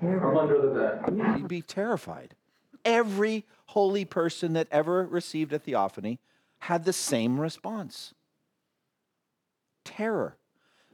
From 0.00 0.36
under 0.36 0.60
the 0.60 1.00
bed. 1.08 1.38
You'd 1.38 1.46
be 1.46 1.62
terrified. 1.62 2.34
Every 2.84 3.46
holy 3.66 4.04
person 4.04 4.54
that 4.54 4.66
ever 4.72 5.06
received 5.06 5.52
a 5.52 5.58
theophany 5.60 6.18
had 6.58 6.84
the 6.84 6.92
same 6.92 7.40
response 7.40 8.12
terror. 9.84 10.36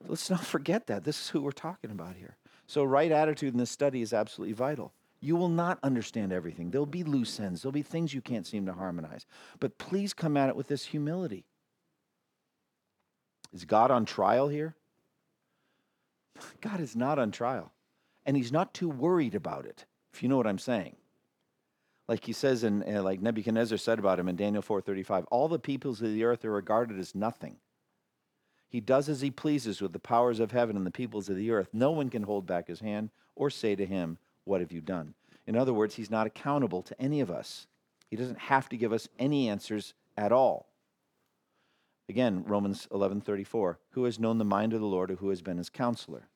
Let's 0.06 0.30
not 0.30 0.44
forget 0.44 0.86
that. 0.86 1.04
This 1.04 1.20
is 1.20 1.28
who 1.28 1.40
we're 1.40 1.50
talking 1.50 1.90
about 1.90 2.16
here. 2.16 2.36
So, 2.66 2.84
right 2.84 3.10
attitude 3.10 3.54
in 3.54 3.58
this 3.58 3.70
study 3.70 4.02
is 4.02 4.12
absolutely 4.12 4.52
vital. 4.52 4.92
You 5.20 5.36
will 5.36 5.48
not 5.48 5.78
understand 5.82 6.32
everything. 6.32 6.70
There'll 6.70 6.86
be 6.86 7.04
loose 7.04 7.40
ends, 7.40 7.62
there'll 7.62 7.72
be 7.72 7.82
things 7.82 8.14
you 8.14 8.20
can't 8.20 8.46
seem 8.46 8.66
to 8.66 8.72
harmonize. 8.72 9.26
But 9.60 9.78
please 9.78 10.14
come 10.14 10.36
at 10.36 10.48
it 10.48 10.56
with 10.56 10.68
this 10.68 10.84
humility. 10.86 11.44
Is 13.52 13.64
God 13.64 13.90
on 13.90 14.04
trial 14.04 14.48
here? 14.48 14.76
God 16.60 16.80
is 16.80 16.94
not 16.94 17.18
on 17.18 17.30
trial. 17.30 17.72
And 18.26 18.36
he's 18.36 18.52
not 18.52 18.74
too 18.74 18.88
worried 18.88 19.34
about 19.34 19.64
it, 19.64 19.86
if 20.12 20.22
you 20.22 20.28
know 20.28 20.36
what 20.36 20.46
I'm 20.46 20.58
saying. 20.58 20.96
Like 22.08 22.24
he 22.24 22.32
says 22.32 22.64
in 22.64 22.82
uh, 22.82 23.02
like 23.02 23.20
Nebuchadnezzar 23.20 23.78
said 23.78 23.98
about 23.98 24.18
him 24.18 24.28
in 24.28 24.36
Daniel 24.36 24.62
4:35, 24.62 25.24
all 25.30 25.48
the 25.48 25.58
peoples 25.58 26.00
of 26.00 26.12
the 26.12 26.24
earth 26.24 26.44
are 26.44 26.50
regarded 26.50 26.98
as 26.98 27.14
nothing. 27.14 27.56
He 28.70 28.80
does 28.80 29.08
as 29.08 29.22
he 29.22 29.30
pleases 29.30 29.80
with 29.80 29.92
the 29.92 29.98
powers 29.98 30.40
of 30.40 30.52
heaven 30.52 30.76
and 30.76 30.86
the 30.86 30.90
peoples 30.90 31.28
of 31.28 31.36
the 31.36 31.50
earth. 31.50 31.68
No 31.72 31.90
one 31.90 32.10
can 32.10 32.22
hold 32.22 32.46
back 32.46 32.68
his 32.68 32.80
hand 32.80 33.10
or 33.34 33.48
say 33.50 33.74
to 33.74 33.86
him, 33.86 34.18
What 34.48 34.62
have 34.62 34.72
you 34.72 34.80
done? 34.80 35.12
In 35.46 35.56
other 35.56 35.74
words, 35.74 35.96
he's 35.96 36.10
not 36.10 36.26
accountable 36.26 36.82
to 36.82 36.98
any 37.00 37.20
of 37.20 37.30
us. 37.30 37.66
He 38.08 38.16
doesn't 38.16 38.38
have 38.38 38.66
to 38.70 38.78
give 38.78 38.94
us 38.94 39.06
any 39.18 39.46
answers 39.46 39.92
at 40.16 40.32
all. 40.32 40.70
Again, 42.08 42.42
Romans 42.44 42.88
11:34, 42.90 43.78
who 43.90 44.04
has 44.04 44.18
known 44.18 44.38
the 44.38 44.46
mind 44.46 44.72
of 44.72 44.80
the 44.80 44.86
Lord 44.86 45.10
or 45.10 45.16
who 45.16 45.28
has 45.28 45.42
been 45.42 45.58
his 45.58 45.68
counselor? 45.68 46.30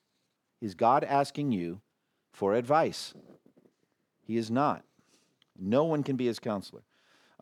Is 0.60 0.74
God 0.74 1.04
asking 1.04 1.52
you 1.52 1.80
for 2.30 2.52
advice? 2.52 3.14
He 4.20 4.36
is 4.36 4.50
not. 4.50 4.84
No 5.58 5.84
one 5.84 6.02
can 6.02 6.16
be 6.16 6.26
his 6.26 6.38
counselor. 6.38 6.82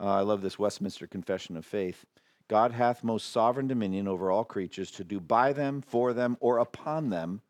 Uh, 0.01 0.05
I 0.05 0.21
love 0.21 0.41
this 0.41 0.59
Westminster 0.59 1.09
Confession 1.09 1.57
of 1.57 1.67
Faith. 1.67 2.07
God 2.47 2.71
hath 2.71 3.03
most 3.03 3.31
sovereign 3.31 3.67
dominion 3.67 4.07
over 4.07 4.31
all 4.31 4.45
creatures 4.45 4.93
to 4.93 5.05
do 5.05 5.19
by 5.19 5.53
them, 5.53 5.83
for 5.83 6.13
them, 6.13 6.37
or 6.39 6.59
upon 6.59 7.11
them 7.11 7.43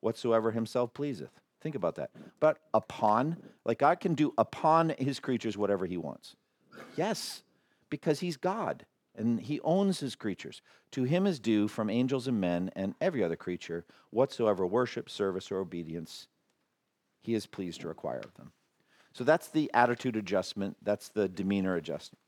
whatsoever 0.00 0.52
himself 0.52 0.94
pleaseth. 0.94 1.41
Think 1.62 1.76
about 1.76 1.94
that. 1.96 2.10
But 2.40 2.58
upon, 2.74 3.36
like 3.64 3.78
God 3.78 4.00
can 4.00 4.14
do 4.14 4.34
upon 4.36 4.94
his 4.98 5.20
creatures 5.20 5.56
whatever 5.56 5.86
he 5.86 5.96
wants. 5.96 6.34
Yes, 6.96 7.42
because 7.88 8.20
he's 8.20 8.36
God 8.36 8.84
and 9.14 9.40
he 9.40 9.60
owns 9.60 10.00
his 10.00 10.14
creatures. 10.14 10.60
To 10.92 11.04
him 11.04 11.26
is 11.26 11.38
due 11.38 11.68
from 11.68 11.88
angels 11.88 12.26
and 12.26 12.40
men 12.40 12.70
and 12.74 12.94
every 13.00 13.22
other 13.22 13.36
creature 13.36 13.84
whatsoever 14.10 14.66
worship, 14.66 15.08
service, 15.08 15.50
or 15.50 15.58
obedience 15.58 16.26
he 17.20 17.34
is 17.34 17.46
pleased 17.46 17.80
to 17.82 17.88
require 17.88 18.20
of 18.24 18.34
them. 18.34 18.52
So 19.12 19.22
that's 19.22 19.48
the 19.48 19.70
attitude 19.74 20.16
adjustment, 20.16 20.76
that's 20.82 21.10
the 21.10 21.28
demeanor 21.28 21.76
adjustment. 21.76 22.18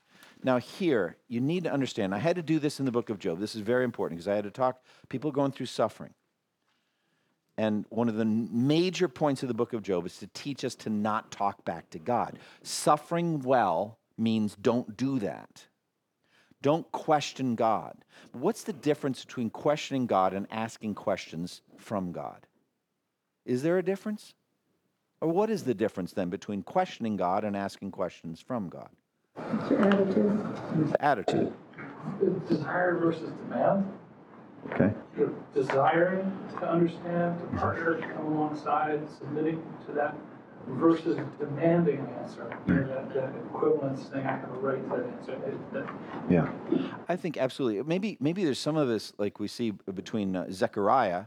Now, 0.43 0.57
here, 0.57 1.17
you 1.27 1.41
need 1.41 1.63
to 1.65 1.71
understand, 1.71 2.13
I 2.13 2.19
had 2.19 2.35
to 2.35 2.43
do 2.43 2.59
this 2.59 2.79
in 2.79 2.85
the 2.85 2.91
book 2.91 3.09
of 3.09 3.19
Job. 3.19 3.39
This 3.39 3.55
is 3.55 3.61
very 3.61 3.83
important 3.83 4.17
because 4.17 4.27
I 4.27 4.35
had 4.35 4.43
to 4.45 4.51
talk 4.51 4.81
people 5.09 5.31
going 5.31 5.51
through 5.51 5.65
suffering. 5.65 6.13
And 7.57 7.85
one 7.89 8.09
of 8.09 8.15
the 8.15 8.25
major 8.25 9.07
points 9.07 9.41
of 9.41 9.47
the 9.47 9.53
book 9.53 9.73
of 9.73 9.81
Job 9.81 10.05
is 10.05 10.17
to 10.17 10.27
teach 10.27 10.65
us 10.65 10.75
to 10.75 10.89
not 10.89 11.31
talk 11.31 11.63
back 11.63 11.89
to 11.91 11.99
God. 11.99 12.37
Suffering 12.63 13.41
well 13.41 13.97
means 14.17 14.55
don't 14.55 14.97
do 14.97 15.19
that. 15.19 15.65
Don't 16.61 16.91
question 16.91 17.55
God. 17.55 17.95
But 18.31 18.41
what's 18.41 18.63
the 18.63 18.73
difference 18.73 19.23
between 19.23 19.49
questioning 19.49 20.05
God 20.05 20.33
and 20.33 20.47
asking 20.51 20.95
questions 20.95 21.61
from 21.77 22.11
God? 22.11 22.47
Is 23.45 23.61
there 23.61 23.77
a 23.77 23.83
difference? 23.83 24.33
Or 25.21 25.29
what 25.29 25.49
is 25.49 25.63
the 25.63 25.73
difference 25.73 26.11
then 26.11 26.29
between 26.29 26.63
questioning 26.63 27.15
God 27.15 27.43
and 27.43 27.55
asking 27.55 27.91
questions 27.91 28.41
from 28.41 28.67
God? 28.69 28.89
What's 29.35 29.69
your 29.69 29.81
attitude? 29.81 30.95
Attitude. 30.99 31.53
Desire 32.49 32.97
versus 32.97 33.31
demand. 33.47 33.91
Okay. 34.73 34.91
You're 35.17 35.31
desiring 35.53 36.31
to 36.59 36.67
understand, 36.69 37.39
to 37.39 37.45
partner, 37.57 37.99
to 38.01 38.07
come 38.13 38.25
alongside, 38.25 39.01
submitting 39.17 39.61
to 39.85 39.91
that 39.93 40.15
versus 40.67 41.17
demanding 41.39 41.99
an 41.99 42.09
answer. 42.21 42.49
You 42.67 42.73
know, 42.73 42.87
that, 42.87 43.13
that 43.13 43.29
equivalence 43.53 44.09
saying 44.11 44.25
I 44.25 44.31
have 44.31 44.49
a 44.49 44.53
right 44.57 44.81
to 44.83 44.89
that 44.89 45.05
answer. 45.19 45.33
It- 45.47 45.73
that- 45.73 45.89
Yeah. 46.29 46.51
I 47.07 47.15
think 47.15 47.37
absolutely. 47.37 47.83
Maybe 47.83 48.17
maybe 48.19 48.43
there's 48.43 48.57
some 48.59 48.75
of 48.75 48.87
this 48.87 49.13
like 49.19 49.39
we 49.39 49.47
see 49.47 49.71
between 49.71 50.35
uh, 50.35 50.47
Zechariah 50.51 51.25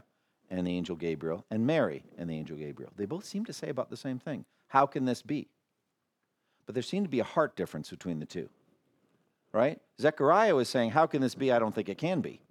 and 0.49 0.67
the 0.67 0.71
angel 0.71 0.95
Gabriel 0.97 1.45
and 1.49 1.65
Mary 1.65 2.03
and 2.17 2.29
the 2.29 2.35
angel 2.35 2.57
Gabriel. 2.57 2.91
They 2.97 3.05
both 3.05 3.23
seem 3.23 3.45
to 3.45 3.53
say 3.53 3.69
about 3.69 3.89
the 3.89 3.97
same 3.97 4.19
thing. 4.19 4.43
How 4.67 4.85
can 4.85 5.05
this 5.05 5.21
be? 5.21 5.47
But 6.65 6.73
there 6.75 6.83
seemed 6.83 7.05
to 7.05 7.09
be 7.09 7.19
a 7.21 7.23
heart 7.23 7.55
difference 7.55 7.89
between 7.89 8.19
the 8.19 8.25
two. 8.25 8.49
Right? 9.53 9.79
Zechariah 9.99 10.53
was 10.53 10.67
saying, 10.69 10.91
"How 10.91 11.07
can 11.07 11.21
this 11.21 11.33
be? 11.33 11.51
I 11.51 11.57
don't 11.59 11.73
think 11.73 11.87
it 11.87 11.97
can 11.97 12.19
be." 12.19 12.41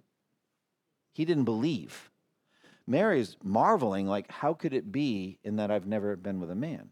He 1.11 1.25
didn't 1.25 1.45
believe. 1.45 2.09
Mary's 2.87 3.37
marveling, 3.43 4.07
like, 4.07 4.31
how 4.31 4.53
could 4.53 4.73
it 4.73 4.91
be 4.91 5.37
in 5.43 5.57
that 5.57 5.69
I've 5.69 5.85
never 5.85 6.15
been 6.15 6.39
with 6.39 6.49
a 6.49 6.55
man? 6.55 6.89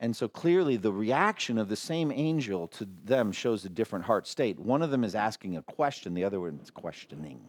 And 0.00 0.16
so 0.16 0.26
clearly, 0.26 0.76
the 0.76 0.92
reaction 0.92 1.58
of 1.58 1.68
the 1.68 1.76
same 1.76 2.10
angel 2.10 2.66
to 2.68 2.88
them 3.04 3.30
shows 3.30 3.64
a 3.64 3.68
different 3.68 4.04
heart 4.04 4.26
state. 4.26 4.58
One 4.58 4.82
of 4.82 4.90
them 4.90 5.04
is 5.04 5.14
asking 5.14 5.56
a 5.56 5.62
question, 5.62 6.14
the 6.14 6.24
other 6.24 6.40
one 6.40 6.58
is 6.62 6.70
questioning. 6.70 7.48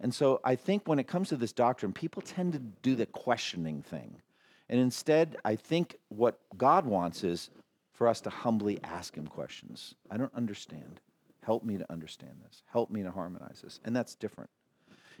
And 0.00 0.14
so 0.14 0.40
I 0.44 0.54
think 0.54 0.86
when 0.86 0.98
it 0.98 1.06
comes 1.06 1.30
to 1.30 1.36
this 1.36 1.52
doctrine, 1.52 1.92
people 1.92 2.20
tend 2.20 2.52
to 2.52 2.58
do 2.58 2.94
the 2.94 3.06
questioning 3.06 3.82
thing. 3.82 4.20
And 4.68 4.78
instead, 4.78 5.36
I 5.44 5.56
think 5.56 5.96
what 6.08 6.38
God 6.56 6.84
wants 6.84 7.24
is 7.24 7.50
for 7.92 8.08
us 8.08 8.20
to 8.22 8.30
humbly 8.30 8.80
ask 8.84 9.14
Him 9.16 9.26
questions. 9.26 9.94
I 10.10 10.16
don't 10.16 10.34
understand. 10.34 11.00
Help 11.44 11.64
me 11.64 11.78
to 11.78 11.92
understand 11.92 12.34
this. 12.44 12.62
Help 12.66 12.90
me 12.90 13.02
to 13.02 13.10
harmonize 13.10 13.60
this. 13.62 13.80
And 13.84 13.94
that's 13.94 14.14
different. 14.14 14.50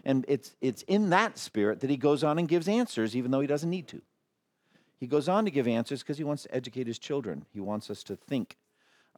And 0.04 0.24
it's, 0.28 0.54
it's 0.60 0.82
in 0.82 1.10
that 1.10 1.38
spirit 1.38 1.80
that 1.80 1.90
He 1.90 1.96
goes 1.96 2.24
on 2.24 2.38
and 2.38 2.48
gives 2.48 2.68
answers, 2.68 3.14
even 3.16 3.30
though 3.30 3.40
He 3.40 3.46
doesn't 3.46 3.70
need 3.70 3.88
to. 3.88 4.02
He 5.04 5.06
goes 5.06 5.28
on 5.28 5.44
to 5.44 5.50
give 5.50 5.68
answers 5.68 6.02
because 6.02 6.16
he 6.16 6.24
wants 6.24 6.44
to 6.44 6.54
educate 6.54 6.86
his 6.86 6.98
children. 6.98 7.44
He 7.52 7.60
wants 7.60 7.90
us 7.90 8.02
to 8.04 8.16
think 8.16 8.56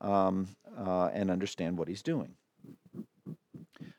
um, 0.00 0.48
uh, 0.76 1.10
and 1.12 1.30
understand 1.30 1.78
what 1.78 1.86
he's 1.86 2.02
doing. 2.02 2.34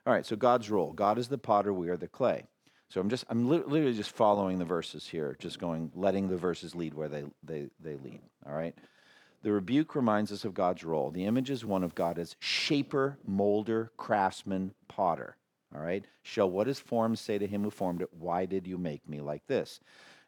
All 0.05 0.13
right, 0.13 0.25
so 0.25 0.35
God's 0.35 0.69
role. 0.69 0.91
God 0.91 1.17
is 1.17 1.29
the 1.29 1.37
potter, 1.37 1.71
we 1.71 1.87
are 1.87 1.95
the 1.95 2.09
clay. 2.09 2.43
So 2.89 2.99
I'm 2.99 3.09
just, 3.09 3.23
I'm 3.29 3.47
literally 3.47 3.93
just 3.93 4.11
following 4.11 4.59
the 4.59 4.65
verses 4.65 5.07
here, 5.07 5.37
just 5.39 5.59
going, 5.59 5.91
letting 5.95 6.27
the 6.27 6.37
verses 6.37 6.75
lead 6.75 6.93
where 6.93 7.07
they, 7.09 7.23
they, 7.43 7.67
they 7.79 7.95
lead. 7.95 8.21
All 8.45 8.53
right. 8.53 8.75
The 9.47 9.53
rebuke 9.53 9.95
reminds 9.95 10.33
us 10.33 10.43
of 10.43 10.53
God's 10.53 10.83
role. 10.83 11.09
The 11.09 11.23
image 11.23 11.49
is 11.49 11.63
one 11.63 11.81
of 11.81 11.95
God 11.95 12.19
as 12.19 12.35
shaper, 12.37 13.17
molder, 13.25 13.93
craftsman, 13.95 14.73
potter. 14.89 15.37
All 15.73 15.79
right. 15.79 16.03
Show 16.21 16.45
what 16.47 16.67
his 16.67 16.81
forms 16.81 17.21
say 17.21 17.37
to 17.37 17.47
him 17.47 17.63
who 17.63 17.69
formed 17.69 18.01
it. 18.01 18.09
Why 18.11 18.45
did 18.45 18.67
you 18.67 18.77
make 18.77 19.07
me 19.07 19.21
like 19.21 19.47
this? 19.47 19.79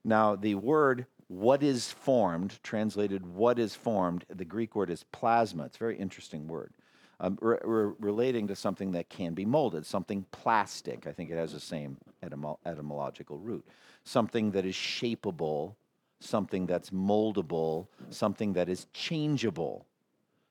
Now, 0.06 0.38
the 0.38 0.56
word 0.56 1.06
what 1.28 1.62
is 1.64 1.92
formed, 1.92 2.64
translated 2.64 3.26
what 3.26 3.60
is 3.60 3.76
formed, 3.76 4.24
the 4.30 4.46
Greek 4.46 4.74
word 4.74 4.90
is 4.90 5.04
plasma. 5.12 5.66
It's 5.66 5.76
a 5.76 5.80
very 5.80 5.98
interesting 5.98 6.48
word. 6.48 6.72
Um, 7.20 7.38
re- 7.42 7.58
re- 7.62 7.96
relating 8.00 8.48
to 8.48 8.56
something 8.56 8.94
that 8.94 9.10
can 9.10 9.34
be 9.34 9.44
molded, 9.44 9.86
something 9.86 10.26
plastic. 10.32 11.08
I 11.08 11.12
think 11.12 11.30
it 11.30 11.36
has 11.36 11.52
the 11.52 11.60
same 11.60 11.98
etymo- 12.24 12.60
etymological 12.66 13.38
root. 13.38 13.68
Something 14.06 14.52
that 14.52 14.66
is 14.66 14.76
shapeable, 14.76 15.76
something 16.20 16.66
that's 16.66 16.90
moldable, 16.90 17.88
something 18.10 18.54
that 18.54 18.70
is 18.70 18.88
changeable. 18.94 19.86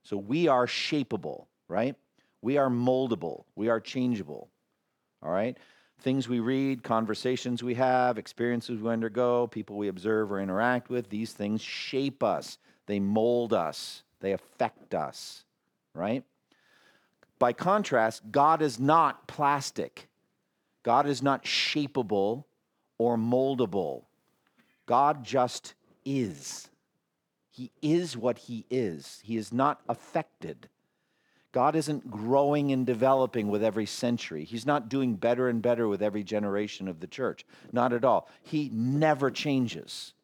So 0.03 0.17
we 0.17 0.49
are 0.49 0.67
shapeable, 0.67 1.47
right? 1.69 1.95
We 2.41 2.57
are 2.57 2.71
moldable, 2.71 3.45
we 3.55 3.69
are 3.69 3.81
changeable. 3.81 4.49
All 5.23 5.31
right? 5.31 5.57
things 6.01 6.29
we 6.29 6.41
read, 6.41 6.83
conversations 6.83 7.63
we 7.63 7.75
have, 7.75 8.19
experiences 8.19 8.81
we 8.81 8.91
undergo, 8.91 9.47
people 9.47 9.77
we 9.77 9.89
observe 9.89 10.31
or 10.31 10.41
interact 10.41 10.89
with, 10.89 11.09
these 11.11 11.33
things 11.33 11.61
shape 11.61 12.23
us. 12.23 12.59
They 12.87 13.01
mold 13.01 13.53
us. 13.53 14.03
They 14.21 14.33
affect 14.33 14.95
us, 14.95 15.45
right? 15.95 16.25
By 17.39 17.53
contrast, 17.53 18.23
God 18.31 18.63
is 18.63 18.81
not 18.81 19.29
plastic. 19.29 20.09
God 20.83 21.07
is 21.07 21.23
not 21.23 21.45
shapeable 21.45 22.45
or 22.97 23.17
moldable. 23.17 24.05
God 24.89 25.23
just 25.23 25.75
is. 26.07 26.71
He 27.51 27.71
is 27.83 28.17
what 28.17 28.39
He 28.39 28.65
is. 28.71 29.21
He 29.23 29.37
is 29.37 29.53
not 29.53 29.83
affected. 29.87 30.69
God 31.53 31.77
isn't 31.77 32.11
growing 32.11 32.73
and 32.73 32.87
developing 32.87 33.49
with 33.49 33.63
every 33.63 33.85
century. 33.85 34.45
He's 34.45 34.65
not 34.65 34.89
doing 34.89 35.17
better 35.17 35.49
and 35.49 35.61
better 35.61 35.87
with 35.89 36.03
every 36.03 36.25
generation 36.25 36.89
of 36.89 37.01
the 37.01 37.07
church. 37.07 37.45
Not 37.71 37.93
at 37.93 38.05
all. 38.05 38.31
He 38.43 38.71
never 38.73 39.31
changes. 39.31 40.15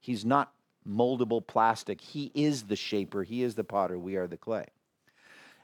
He's 0.00 0.24
not 0.24 0.52
moldable 0.86 1.46
plastic. 1.46 2.02
He 2.02 2.30
is 2.34 2.64
the 2.64 2.76
shaper, 2.76 3.22
He 3.22 3.42
is 3.42 3.54
the 3.54 3.64
potter, 3.64 3.98
we 3.98 4.16
are 4.16 4.26
the 4.26 4.36
clay. 4.36 4.66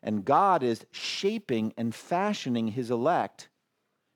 And 0.02 0.24
God 0.24 0.62
is 0.62 0.86
shaping 0.92 1.74
and 1.76 1.94
fashioning 1.94 2.68
His 2.68 2.90
elect 2.90 3.48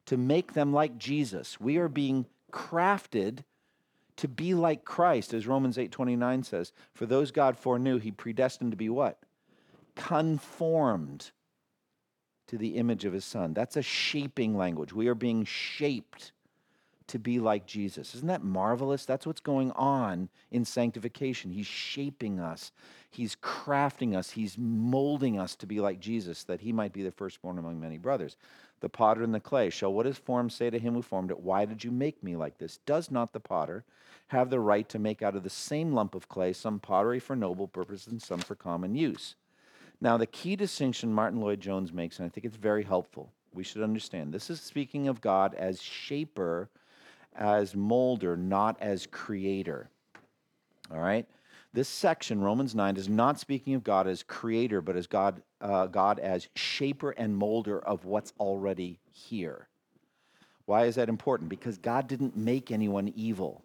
to 0.07 0.17
make 0.17 0.55
them 0.55 0.73
like 0.73 0.97
Jesus. 0.97 1.61
We 1.61 1.77
are 1.77 1.89
being 1.89 2.25
crafted 2.51 3.45
to 4.21 4.29
be 4.29 4.55
like 4.55 4.85
Christ, 4.85 5.35
as 5.35 5.47
Romans 5.47 5.77
8:29 5.77 6.45
says. 6.45 6.73
For 6.95 7.05
those 7.05 7.31
God 7.31 7.59
foreknew, 7.59 7.99
He 7.99 8.11
predestined 8.11 8.71
to 8.71 8.77
be 8.77 8.89
what? 8.89 9.19
conformed 10.01 11.31
to 12.49 12.59
the 12.59 12.77
image 12.77 13.05
of 13.05 13.13
his 13.13 13.25
son. 13.25 13.55
That's 13.55 13.77
a 13.77 13.83
shaping 13.83 14.57
language. 14.57 14.93
We 14.93 15.09
are 15.09 15.15
being 15.15 15.45
shaped 15.45 16.33
to 17.09 17.19
be 17.19 17.39
like 17.39 17.67
Jesus. 17.67 18.15
Isn't 18.15 18.29
that 18.29 18.43
marvelous? 18.43 19.05
That's 19.05 19.27
what's 19.27 19.41
going 19.41 19.73
on 19.73 20.29
in 20.51 20.65
sanctification. 20.65 21.51
He's 21.51 21.67
shaping 21.67 22.41
us, 22.41 22.73
He's 23.11 23.35
crafting 23.37 24.17
us, 24.17 24.31
He's 24.31 24.57
molding 24.57 25.39
us 25.39 25.57
to 25.57 25.67
be 25.67 25.81
like 25.81 25.99
Jesus, 25.99 26.45
that 26.45 26.61
He 26.61 26.73
might 26.73 26.93
be 26.93 27.03
the 27.03 27.11
firstborn 27.11 27.59
among 27.59 27.81
many 27.81 27.99
brothers. 27.99 28.37
The 28.81 28.89
potter 28.89 29.23
and 29.23 29.35
the 29.35 29.41
clay 29.41 29.71
shall 29.71 29.93
what 29.93 30.07
his 30.07 30.19
form 30.19 30.51
say 30.51 30.71
to 30.71 30.79
him 30.79 30.95
who 30.95 31.03
formed 31.03 31.31
it? 31.31 31.41
Why 31.41 31.65
did 31.65 31.85
you 31.85 31.91
make 31.91 32.23
me 32.23 32.35
like 32.37 32.59
this? 32.59 32.79
Does 32.87 33.11
not 33.11 33.33
the 33.33 33.41
potter 33.41 33.85
have 34.29 34.49
the 34.49 34.61
right 34.61 34.89
to 34.89 34.99
make 34.99 35.23
out 35.23 35.37
of 35.37 35.43
the 35.43 35.51
same 35.51 35.93
lump 35.93 36.15
of 36.15 36.29
clay 36.29 36.53
some 36.53 36.79
pottery 36.81 37.19
for 37.19 37.37
noble 37.37 37.69
purpose 37.69 38.07
and 38.07 38.23
some 38.23 38.41
for 38.41 38.55
common 38.55 38.95
use? 38.95 39.37
Now, 40.01 40.17
the 40.17 40.27
key 40.27 40.57
distinction 40.57 41.13
Martyn 41.13 41.41
Lloyd-Jones 41.41 41.93
makes, 41.93 42.19
and 42.19 42.27
I 42.27 42.31
think 42.31 42.47
it's 42.47 42.57
very 42.57 42.85
helpful, 42.85 43.33
we 43.53 43.65
should 43.65 43.83
understand 43.83 44.33
this 44.33 44.49
is 44.49 44.61
speaking 44.61 45.09
of 45.09 45.21
God 45.21 45.55
as 45.55 45.83
shaper, 45.83 46.71
as 47.35 47.77
molder, 47.77 48.37
not 48.37 48.81
as 48.81 49.07
creator. 49.07 49.91
All 50.91 51.01
right? 51.01 51.27
This 51.73 51.89
section, 51.89 52.41
Romans 52.41 52.75
9, 52.75 52.97
is 52.97 53.09
not 53.09 53.39
speaking 53.39 53.75
of 53.75 53.85
God 53.85 54.09
as 54.09 54.25
creator, 54.25 54.81
but 54.81 54.97
as 54.97 55.07
God, 55.07 55.41
uh, 55.61 55.87
God 55.87 56.19
as 56.19 56.49
shaper 56.57 57.11
and 57.13 57.37
molder 57.37 57.79
of 57.79 58.05
what's 58.05 58.33
already 58.41 58.99
here. 59.13 59.69
Why 60.67 60.87
is 60.87 60.97
that 60.97 61.09
important? 61.09 61.49
Because 61.49 61.79
God 61.79 62.09
didn't 62.09 62.37
make 62.37 62.73
anyone 62.73 63.13
evil. 63.15 63.65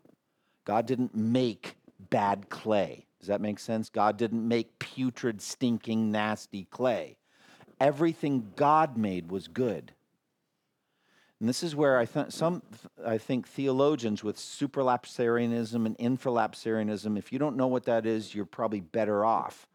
God 0.66 0.86
didn't 0.86 1.16
make 1.16 1.78
bad 2.12 2.49
clay. 2.49 3.08
Does 3.20 3.28
that 3.28 3.41
make 3.41 3.58
sense? 3.58 3.89
God 3.89 4.18
didn't 4.18 4.47
make 4.47 4.78
putrid, 4.78 5.41
stinking, 5.41 6.12
nasty 6.12 6.66
clay. 6.66 7.18
Everything 7.80 8.51
God 8.56 8.97
made 8.97 9.32
was 9.32 9.47
good. 9.47 9.93
And 11.46 11.50
this 11.52 11.62
is 11.62 11.76
where 11.76 12.00
I 12.00 12.06
th- 12.06 12.32
some 12.32 12.64
I 13.06 13.20
think 13.20 13.48
theologians 13.48 14.24
with 14.24 14.36
supralapsarianism 14.36 15.86
and 15.86 15.96
infralapsarianism, 16.00 17.20
if 17.20 17.32
you 17.32 17.38
don't 17.38 17.56
know 17.56 17.68
what 17.68 17.84
that 17.84 18.08
is, 18.08 18.34
you're 18.34 18.46
probably 18.48 18.80
better 18.80 19.24
off 19.24 19.68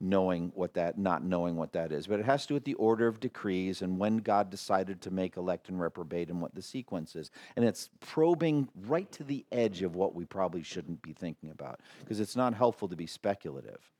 knowing 0.00 0.50
what 0.56 0.74
that, 0.74 0.98
not 0.98 1.22
knowing 1.22 1.54
what 1.54 1.74
that 1.74 1.92
is. 1.92 2.08
But 2.08 2.18
it 2.18 2.26
has 2.26 2.42
to 2.42 2.48
do 2.48 2.54
with 2.54 2.64
the 2.64 2.74
order 2.74 3.06
of 3.06 3.20
decrees 3.20 3.82
and 3.82 4.00
when 4.00 4.16
God 4.16 4.50
decided 4.50 5.00
to 5.02 5.12
make 5.12 5.36
elect 5.36 5.68
and 5.68 5.80
reprobate 5.80 6.28
and 6.28 6.42
what 6.42 6.56
the 6.56 6.60
sequence 6.60 7.14
is. 7.14 7.30
And 7.54 7.64
it's 7.64 7.88
probing 8.00 8.68
right 8.88 9.12
to 9.12 9.22
the 9.22 9.46
edge 9.52 9.82
of 9.82 9.94
what 9.94 10.16
we 10.16 10.24
probably 10.24 10.64
shouldn't 10.64 11.02
be 11.02 11.12
thinking 11.12 11.52
about 11.52 11.78
because 12.00 12.18
it's 12.18 12.34
not 12.34 12.52
helpful 12.52 12.88
to 12.88 12.96
be 12.96 13.06
speculative. 13.06 13.92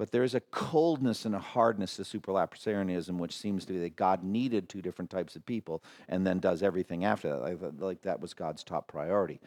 But 0.00 0.12
there's 0.12 0.34
a 0.34 0.40
coldness 0.40 1.26
and 1.26 1.34
a 1.34 1.38
hardness 1.38 1.96
to 1.96 2.04
supralapsarianism, 2.04 3.18
which 3.18 3.36
seems 3.36 3.66
to 3.66 3.74
be 3.74 3.80
that 3.80 3.96
God 3.96 4.24
needed 4.24 4.66
two 4.66 4.80
different 4.80 5.10
types 5.10 5.36
of 5.36 5.44
people 5.44 5.82
and 6.08 6.26
then 6.26 6.38
does 6.38 6.62
everything 6.62 7.04
after 7.04 7.28
that. 7.28 7.42
Like, 7.42 7.58
like 7.78 8.00
that 8.00 8.18
was 8.18 8.32
God's 8.32 8.64
top 8.64 8.88
priority. 8.88 9.42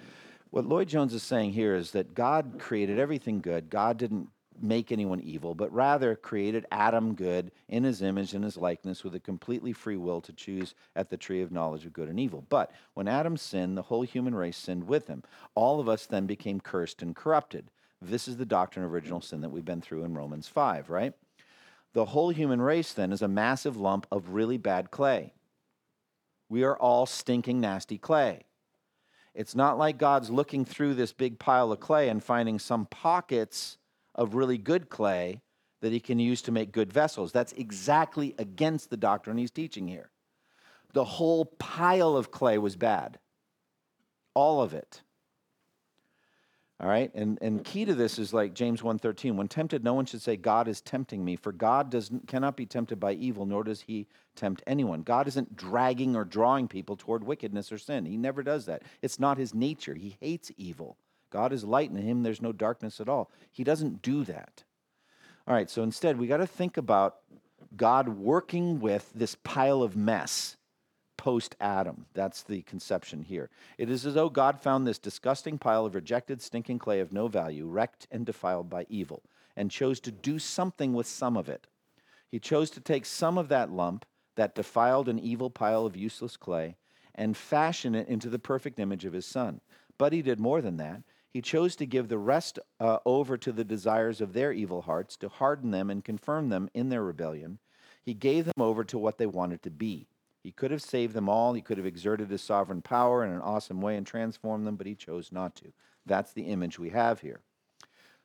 What 0.51 0.67
Lloyd 0.67 0.89
Jones 0.89 1.15
is 1.15 1.23
saying 1.23 1.53
here 1.53 1.73
is 1.73 1.89
that 1.93 2.13
God 2.13 2.57
created 2.59 2.99
everything 2.99 3.41
good. 3.41 3.71
God 3.71 3.97
didn't 3.97 4.27
make 4.61 4.91
anyone 4.91 5.21
evil, 5.21 5.55
but 5.55 5.73
rather 5.73 6.15
created 6.15 6.67
Adam 6.71 7.15
good 7.15 7.51
in 7.67 7.83
his 7.83 8.03
image 8.03 8.35
and 8.35 8.43
his 8.43 8.55
likeness 8.55 9.03
with 9.03 9.15
a 9.15 9.19
completely 9.19 9.73
free 9.73 9.97
will 9.97 10.21
to 10.21 10.33
choose 10.33 10.75
at 10.95 11.09
the 11.09 11.17
tree 11.17 11.41
of 11.41 11.51
knowledge 11.51 11.83
of 11.83 11.93
good 11.93 12.09
and 12.09 12.19
evil. 12.19 12.45
But 12.49 12.69
when 12.93 13.07
Adam 13.07 13.37
sinned, 13.37 13.75
the 13.75 13.81
whole 13.81 14.03
human 14.03 14.35
race 14.35 14.57
sinned 14.57 14.83
with 14.83 15.07
him. 15.07 15.23
All 15.55 15.79
of 15.79 15.89
us 15.89 16.05
then 16.05 16.27
became 16.27 16.59
cursed 16.59 17.01
and 17.01 17.15
corrupted. 17.15 17.71
This 18.05 18.27
is 18.27 18.37
the 18.37 18.45
doctrine 18.45 18.85
of 18.85 18.93
original 18.93 19.21
sin 19.21 19.41
that 19.41 19.49
we've 19.49 19.65
been 19.65 19.81
through 19.81 20.03
in 20.03 20.13
Romans 20.13 20.47
5, 20.47 20.89
right? 20.89 21.13
The 21.93 22.05
whole 22.05 22.29
human 22.29 22.61
race 22.61 22.91
then 22.91 23.11
is 23.11 23.21
a 23.21 23.27
massive 23.27 23.77
lump 23.77 24.07
of 24.11 24.29
really 24.29 24.57
bad 24.57 24.91
clay. 24.91 25.33
We 26.49 26.63
are 26.63 26.77
all 26.77 27.05
stinking, 27.05 27.61
nasty 27.61 27.97
clay. 27.97 28.45
It's 29.33 29.55
not 29.55 29.77
like 29.77 29.97
God's 29.97 30.29
looking 30.29 30.65
through 30.65 30.93
this 30.93 31.13
big 31.13 31.39
pile 31.39 31.71
of 31.71 31.79
clay 31.79 32.09
and 32.09 32.23
finding 32.23 32.59
some 32.59 32.85
pockets 32.85 33.77
of 34.13 34.35
really 34.35 34.57
good 34.57 34.89
clay 34.89 35.41
that 35.81 35.91
he 35.91 35.99
can 35.99 36.19
use 36.19 36.41
to 36.43 36.51
make 36.51 36.71
good 36.71 36.93
vessels. 36.93 37.31
That's 37.31 37.53
exactly 37.53 38.35
against 38.37 38.89
the 38.89 38.97
doctrine 38.97 39.37
he's 39.37 39.51
teaching 39.51 39.87
here. 39.87 40.11
The 40.93 41.03
whole 41.03 41.45
pile 41.45 42.15
of 42.15 42.31
clay 42.31 42.57
was 42.57 42.75
bad, 42.75 43.17
all 44.35 44.61
of 44.61 44.73
it. 44.73 45.01
All 46.80 46.89
right? 46.89 47.13
And 47.13 47.38
and 47.41 47.63
key 47.63 47.86
to 47.86 47.93
this 47.93 48.19
is 48.19 48.34
like 48.34 48.53
James 48.53 48.82
1:13, 48.82 49.36
when 49.36 49.47
tempted 49.47 49.84
no 49.84 49.93
one 49.93 50.05
should 50.05 50.21
say 50.21 50.36
God 50.36 50.67
is 50.67 50.82
tempting 50.82 51.24
me, 51.24 51.36
for 51.36 51.51
God 51.51 51.89
does 51.89 52.11
cannot 52.28 52.57
be 52.57 52.65
tempted 52.65 52.99
by 52.99 53.13
evil 53.13 53.45
nor 53.45 53.63
does 53.63 53.82
he 53.82 54.07
tempt 54.36 54.63
anyone. 54.65 55.01
God 55.01 55.28
isn't 55.28 55.55
dragging 55.55 56.15
or 56.15 56.26
drawing 56.26 56.67
people 56.67 56.97
toward 56.97 57.24
wickedness 57.24 57.71
or 57.71 57.78
sin. 57.78 58.05
He 58.05 58.17
never 58.17 58.43
does 58.43 58.65
that. 58.65 58.84
It's 59.01 59.19
not 59.19 59.38
his 59.38 59.53
nature. 59.53 59.93
He 59.93 60.17
hates 60.19 60.51
evil. 60.57 60.97
God 61.30 61.53
is 61.53 61.63
light 61.63 61.89
and 61.89 61.99
in 61.99 62.05
him 62.05 62.24
there's 62.24 62.41
no 62.41 62.51
darkness 62.51 62.99
at 62.99 63.09
all. 63.09 63.32
He 63.51 63.63
doesn't 63.63 64.01
do 64.01 64.24
that. 64.26 64.63
All 65.47 65.53
right, 65.53 65.69
so 65.69 65.84
instead 65.84 66.17
we 66.17 66.28
got 66.28 66.38
to 66.38 66.47
think 66.47 66.78
about 66.78 67.17
God 67.76 68.07
working 68.09 68.80
with 68.80 69.11
this 69.13 69.36
pile 69.43 69.82
of 69.82 69.95
mess 69.95 70.57
post 71.24 71.55
Adam. 71.61 72.05
That's 72.13 72.43
the 72.43 72.63
conception 72.63 73.24
here. 73.24 73.49
It 73.78 73.89
is 73.89 74.05
as 74.05 74.13
though 74.13 74.28
God 74.28 74.59
found 74.59 74.86
this 74.86 74.99
disgusting 74.99 75.57
pile 75.57 75.86
of 75.86 75.95
rejected, 75.95 76.41
stinking 76.41 76.80
clay 76.80 76.99
of 76.99 77.13
no 77.13 77.30
value, 77.30 77.65
wrecked 77.65 78.07
and 78.11 78.26
defiled 78.26 78.69
by 78.69 78.86
evil, 78.89 79.24
and 79.55 79.71
chose 79.71 80.01
to 80.01 80.11
do 80.11 80.38
something 80.38 80.93
with 80.93 81.07
some 81.07 81.38
of 81.38 81.47
it. 81.47 81.65
He 82.30 82.39
chose 82.39 82.69
to 82.71 82.82
take 82.82 83.05
some 83.05 83.38
of 83.38 83.47
that 83.47 83.71
lump, 83.71 84.05
that 84.36 84.53
defiled 84.53 85.07
and 85.07 85.17
evil 85.17 85.49
pile 85.49 85.86
of 85.86 85.95
useless 85.95 86.36
clay, 86.36 86.76
and 87.15 87.38
fashion 87.38 87.95
it 87.95 88.09
into 88.09 88.30
the 88.30 88.38
perfect 88.38 88.78
image 88.78 89.05
of 89.05 89.13
his 89.13 89.26
Son. 89.26 89.61
But 89.97 90.11
he 90.11 90.21
did 90.21 90.41
more 90.41 90.61
than 90.61 90.76
that. 90.76 91.03
He 91.30 91.41
chose 91.41 91.78
to 91.78 91.86
give 91.86 92.09
the 92.09 92.17
rest 92.17 92.59
uh, 92.82 92.97
over 93.05 93.38
to 93.38 93.53
the 93.53 93.63
desires 93.63 94.19
of 94.19 94.34
their 94.34 94.51
evil 94.51 94.82
hearts, 94.82 95.15
to 95.17 95.30
harden 95.30 95.71
them 95.71 95.89
and 95.89 96.03
confirm 96.03 96.49
them 96.49 96.69
in 96.74 96.89
their 96.89 97.01
rebellion. 97.01 97.59
He 98.03 98.13
gave 98.13 98.43
them 98.43 98.59
over 98.61 98.84
to 98.84 98.97
what 98.97 99.17
they 99.17 99.26
wanted 99.26 99.63
to 99.63 99.71
be. 99.71 100.09
He 100.43 100.51
could 100.51 100.71
have 100.71 100.81
saved 100.81 101.13
them 101.13 101.29
all. 101.29 101.53
He 101.53 101.61
could 101.61 101.77
have 101.77 101.87
exerted 101.87 102.29
his 102.29 102.41
sovereign 102.41 102.81
power 102.81 103.23
in 103.23 103.31
an 103.31 103.41
awesome 103.41 103.81
way 103.81 103.95
and 103.95 104.05
transformed 104.05 104.67
them, 104.67 104.75
but 104.75 104.87
he 104.87 104.95
chose 104.95 105.31
not 105.31 105.55
to. 105.55 105.71
That's 106.05 106.33
the 106.33 106.43
image 106.43 106.77
we 106.77 106.89
have 106.89 107.21
here. 107.21 107.39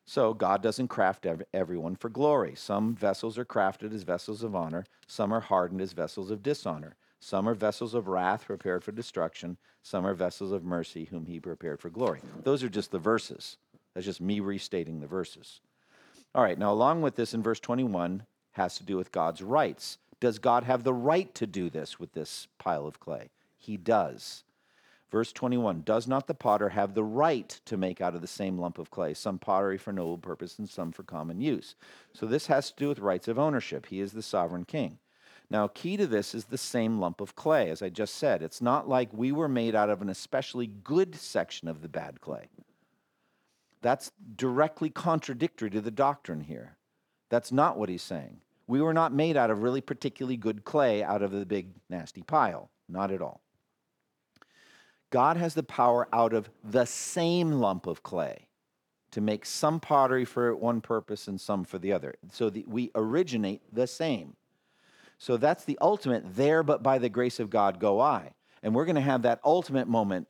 So 0.05 0.35
God 0.35 0.63
doesn't 0.63 0.89
craft 0.89 1.27
ev- 1.27 1.45
everyone 1.55 1.95
for 1.95 2.09
glory. 2.09 2.55
Some 2.57 2.95
vessels 2.95 3.39
are 3.39 3.45
crafted 3.45 3.95
as 3.95 4.03
vessels 4.03 4.43
of 4.43 4.57
honor, 4.57 4.85
some 5.07 5.33
are 5.33 5.41
hardened 5.41 5.81
as 5.81 5.93
vessels 5.93 6.31
of 6.31 6.43
dishonor. 6.43 6.97
Some 7.21 7.49
are 7.49 7.55
vessels 7.55 7.95
of 7.95 8.09
wrath 8.09 8.47
prepared 8.47 8.85
for 8.85 8.93
destruction, 8.93 9.59
some 9.83 10.07
are 10.07 10.15
vessels 10.15 10.53
of 10.53 10.65
mercy 10.65 11.07
whom 11.07 11.27
he 11.27 11.41
prepared 11.41 11.81
for 11.81 11.91
glory. 11.91 12.21
Those 12.45 12.63
are 12.63 12.69
just 12.69 12.91
the 12.91 12.99
verses. 12.99 13.57
That's 13.95 14.07
just 14.07 14.21
me 14.21 14.41
restating 14.41 15.01
the 15.01 15.07
verses. 15.07 15.61
All 16.35 16.43
right, 16.45 16.59
now 16.59 16.73
along 16.73 17.03
with 17.03 17.17
this 17.17 17.35
in 17.35 17.43
verse 17.43 17.59
21 17.61 18.23
has 18.53 18.77
to 18.79 18.85
do 18.85 18.97
with 18.97 19.13
God's 19.13 19.43
rights. 19.43 19.99
Does 20.21 20.39
God 20.39 20.65
have 20.65 20.85
the 20.85 20.95
right 20.95 21.33
to 21.35 21.47
do 21.47 21.71
this 21.71 22.01
with 22.01 22.13
this 22.13 22.49
pile 22.59 22.87
of 22.87 23.01
clay? 23.01 23.31
He 23.57 23.77
does. 23.77 24.45
Verse 25.11 25.33
21 25.33 25.83
Does 25.83 26.07
not 26.07 26.27
the 26.27 26.35
potter 26.35 26.71
have 26.71 26.95
the 26.95 27.05
right 27.05 27.49
to 27.65 27.77
make 27.77 28.01
out 28.01 28.15
of 28.15 28.21
the 28.21 28.27
same 28.27 28.59
lump 28.59 28.79
of 28.79 28.91
clay 28.91 29.15
some 29.15 29.39
pottery 29.39 29.79
for 29.79 29.93
noble 29.93 30.19
purpose 30.19 30.59
and 30.59 30.69
some 30.69 30.93
for 30.93 31.03
common 31.03 31.41
use? 31.41 31.77
So 32.13 32.27
this 32.27 32.47
has 32.47 32.71
to 32.71 32.77
do 32.77 32.89
with 32.89 32.99
rights 32.99 33.29
of 33.29 33.39
ownership. 33.39 33.87
He 33.87 34.01
is 34.01 34.13
the 34.13 34.23
sovereign 34.23 34.65
king. 34.65 34.99
Now, 35.51 35.67
key 35.69 35.97
to 35.97 36.07
this 36.07 36.35
is 36.35 36.47
the 36.47 36.59
same 36.59 36.99
lump 36.99 37.23
of 37.23 37.35
clay, 37.35 37.71
as 37.71 37.81
I 37.81 37.89
just 37.89 38.17
said. 38.17 38.43
It's 38.43 38.61
not 38.61 38.87
like 38.87 39.09
we 39.13 39.33
were 39.33 39.49
made 39.49 39.75
out 39.75 39.89
of 39.89 40.03
an 40.03 40.11
especially 40.11 40.67
good 40.67 41.15
section 41.15 41.69
of 41.69 41.81
the 41.81 41.89
bad 41.89 42.21
clay. 42.21 42.49
That's 43.81 44.13
directly 44.37 44.91
contradictory 44.91 45.71
to 45.71 45.81
the 45.81 45.91
doctrine 45.91 46.43
here. 46.43 46.77
That's 47.31 47.51
not 47.51 47.79
what 47.79 47.89
he's 47.89 48.03
saying. 48.03 48.41
We 48.69 48.81
were 48.81 48.95
not 48.95 49.13
made 49.13 49.37
out 49.37 49.51
of 49.51 49.63
really 49.63 49.81
particularly 49.81 50.37
good 50.37 50.65
clay 50.65 51.03
out 51.03 51.23
of 51.23 51.33
the 51.33 51.47
big 51.47 51.71
nasty 51.91 52.23
pile. 52.23 52.71
Not 52.89 53.11
at 53.11 53.21
all. 53.21 53.41
God 55.11 55.37
has 55.39 55.55
the 55.55 55.63
power 55.63 56.07
out 56.13 56.35
of 56.35 56.51
the 56.63 56.85
same 56.85 57.51
lump 57.53 57.87
of 57.87 58.03
clay 58.03 58.47
to 59.11 59.23
make 59.23 59.47
some 59.47 59.81
pottery 59.81 60.27
for 60.27 60.55
one 60.55 60.83
purpose 60.83 61.29
and 61.29 61.41
some 61.41 61.65
for 61.65 61.79
the 61.79 61.93
other. 61.93 62.15
So 62.31 62.51
that 62.51 62.69
we 62.69 62.91
originate 62.95 63.63
the 63.73 63.87
same. 63.87 64.37
So 65.17 65.37
that's 65.39 65.65
the 65.65 65.79
ultimate 65.81 66.37
there, 66.37 66.63
but 66.63 66.83
by 66.83 66.99
the 66.99 67.09
grace 67.09 67.41
of 67.41 67.51
God 67.51 67.81
go 67.81 68.01
I. 68.01 68.33
And 68.63 68.75
we're 68.75 68.85
going 68.85 68.97
to 68.97 69.01
have 69.01 69.23
that 69.23 69.41
ultimate 69.45 69.89
moment 69.89 70.29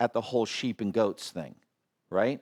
at 0.00 0.14
the 0.14 0.20
whole 0.20 0.46
sheep 0.46 0.80
and 0.80 0.92
goats 0.92 1.30
thing, 1.30 1.54
right? 2.10 2.40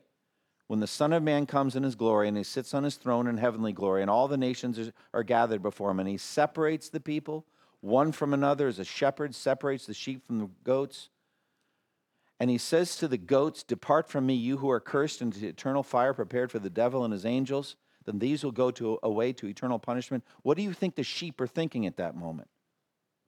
When 0.66 0.80
the 0.80 0.86
Son 0.86 1.12
of 1.12 1.22
Man 1.22 1.46
comes 1.46 1.76
in 1.76 1.82
his 1.82 1.94
glory 1.94 2.26
and 2.26 2.36
he 2.36 2.42
sits 2.42 2.72
on 2.72 2.84
his 2.84 2.96
throne 2.96 3.26
in 3.26 3.36
heavenly 3.36 3.72
glory, 3.72 4.00
and 4.00 4.10
all 4.10 4.28
the 4.28 4.36
nations 4.36 4.90
are, 5.12 5.22
gathered 5.22 5.62
before 5.62 5.90
him, 5.90 6.00
and 6.00 6.08
he 6.08 6.16
separates 6.16 6.88
the 6.88 7.00
people 7.00 7.44
one 7.84 8.12
from 8.12 8.32
another 8.32 8.66
as 8.66 8.78
a 8.78 8.84
shepherd 8.84 9.34
separates 9.34 9.84
the 9.84 9.92
sheep 9.92 10.26
from 10.26 10.38
the 10.38 10.48
goats. 10.64 11.10
And 12.40 12.48
he 12.48 12.56
says 12.56 12.96
to 12.96 13.06
the 13.06 13.18
goats, 13.18 13.62
Depart 13.62 14.08
from 14.08 14.24
me, 14.24 14.32
you 14.32 14.56
who 14.56 14.70
are 14.70 14.80
cursed, 14.80 15.20
into 15.20 15.46
eternal 15.46 15.82
fire 15.82 16.14
prepared 16.14 16.50
for 16.50 16.58
the 16.58 16.70
devil 16.70 17.04
and 17.04 17.12
his 17.12 17.26
angels. 17.26 17.76
Then 18.06 18.18
these 18.18 18.42
will 18.42 18.52
go 18.52 18.70
to, 18.70 18.98
away 19.02 19.34
to 19.34 19.46
eternal 19.46 19.78
punishment. 19.78 20.24
What 20.42 20.56
do 20.56 20.62
you 20.62 20.72
think 20.72 20.94
the 20.94 21.02
sheep 21.02 21.38
are 21.42 21.46
thinking 21.46 21.84
at 21.84 21.98
that 21.98 22.16
moment? 22.16 22.48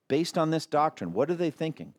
Based 0.09 0.39
on 0.39 0.51
this 0.51 0.65
doctrine, 0.65 1.13
what 1.13 1.31
are 1.31 1.35
they 1.35 1.51
thinking? 1.51 1.93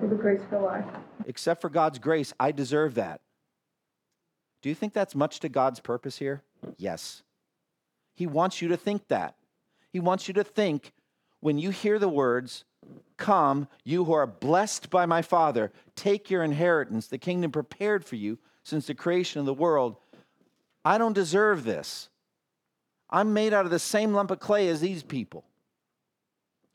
For 0.00 0.06
the 0.08 0.16
grace 0.16 0.40
for 0.48 0.60
life. 0.60 0.86
Except 1.26 1.60
for 1.60 1.68
God's 1.68 1.98
grace, 1.98 2.32
I 2.40 2.52
deserve 2.52 2.94
that. 2.94 3.20
Do 4.62 4.68
you 4.68 4.74
think 4.74 4.92
that's 4.92 5.14
much 5.14 5.40
to 5.40 5.48
God's 5.48 5.80
purpose 5.80 6.18
here? 6.18 6.42
Yes. 6.76 7.22
He 8.14 8.26
wants 8.26 8.60
you 8.60 8.68
to 8.68 8.76
think 8.76 9.08
that. 9.08 9.36
He 9.92 10.00
wants 10.00 10.28
you 10.28 10.34
to 10.34 10.44
think 10.44 10.92
when 11.40 11.58
you 11.58 11.70
hear 11.70 11.98
the 11.98 12.08
words, 12.08 12.64
Come, 13.16 13.68
you 13.84 14.04
who 14.04 14.12
are 14.12 14.26
blessed 14.26 14.90
by 14.90 15.06
my 15.06 15.22
Father, 15.22 15.72
take 15.96 16.30
your 16.30 16.42
inheritance, 16.42 17.08
the 17.08 17.18
kingdom 17.18 17.50
prepared 17.50 18.04
for 18.04 18.16
you 18.16 18.38
since 18.62 18.86
the 18.86 18.94
creation 18.94 19.40
of 19.40 19.46
the 19.46 19.54
world. 19.54 19.96
I 20.84 20.98
don't 20.98 21.12
deserve 21.12 21.64
this. 21.64 22.08
I'm 23.10 23.32
made 23.32 23.52
out 23.52 23.64
of 23.64 23.70
the 23.70 23.78
same 23.78 24.12
lump 24.12 24.30
of 24.30 24.38
clay 24.38 24.68
as 24.68 24.80
these 24.80 25.02
people. 25.02 25.44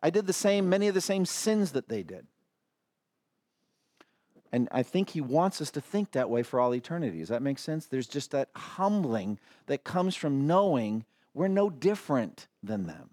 I 0.01 0.09
did 0.09 0.27
the 0.27 0.33
same, 0.33 0.67
many 0.69 0.87
of 0.87 0.93
the 0.93 1.01
same 1.01 1.25
sins 1.25 1.71
that 1.71 1.87
they 1.87 2.03
did. 2.03 2.27
And 4.53 4.69
I 4.71 4.83
think 4.83 5.09
he 5.09 5.19
wants 5.19 5.61
us 5.61 5.71
to 5.71 5.81
think 5.81 6.11
that 6.11 6.29
way 6.29 6.43
for 6.43 6.59
all 6.59 6.75
eternity. 6.75 7.17
Does 7.17 7.29
that 7.29 7.41
make 7.41 7.57
sense? 7.57 7.87
There's 7.87 8.07
just 8.07 8.29
that 8.31 8.49
humbling 8.55 9.39
that 9.65 9.83
comes 9.83 10.15
from 10.15 10.45
knowing 10.45 11.05
we're 11.33 11.47
no 11.47 11.71
different 11.71 12.47
than 12.61 12.85
them. 12.85 13.09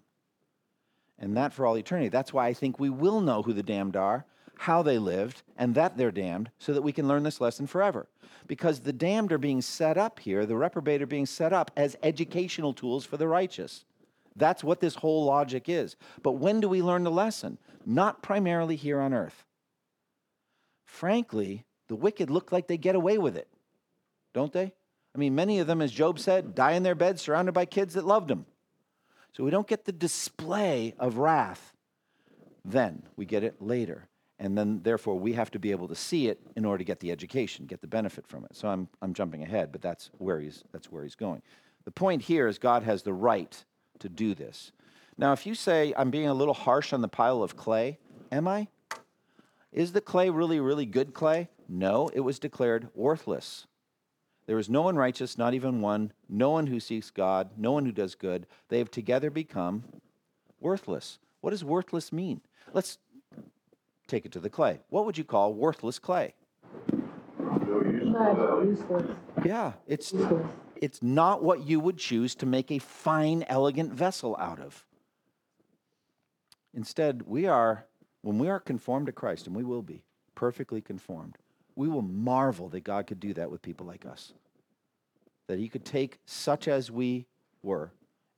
And 1.17 1.35
that 1.35 1.51
for 1.51 1.65
all 1.65 1.79
eternity. 1.79 2.09
That's 2.09 2.31
why 2.31 2.45
I 2.45 2.53
think 2.53 2.79
we 2.79 2.91
will 2.91 3.21
know 3.21 3.41
who 3.41 3.53
the 3.53 3.63
damned 3.63 3.95
are, 3.95 4.23
how 4.55 4.83
they 4.83 4.99
lived, 4.99 5.41
and 5.57 5.73
that 5.73 5.97
they're 5.97 6.11
damned, 6.11 6.51
so 6.59 6.73
that 6.73 6.83
we 6.83 6.91
can 6.91 7.07
learn 7.07 7.23
this 7.23 7.41
lesson 7.41 7.65
forever. 7.65 8.07
Because 8.45 8.81
the 8.81 8.93
damned 8.93 9.31
are 9.31 9.39
being 9.39 9.63
set 9.63 9.97
up 9.97 10.19
here, 10.19 10.45
the 10.45 10.55
reprobate 10.55 11.01
are 11.01 11.07
being 11.07 11.25
set 11.25 11.53
up 11.53 11.71
as 11.75 11.97
educational 12.03 12.71
tools 12.71 13.03
for 13.03 13.17
the 13.17 13.27
righteous. 13.27 13.83
That's 14.35 14.63
what 14.63 14.79
this 14.79 14.93
whole 14.93 15.25
logic 15.25 15.67
is. 15.67 15.95
But 16.21 16.33
when 16.33 16.59
do 16.59 16.69
we 16.69 16.83
learn 16.83 17.03
the 17.03 17.09
lesson? 17.09 17.57
Not 17.83 18.21
primarily 18.21 18.75
here 18.75 19.01
on 19.01 19.11
earth. 19.11 19.43
Frankly, 20.91 21.63
the 21.87 21.95
wicked 21.95 22.29
look 22.29 22.51
like 22.51 22.67
they 22.67 22.77
get 22.77 22.95
away 22.95 23.17
with 23.17 23.37
it, 23.37 23.47
don't 24.33 24.51
they? 24.51 24.73
I 25.15 25.17
mean, 25.17 25.33
many 25.33 25.59
of 25.59 25.65
them, 25.65 25.81
as 25.81 25.89
Job 25.89 26.19
said, 26.19 26.53
die 26.53 26.73
in 26.73 26.83
their 26.83 26.95
beds 26.95 27.21
surrounded 27.21 27.53
by 27.53 27.63
kids 27.63 27.93
that 27.93 28.05
loved 28.05 28.27
them. 28.27 28.45
So 29.31 29.45
we 29.45 29.51
don't 29.51 29.65
get 29.65 29.85
the 29.85 29.93
display 29.93 30.93
of 30.99 31.17
wrath 31.17 31.77
then. 32.65 33.03
We 33.15 33.25
get 33.25 33.41
it 33.45 33.61
later. 33.61 34.09
And 34.37 34.57
then, 34.57 34.81
therefore, 34.83 35.17
we 35.17 35.31
have 35.31 35.49
to 35.51 35.59
be 35.59 35.71
able 35.71 35.87
to 35.87 35.95
see 35.95 36.27
it 36.27 36.41
in 36.57 36.65
order 36.65 36.79
to 36.79 36.83
get 36.83 36.99
the 36.99 37.11
education, 37.11 37.67
get 37.67 37.79
the 37.79 37.87
benefit 37.87 38.27
from 38.27 38.43
it. 38.43 38.53
So 38.53 38.67
I'm, 38.67 38.89
I'm 39.01 39.13
jumping 39.13 39.43
ahead, 39.43 39.71
but 39.71 39.81
that's 39.81 40.11
where, 40.17 40.41
he's, 40.41 40.65
that's 40.73 40.91
where 40.91 41.03
he's 41.03 41.15
going. 41.15 41.41
The 41.85 41.91
point 41.91 42.23
here 42.23 42.49
is 42.49 42.59
God 42.59 42.83
has 42.83 43.03
the 43.03 43.13
right 43.13 43.63
to 43.99 44.09
do 44.09 44.35
this. 44.35 44.73
Now, 45.17 45.31
if 45.31 45.45
you 45.45 45.55
say, 45.55 45.93
I'm 45.97 46.11
being 46.11 46.27
a 46.27 46.33
little 46.33 46.53
harsh 46.53 46.91
on 46.91 47.01
the 47.01 47.07
pile 47.07 47.41
of 47.41 47.55
clay, 47.55 47.97
am 48.29 48.49
I? 48.49 48.67
Is 49.71 49.93
the 49.93 50.01
clay 50.01 50.29
really, 50.29 50.59
really 50.59 50.85
good 50.85 51.13
clay? 51.13 51.49
No, 51.67 52.09
it 52.13 52.19
was 52.21 52.39
declared 52.39 52.89
worthless. 52.93 53.67
There 54.45 54.59
is 54.59 54.69
no 54.69 54.81
one 54.81 54.97
righteous, 54.97 55.37
not 55.37 55.53
even 55.53 55.81
one, 55.81 56.11
no 56.27 56.49
one 56.49 56.67
who 56.67 56.79
seeks 56.79 57.09
God, 57.09 57.51
no 57.57 57.71
one 57.71 57.85
who 57.85 57.91
does 57.91 58.15
good. 58.15 58.47
They 58.67 58.79
have 58.79 58.91
together 58.91 59.29
become 59.29 59.83
worthless. 60.59 61.19
What 61.39 61.51
does 61.51 61.63
worthless 61.63 62.11
mean? 62.11 62.41
Let's 62.73 62.97
take 64.07 64.25
it 64.25 64.31
to 64.33 64.39
the 64.39 64.49
clay. 64.49 64.79
What 64.89 65.05
would 65.05 65.17
you 65.17 65.23
call 65.23 65.53
worthless 65.53 65.99
clay? 65.99 66.33
Yeah, 69.45 69.73
it's 69.87 70.13
it's 70.75 71.01
not 71.01 71.43
what 71.43 71.65
you 71.65 71.79
would 71.79 71.97
choose 71.97 72.35
to 72.35 72.45
make 72.45 72.71
a 72.71 72.79
fine, 72.79 73.45
elegant 73.47 73.93
vessel 73.93 74.35
out 74.37 74.59
of. 74.59 74.83
Instead, 76.73 77.23
we 77.27 77.45
are, 77.45 77.85
when 78.21 78.39
we 78.39 78.49
are 78.49 78.59
conformed 78.59 79.07
to 79.07 79.11
Christ, 79.11 79.47
and 79.47 79.55
we 79.55 79.63
will 79.63 79.81
be 79.81 80.03
perfectly 80.35 80.81
conformed, 80.81 81.37
we 81.75 81.87
will 81.87 82.01
marvel 82.01 82.69
that 82.69 82.83
God 82.83 83.07
could 83.07 83.19
do 83.19 83.33
that 83.33 83.49
with 83.51 83.61
people 83.61 83.85
like 83.85 84.05
us. 84.05 84.33
That 85.47 85.59
He 85.59 85.69
could 85.69 85.85
take 85.85 86.19
such 86.25 86.67
as 86.67 86.91
we 86.91 87.25
were 87.63 87.91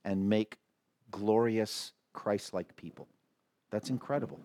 and 0.04 0.28
make 0.28 0.58
glorious 1.10 1.92
Christ 2.12 2.54
like 2.54 2.76
people. 2.76 3.08
That's 3.70 3.90
incredible. 3.90 4.40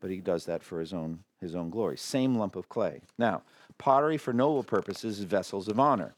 but 0.00 0.10
he 0.10 0.18
does 0.20 0.44
that 0.44 0.62
for 0.62 0.80
his 0.80 0.92
own 0.92 1.20
his 1.40 1.54
own 1.54 1.70
glory. 1.70 1.96
Same 1.96 2.36
lump 2.36 2.56
of 2.56 2.68
clay. 2.68 3.00
Now, 3.18 3.40
pottery 3.78 4.18
for 4.18 4.34
noble 4.34 4.62
purposes 4.62 5.18
is 5.18 5.24
vessels 5.24 5.66
of 5.66 5.80
honor. 5.80 6.14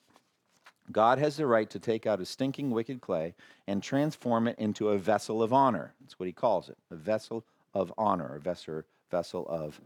God 0.90 1.18
has 1.18 1.36
the 1.36 1.46
right 1.46 1.70
to 1.70 1.78
take 1.78 2.04
out 2.04 2.20
a 2.20 2.26
stinking, 2.26 2.72
wicked 2.72 3.00
clay 3.00 3.34
and 3.68 3.80
transform 3.82 4.48
it 4.48 4.58
into 4.58 4.88
a 4.88 4.98
vessel 4.98 5.40
of 5.40 5.52
honor. 5.52 5.94
That's 6.00 6.18
what 6.18 6.26
he 6.26 6.32
calls 6.32 6.68
it, 6.68 6.78
a 6.90 6.96
vessel 6.96 7.44
of 7.80 7.92
honor, 7.98 8.36
a 8.36 8.40
vessel 8.40 8.82
vessel 9.10 9.46
of 9.48 9.80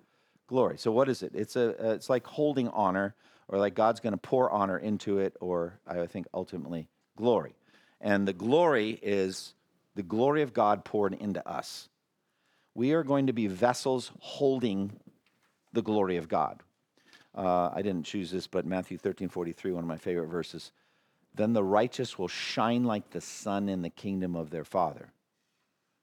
glory. 0.46 0.78
So 0.78 0.92
what 0.92 1.08
is 1.08 1.22
it? 1.22 1.32
It's 1.34 1.56
a 1.56 1.92
it's 1.94 2.08
like 2.08 2.26
holding 2.26 2.68
honor, 2.68 3.14
or 3.48 3.58
like 3.58 3.74
God's 3.74 4.00
going 4.00 4.12
to 4.12 4.18
pour 4.18 4.50
honor 4.50 4.78
into 4.78 5.18
it, 5.18 5.36
or 5.40 5.80
I 5.86 6.06
think 6.06 6.26
ultimately 6.32 6.88
glory. 7.16 7.54
And 8.00 8.26
the 8.26 8.32
glory 8.32 8.98
is 9.02 9.54
the 9.94 10.02
glory 10.02 10.42
of 10.42 10.54
God 10.54 10.84
poured 10.84 11.14
into 11.14 11.46
us. 11.46 11.88
We 12.74 12.92
are 12.92 13.02
going 13.02 13.26
to 13.26 13.32
be 13.32 13.48
vessels 13.48 14.12
holding 14.20 14.92
the 15.72 15.82
glory 15.82 16.16
of 16.16 16.28
God. 16.28 16.62
Uh, 17.34 17.70
I 17.74 17.82
didn't 17.82 18.04
choose 18.04 18.30
this, 18.30 18.46
but 18.46 18.64
Matthew 18.64 18.98
13 18.98 19.28
43, 19.28 19.72
one 19.72 19.84
of 19.84 19.88
my 19.88 19.96
favorite 19.96 20.28
verses. 20.28 20.72
Then 21.34 21.52
the 21.52 21.62
righteous 21.62 22.18
will 22.18 22.28
shine 22.28 22.84
like 22.84 23.10
the 23.10 23.20
sun 23.20 23.68
in 23.68 23.82
the 23.82 23.90
kingdom 23.90 24.34
of 24.34 24.50
their 24.50 24.64
Father. 24.64 25.12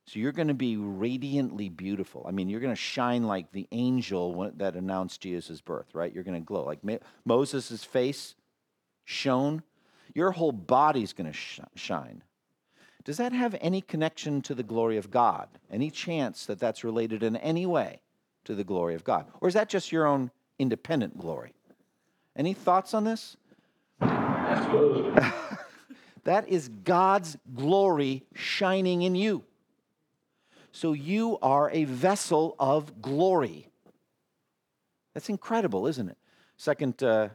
So 0.08 0.20
you're 0.20 0.32
going 0.32 0.48
to 0.48 0.54
be 0.54 0.78
radiantly 0.78 1.68
beautiful. 1.68 2.26
I 2.26 2.32
mean, 2.32 2.48
you're 2.48 2.62
going 2.62 2.74
to 2.74 2.82
shine 2.82 3.24
like 3.24 3.52
the 3.52 3.68
angel 3.74 4.52
that 4.56 4.76
announced 4.76 5.20
Jesus' 5.20 5.60
birth, 5.60 5.94
right? 5.94 6.14
You're 6.14 6.24
going 6.24 6.40
to 6.42 6.46
glow. 6.46 6.64
Like 6.64 6.82
Ma- 6.82 6.98
Moses' 7.26 7.84
face 7.84 8.36
shone, 9.04 9.64
your 10.14 10.32
whole 10.32 10.54
body's 10.54 11.12
going 11.12 11.30
to 11.30 11.38
sh- 11.38 11.60
shine. 11.76 12.24
Does 13.04 13.18
that 13.18 13.34
have 13.34 13.56
any 13.60 13.82
connection 13.82 14.42
to 14.44 14.56
the 14.56 14.64
glory 14.64 14.96
of 14.96 15.12
God? 15.12 15.50
Any 15.70 15.92
chance 15.92 16.46
that 16.46 16.60
that's 16.60 16.86
related 16.86 17.22
in 17.22 17.36
any 17.38 17.66
way 17.66 18.00
to 18.46 18.56
the 18.56 18.64
glory 18.64 18.96
of 18.96 19.04
God? 19.04 19.28
Or 19.42 19.50
is 19.50 19.56
that 19.56 19.68
just 19.68 19.92
your 19.92 20.08
own 20.08 20.32
independent 20.58 21.18
glory? 21.18 21.52
Any 22.36 22.54
thoughts 22.54 22.94
on 22.94 23.04
this? 23.04 23.36
I 24.00 24.62
suppose. 24.64 25.34
That 26.28 26.50
is 26.50 26.68
God's 26.84 27.38
glory 27.56 28.26
shining 28.36 29.04
in 29.04 29.16
you. 29.16 29.46
So 30.78 30.94
you 30.94 31.40
are 31.42 31.72
a 31.72 31.86
vessel 31.86 32.56
of 32.60 33.02
glory. 33.02 33.66
That's 35.16 35.28
incredible, 35.28 35.88
isn't 35.88 36.08
it? 36.08 36.20
Second 36.56 37.02
uh, 37.02 37.30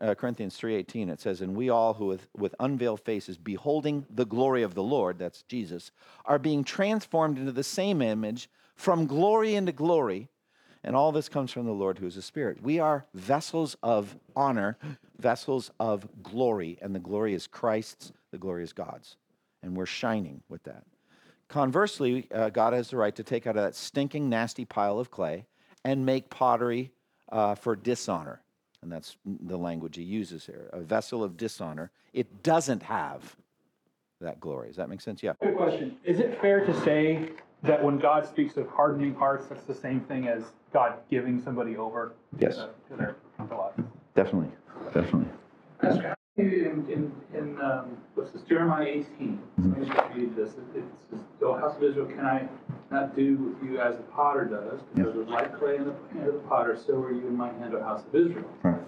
uh, 0.00 0.14
Corinthians 0.14 0.56
3:18 0.56 1.10
it 1.10 1.20
says, 1.20 1.40
"And 1.40 1.56
we 1.56 1.68
all 1.68 1.94
who 1.94 2.06
with, 2.06 2.28
with 2.36 2.54
unveiled 2.60 3.00
faces 3.00 3.36
beholding 3.36 4.06
the 4.08 4.24
glory 4.24 4.62
of 4.62 4.74
the 4.74 4.82
Lord, 4.84 5.18
that's 5.18 5.42
Jesus, 5.42 5.90
are 6.24 6.38
being 6.38 6.62
transformed 6.62 7.36
into 7.36 7.50
the 7.50 7.64
same 7.64 8.00
image 8.00 8.48
from 8.76 9.08
glory 9.08 9.56
into 9.56 9.72
glory." 9.72 10.28
And 10.84 10.94
all 10.94 11.10
this 11.10 11.28
comes 11.28 11.50
from 11.50 11.66
the 11.66 11.72
Lord 11.72 11.98
who 11.98 12.06
is 12.06 12.16
a 12.16 12.22
spirit. 12.22 12.62
We 12.62 12.78
are 12.78 13.06
vessels 13.12 13.76
of 13.82 14.16
honor, 14.36 14.78
vessels 15.18 15.72
of 15.80 16.06
glory, 16.22 16.78
and 16.80 16.94
the 16.94 17.00
glory 17.00 17.34
is 17.34 17.48
Christ's, 17.48 18.12
the 18.30 18.38
glory 18.38 18.62
is 18.62 18.72
God's. 18.72 19.16
And 19.64 19.76
we're 19.76 19.84
shining 19.84 20.44
with 20.48 20.62
that. 20.62 20.84
Conversely, 21.54 22.26
uh, 22.34 22.50
God 22.50 22.72
has 22.72 22.90
the 22.90 22.96
right 22.96 23.14
to 23.14 23.22
take 23.22 23.46
out 23.46 23.56
of 23.56 23.62
that 23.62 23.76
stinking, 23.76 24.28
nasty 24.28 24.64
pile 24.64 24.98
of 24.98 25.12
clay 25.12 25.46
and 25.84 26.04
make 26.04 26.28
pottery 26.28 26.90
uh, 27.30 27.54
for 27.54 27.76
dishonor. 27.76 28.40
And 28.82 28.90
that's 28.90 29.16
the 29.24 29.56
language 29.56 29.94
he 29.94 30.02
uses 30.02 30.44
here 30.46 30.68
a 30.72 30.80
vessel 30.80 31.22
of 31.22 31.36
dishonor. 31.36 31.92
It 32.12 32.42
doesn't 32.42 32.82
have 32.82 33.36
that 34.20 34.40
glory. 34.40 34.66
Does 34.66 34.78
that 34.78 34.88
make 34.88 35.00
sense? 35.00 35.22
Yeah. 35.22 35.34
Good 35.40 35.56
question. 35.56 35.96
Is 36.02 36.18
it 36.18 36.40
fair 36.40 36.66
to 36.66 36.80
say 36.80 37.28
that 37.62 37.80
when 37.84 38.00
God 38.00 38.26
speaks 38.26 38.56
of 38.56 38.66
hardening 38.66 39.14
hearts, 39.14 39.46
that's 39.46 39.62
the 39.62 39.76
same 39.76 40.00
thing 40.00 40.26
as 40.26 40.42
God 40.72 40.94
giving 41.08 41.40
somebody 41.40 41.76
over 41.76 42.14
Yes. 42.36 42.56
to, 42.56 42.70
to 42.90 42.96
their 42.96 43.14
to? 43.38 43.74
Definitely. 44.16 44.50
Definitely. 44.92 46.14
Pastor, 46.36 46.42
how 46.44 46.50
do 46.50 46.56
you, 46.56 46.64
in, 46.70 46.92
in, 46.92 47.38
in, 47.38 47.60
um, 47.60 47.96
what's 48.14 48.30
this, 48.32 48.42
Jeremiah 48.42 48.86
eighteen, 48.86 49.40
let 49.58 49.78
me 49.78 49.86
just 49.86 50.14
read 50.14 50.36
this, 50.36 50.50
It- 50.54 50.78
it 50.78 50.84
says, 51.10 51.20
O 51.42 51.54
house 51.54 51.76
of 51.76 51.82
Israel, 51.82 52.06
can 52.06 52.24
I 52.24 52.48
not 52.90 53.14
do 53.16 53.36
with 53.36 53.62
you 53.70 53.78
as 53.80 53.96
the 53.96 54.02
potter 54.04 54.44
does? 54.44 54.80
Because 54.94 55.14
with 55.14 55.28
like 55.28 55.56
clay 55.58 55.76
in 55.76 55.84
the 55.84 55.94
hand 56.12 56.28
of 56.28 56.34
the 56.34 56.40
potter, 56.48 56.76
so 56.76 56.94
are 57.02 57.12
you 57.12 57.26
in 57.26 57.36
my 57.36 57.52
hand, 57.52 57.74
O 57.74 57.82
house 57.82 58.04
of 58.06 58.14
Israel. 58.14 58.44
Right. 58.62 58.80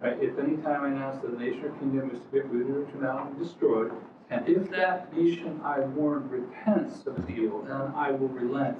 Right, 0.00 0.18
if 0.20 0.36
any 0.38 0.56
time 0.58 0.82
I 0.84 0.88
announce 0.88 1.22
that 1.22 1.32
a 1.32 1.38
nation 1.38 1.64
or 1.64 1.70
kingdom 1.78 2.10
is 2.10 2.18
to 2.20 2.26
be 2.32 2.40
uprooted 2.40 2.76
or 2.76 2.84
turned 2.90 3.06
out 3.06 3.26
and 3.28 3.38
destroyed, 3.38 3.92
and 4.30 4.48
if 4.48 4.68
that 4.70 5.16
nation 5.16 5.60
I 5.64 5.80
warn 5.80 6.28
repents 6.28 7.06
of 7.06 7.18
its 7.18 7.30
evil, 7.30 7.62
then 7.62 7.76
I 7.94 8.10
will 8.10 8.28
relent 8.28 8.78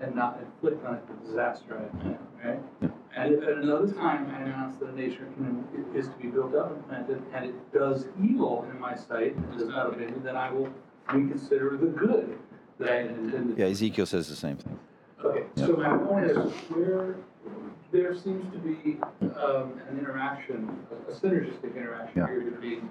and 0.00 0.14
not 0.14 0.38
inflict 0.40 0.84
on 0.86 0.94
it 0.96 1.02
the 1.08 1.26
disaster 1.26 1.76
I 1.78 1.96
plan, 1.98 2.18
right? 2.44 2.92
And 3.16 3.34
if 3.34 3.42
at 3.42 3.58
another 3.58 3.90
time 3.92 4.30
I 4.34 4.42
announce 4.42 4.78
that 4.78 4.90
a 4.90 4.94
nation 4.96 5.66
or 5.74 5.98
is 5.98 6.08
to 6.08 6.14
be 6.14 6.28
built 6.28 6.54
up 6.54 6.70
and 6.72 6.88
planted, 6.88 7.22
and 7.34 7.46
it 7.46 7.72
does 7.72 8.06
evil 8.22 8.66
in 8.70 8.78
my 8.78 8.94
sight 8.94 9.34
and 9.34 9.58
does 9.58 9.68
not 9.68 9.86
obey 9.86 10.06
me, 10.06 10.14
then 10.22 10.36
I 10.36 10.50
will 10.52 10.68
reconsider 11.12 11.76
the 11.76 11.86
good 11.86 12.38
that 12.78 12.88
I 12.90 12.96
had 12.96 13.06
intended. 13.10 13.58
Yeah, 13.58 13.66
Ezekiel 13.66 14.06
says 14.06 14.28
the 14.28 14.36
same 14.36 14.56
thing. 14.56 14.78
Okay, 15.24 15.44
so 15.56 15.76
my 15.76 15.96
point 15.96 16.26
is, 16.30 16.36
where 16.68 17.16
there 17.90 18.14
seems 18.14 18.52
to 18.52 18.58
be 18.58 18.98
um, 19.36 19.80
an 19.88 19.98
interaction, 19.98 20.78
a 21.08 21.12
synergistic 21.12 21.74
interaction 21.76 22.18
Yeah. 22.22 22.26
here 22.28 22.40
between 22.42 22.88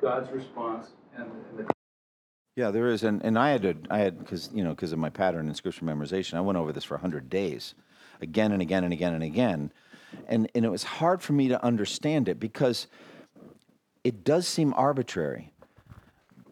God's 0.00 0.30
response 0.32 0.88
and 1.16 1.26
and 1.50 1.58
the 1.58 1.72
Yeah, 2.56 2.70
there 2.72 2.88
is, 2.88 3.04
and, 3.04 3.24
and 3.24 3.38
I 3.38 3.50
had 3.50 3.62
to, 3.62 3.76
I 3.88 3.98
had 3.98 4.18
because 4.18 4.50
you 4.52 4.64
know 4.64 4.70
because 4.70 4.92
of 4.92 4.98
my 4.98 5.10
pattern 5.10 5.48
in 5.48 5.54
scripture 5.54 5.84
memorization, 5.84 6.34
I 6.34 6.40
went 6.40 6.58
over 6.58 6.72
this 6.72 6.84
for 6.84 6.98
hundred 6.98 7.30
days, 7.30 7.74
again 8.20 8.52
and 8.52 8.60
again 8.60 8.82
and 8.82 8.92
again 8.92 9.14
and 9.14 9.22
again, 9.22 9.72
and 10.26 10.50
and 10.54 10.64
it 10.64 10.68
was 10.68 10.82
hard 10.82 11.22
for 11.22 11.34
me 11.34 11.48
to 11.48 11.62
understand 11.62 12.28
it 12.28 12.40
because 12.40 12.88
it 14.02 14.24
does 14.24 14.48
seem 14.48 14.74
arbitrary, 14.74 15.52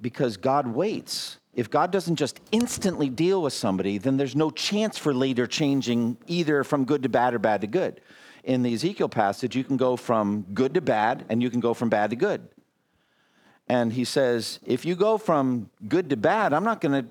because 0.01 0.37
God 0.37 0.69
waits. 0.69 1.39
If 1.55 1.71
God 1.71 1.91
doesn't 1.91 2.17
just 2.17 2.39
instantly 2.53 3.09
deal 3.09 3.41
with 3.41 3.55
somebody, 3.55 3.97
then 3.97 4.19
there's 4.19 4.37
no 4.37 4.51
chance 4.51 4.99
for 4.99 5.15
later 5.15 5.47
changing 5.47 6.19
either 6.27 6.63
from 6.65 6.85
good 6.85 7.03
to 7.05 7.09
bad 7.09 7.33
or 7.33 7.39
bad 7.39 7.63
to 7.63 7.67
good. 7.67 8.03
In 8.45 8.63
the 8.63 8.75
Ezekiel 8.75 9.09
passage, 9.09 9.57
you 9.57 9.65
can 9.65 9.79
go 9.79 9.97
from 9.97 10.45
good 10.53 10.75
to 10.75 10.83
bad, 10.83 11.25
and 11.31 11.43
you 11.43 11.49
can 11.49 11.61
go 11.61 11.73
from 11.73 11.89
bad 11.89 12.11
to 12.11 12.17
good. 12.17 12.47
And 13.69 13.93
he 13.93 14.05
says, 14.05 14.61
if 14.65 14.85
you 14.85 14.95
go 14.95 15.19
from 15.19 15.71
good 15.89 16.09
to 16.11 16.17
bad, 16.17 16.53
I'm 16.53 16.65
not 16.65 16.81
going 16.81 17.05
to 17.05 17.11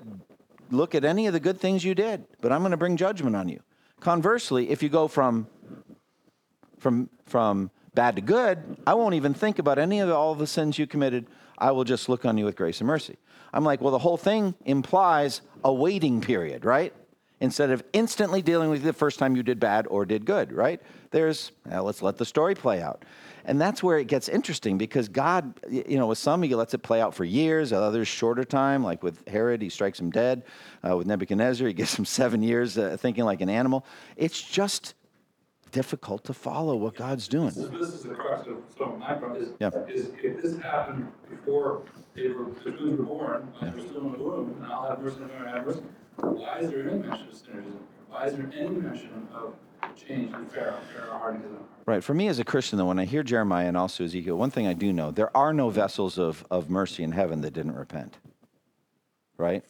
look 0.71 0.95
at 0.95 1.03
any 1.03 1.27
of 1.27 1.33
the 1.33 1.39
good 1.39 1.59
things 1.59 1.83
you 1.83 1.93
did, 1.93 2.25
but 2.41 2.51
I'm 2.51 2.61
going 2.61 2.71
to 2.71 2.77
bring 2.77 2.97
judgment 2.97 3.35
on 3.35 3.49
you. 3.49 3.61
Conversely, 3.99 4.69
if 4.69 4.81
you 4.83 4.89
go 4.89 5.07
from 5.07 5.47
from 6.77 7.09
from 7.25 7.71
bad 7.95 8.15
to 8.15 8.21
good, 8.21 8.77
I 8.85 8.93
won't 8.93 9.15
even 9.15 9.33
think 9.33 9.57
about 9.57 9.79
any 9.79 9.99
of 9.99 10.07
the, 10.07 10.15
all 10.15 10.35
the 10.35 10.47
sins 10.47 10.77
you 10.77 10.85
committed. 10.85 11.27
I 11.57 11.71
will 11.71 11.85
just 11.85 12.09
look 12.09 12.25
on 12.25 12.37
you 12.37 12.45
with 12.45 12.55
grace 12.55 12.79
and 12.79 12.87
mercy. 12.87 13.17
I'm 13.53 13.63
like, 13.63 13.81
well, 13.81 13.91
the 13.91 13.99
whole 13.99 14.17
thing 14.17 14.53
implies 14.65 15.41
a 15.63 15.73
waiting 15.73 16.21
period, 16.21 16.65
right? 16.65 16.93
Instead 17.41 17.69
of 17.69 17.83
instantly 17.91 18.41
dealing 18.41 18.69
with 18.69 18.79
you 18.79 18.85
the 18.85 18.93
first 18.93 19.19
time 19.19 19.35
you 19.35 19.43
did 19.43 19.59
bad 19.59 19.85
or 19.89 20.05
did 20.05 20.25
good, 20.25 20.53
right? 20.53 20.81
There's, 21.11 21.51
well, 21.65 21.83
let's 21.83 22.01
let 22.01 22.17
the 22.17 22.25
story 22.25 22.55
play 22.55 22.81
out. 22.81 23.03
And 23.43 23.59
that's 23.59 23.83
where 23.83 23.99
it 23.99 24.07
gets 24.07 24.29
interesting 24.29 24.77
because 24.77 25.09
God, 25.09 25.53
you 25.69 25.97
know, 25.97 26.07
with 26.07 26.17
some, 26.17 26.41
he 26.41 26.55
lets 26.55 26.73
it 26.73 26.79
play 26.79 27.01
out 27.01 27.13
for 27.13 27.25
years, 27.25 27.73
others 27.73 28.07
shorter 28.07 28.43
time, 28.43 28.83
like 28.83 29.03
with 29.03 29.27
Herod, 29.27 29.61
he 29.61 29.69
strikes 29.69 29.99
him 29.99 30.09
dead. 30.11 30.43
Uh, 30.87 30.97
with 30.97 31.07
Nebuchadnezzar, 31.07 31.67
he 31.67 31.73
gives 31.73 31.93
him 31.93 32.05
seven 32.21 32.41
years 32.41 32.77
uh, 32.77 32.95
thinking 32.99 33.25
like 33.25 33.41
an 33.41 33.49
animal. 33.49 33.85
It's 34.15 34.41
just 34.41 34.95
difficult 35.71 36.23
to 36.23 36.33
follow 36.33 36.75
what 36.77 36.95
God's 36.95 37.27
doing. 37.27 37.47
This 37.47 37.57
is, 37.57 37.71
this 37.71 37.89
is 37.89 38.03
the 38.03 38.15
crux 38.15 38.47
of 38.47 38.57
some 38.77 38.97
my 38.97 39.13
problem, 39.13 39.43
is, 39.43 39.49
Yeah. 39.59 39.71
is 39.89 40.07
if 40.23 40.41
this 40.41 40.57
happened 40.57 41.11
before 41.29 41.83
they 42.15 42.29
were, 42.29 42.45
born, 42.45 43.53
when 43.59 43.71
they 43.71 43.81
were 43.81 43.87
still 43.87 44.05
in 44.05 44.11
the 44.13 44.17
womb, 44.19 44.55
and 44.57 44.71
I'll 44.71 44.87
have 44.87 45.01
mercy 45.01 45.17
on 45.21 45.27
them, 45.27 45.45
I 45.45 45.57
have 45.57 45.65
mercy. 45.65 45.81
Why 46.17 46.59
is 46.59 46.69
there 46.69 46.89
any 46.89 46.99
mention 46.99 47.27
of 47.27 47.33
synergism? 47.33 47.79
Why 48.09 48.25
is 48.27 48.35
there 48.35 48.51
any 48.55 48.69
mention 48.69 49.27
of 49.33 49.53
change 49.95 50.33
in 50.33 50.45
Pharaoh, 50.47 50.79
Pharaoh 50.93 51.17
hardening 51.17 51.43
his 51.43 51.51
own? 51.53 51.65
Right. 51.85 52.03
For 52.03 52.13
me 52.13 52.27
as 52.27 52.39
a 52.39 52.43
Christian, 52.43 52.77
though, 52.77 52.85
when 52.85 52.99
I 52.99 53.05
hear 53.05 53.23
Jeremiah 53.23 53.67
and 53.67 53.77
also 53.77 54.03
Ezekiel, 54.03 54.37
one 54.37 54.51
thing 54.51 54.67
I 54.67 54.73
do 54.73 54.91
know 54.91 55.11
there 55.11 55.35
are 55.35 55.53
no 55.53 55.69
vessels 55.69 56.17
of, 56.17 56.45
of 56.49 56.69
mercy 56.69 57.03
in 57.03 57.11
heaven 57.11 57.41
that 57.41 57.53
didn't 57.53 57.75
repent. 57.75 58.17
Right? 59.37 59.63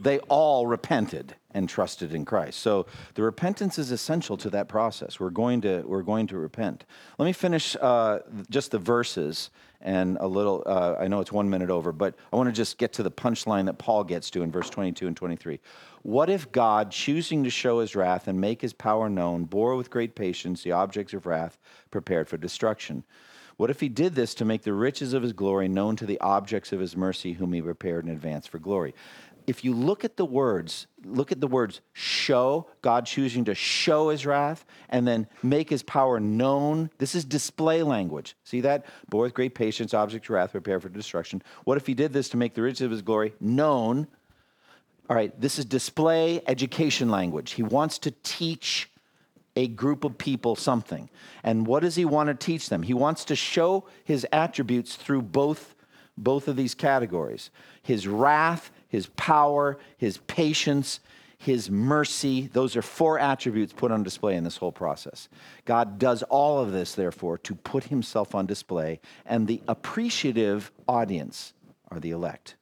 They 0.00 0.18
all 0.20 0.66
repented 0.66 1.34
and 1.52 1.68
trusted 1.68 2.14
in 2.14 2.24
Christ. 2.24 2.60
So 2.60 2.86
the 3.14 3.22
repentance 3.22 3.78
is 3.78 3.90
essential 3.90 4.36
to 4.38 4.50
that 4.50 4.68
process. 4.68 5.20
We're 5.20 5.30
going 5.30 5.60
to, 5.62 5.82
we're 5.86 6.02
going 6.02 6.26
to 6.28 6.38
repent. 6.38 6.84
Let 7.18 7.26
me 7.26 7.32
finish 7.32 7.76
uh, 7.80 8.20
just 8.50 8.70
the 8.70 8.78
verses 8.78 9.50
and 9.84 10.16
a 10.18 10.26
little, 10.26 10.62
uh, 10.66 10.96
I 10.98 11.08
know 11.08 11.20
it's 11.20 11.30
one 11.30 11.50
minute 11.50 11.70
over, 11.70 11.92
but 11.92 12.14
I 12.32 12.36
want 12.36 12.48
to 12.48 12.52
just 12.52 12.78
get 12.78 12.94
to 12.94 13.02
the 13.02 13.10
punchline 13.10 13.66
that 13.66 13.78
Paul 13.78 14.02
gets 14.02 14.30
to 14.30 14.42
in 14.42 14.50
verse 14.50 14.70
22 14.70 15.06
and 15.06 15.16
23. 15.16 15.60
What 16.02 16.30
if 16.30 16.50
God, 16.50 16.90
choosing 16.90 17.44
to 17.44 17.50
show 17.50 17.80
his 17.80 17.94
wrath 17.94 18.26
and 18.26 18.40
make 18.40 18.62
his 18.62 18.72
power 18.72 19.08
known, 19.08 19.44
bore 19.44 19.76
with 19.76 19.90
great 19.90 20.14
patience 20.14 20.62
the 20.62 20.72
objects 20.72 21.12
of 21.12 21.26
wrath 21.26 21.58
prepared 21.90 22.28
for 22.28 22.38
destruction? 22.38 23.04
What 23.56 23.70
if 23.70 23.78
he 23.78 23.88
did 23.88 24.14
this 24.14 24.34
to 24.34 24.44
make 24.44 24.62
the 24.62 24.72
riches 24.72 25.12
of 25.12 25.22
his 25.22 25.32
glory 25.32 25.68
known 25.68 25.96
to 25.96 26.06
the 26.06 26.20
objects 26.20 26.72
of 26.72 26.80
his 26.80 26.96
mercy, 26.96 27.34
whom 27.34 27.52
he 27.52 27.62
prepared 27.62 28.04
in 28.04 28.10
advance 28.10 28.46
for 28.46 28.58
glory? 28.58 28.94
If 29.46 29.64
you 29.64 29.74
look 29.74 30.04
at 30.04 30.16
the 30.16 30.24
words, 30.24 30.86
look 31.04 31.32
at 31.32 31.40
the 31.40 31.46
words 31.46 31.80
show, 31.92 32.68
God 32.82 33.06
choosing 33.06 33.44
to 33.44 33.54
show 33.54 34.08
his 34.08 34.24
wrath 34.24 34.64
and 34.88 35.06
then 35.06 35.26
make 35.42 35.70
his 35.70 35.82
power 35.82 36.18
known. 36.20 36.90
This 36.98 37.14
is 37.14 37.24
display 37.24 37.82
language. 37.82 38.36
See 38.44 38.60
that? 38.62 38.86
But 39.10 39.18
with 39.18 39.34
great 39.34 39.54
patience, 39.54 39.94
object 39.94 40.26
of 40.26 40.30
wrath, 40.30 40.52
prepare 40.52 40.80
for 40.80 40.88
destruction. 40.88 41.42
What 41.64 41.76
if 41.76 41.86
he 41.86 41.94
did 41.94 42.12
this 42.12 42.28
to 42.30 42.36
make 42.36 42.54
the 42.54 42.62
riches 42.62 42.82
of 42.82 42.90
his 42.90 43.02
glory 43.02 43.34
known? 43.40 44.06
All 45.08 45.16
right, 45.16 45.38
this 45.38 45.58
is 45.58 45.66
display 45.66 46.40
education 46.46 47.10
language. 47.10 47.52
He 47.52 47.62
wants 47.62 47.98
to 48.00 48.10
teach 48.22 48.90
a 49.56 49.68
group 49.68 50.04
of 50.04 50.18
people 50.18 50.56
something. 50.56 51.08
And 51.42 51.66
what 51.66 51.82
does 51.82 51.94
he 51.94 52.04
want 52.04 52.28
to 52.28 52.34
teach 52.34 52.68
them? 52.68 52.82
He 52.82 52.94
wants 52.94 53.24
to 53.26 53.36
show 53.36 53.84
his 54.04 54.26
attributes 54.32 54.96
through 54.96 55.22
both, 55.22 55.73
both 56.16 56.48
of 56.48 56.56
these 56.56 56.74
categories 56.74 57.50
his 57.82 58.08
wrath, 58.08 58.70
his 58.88 59.08
power, 59.08 59.78
his 59.98 60.18
patience, 60.26 61.00
his 61.36 61.70
mercy. 61.70 62.48
Those 62.52 62.76
are 62.76 62.82
four 62.82 63.18
attributes 63.18 63.72
put 63.72 63.92
on 63.92 64.02
display 64.02 64.36
in 64.36 64.44
this 64.44 64.56
whole 64.56 64.72
process. 64.72 65.28
God 65.66 65.98
does 65.98 66.22
all 66.24 66.60
of 66.60 66.72
this, 66.72 66.94
therefore, 66.94 67.36
to 67.38 67.54
put 67.54 67.84
himself 67.84 68.34
on 68.34 68.46
display, 68.46 69.00
and 69.26 69.46
the 69.46 69.60
appreciative 69.68 70.72
audience 70.88 71.52
are 71.90 72.00
the 72.00 72.12
elect 72.12 72.56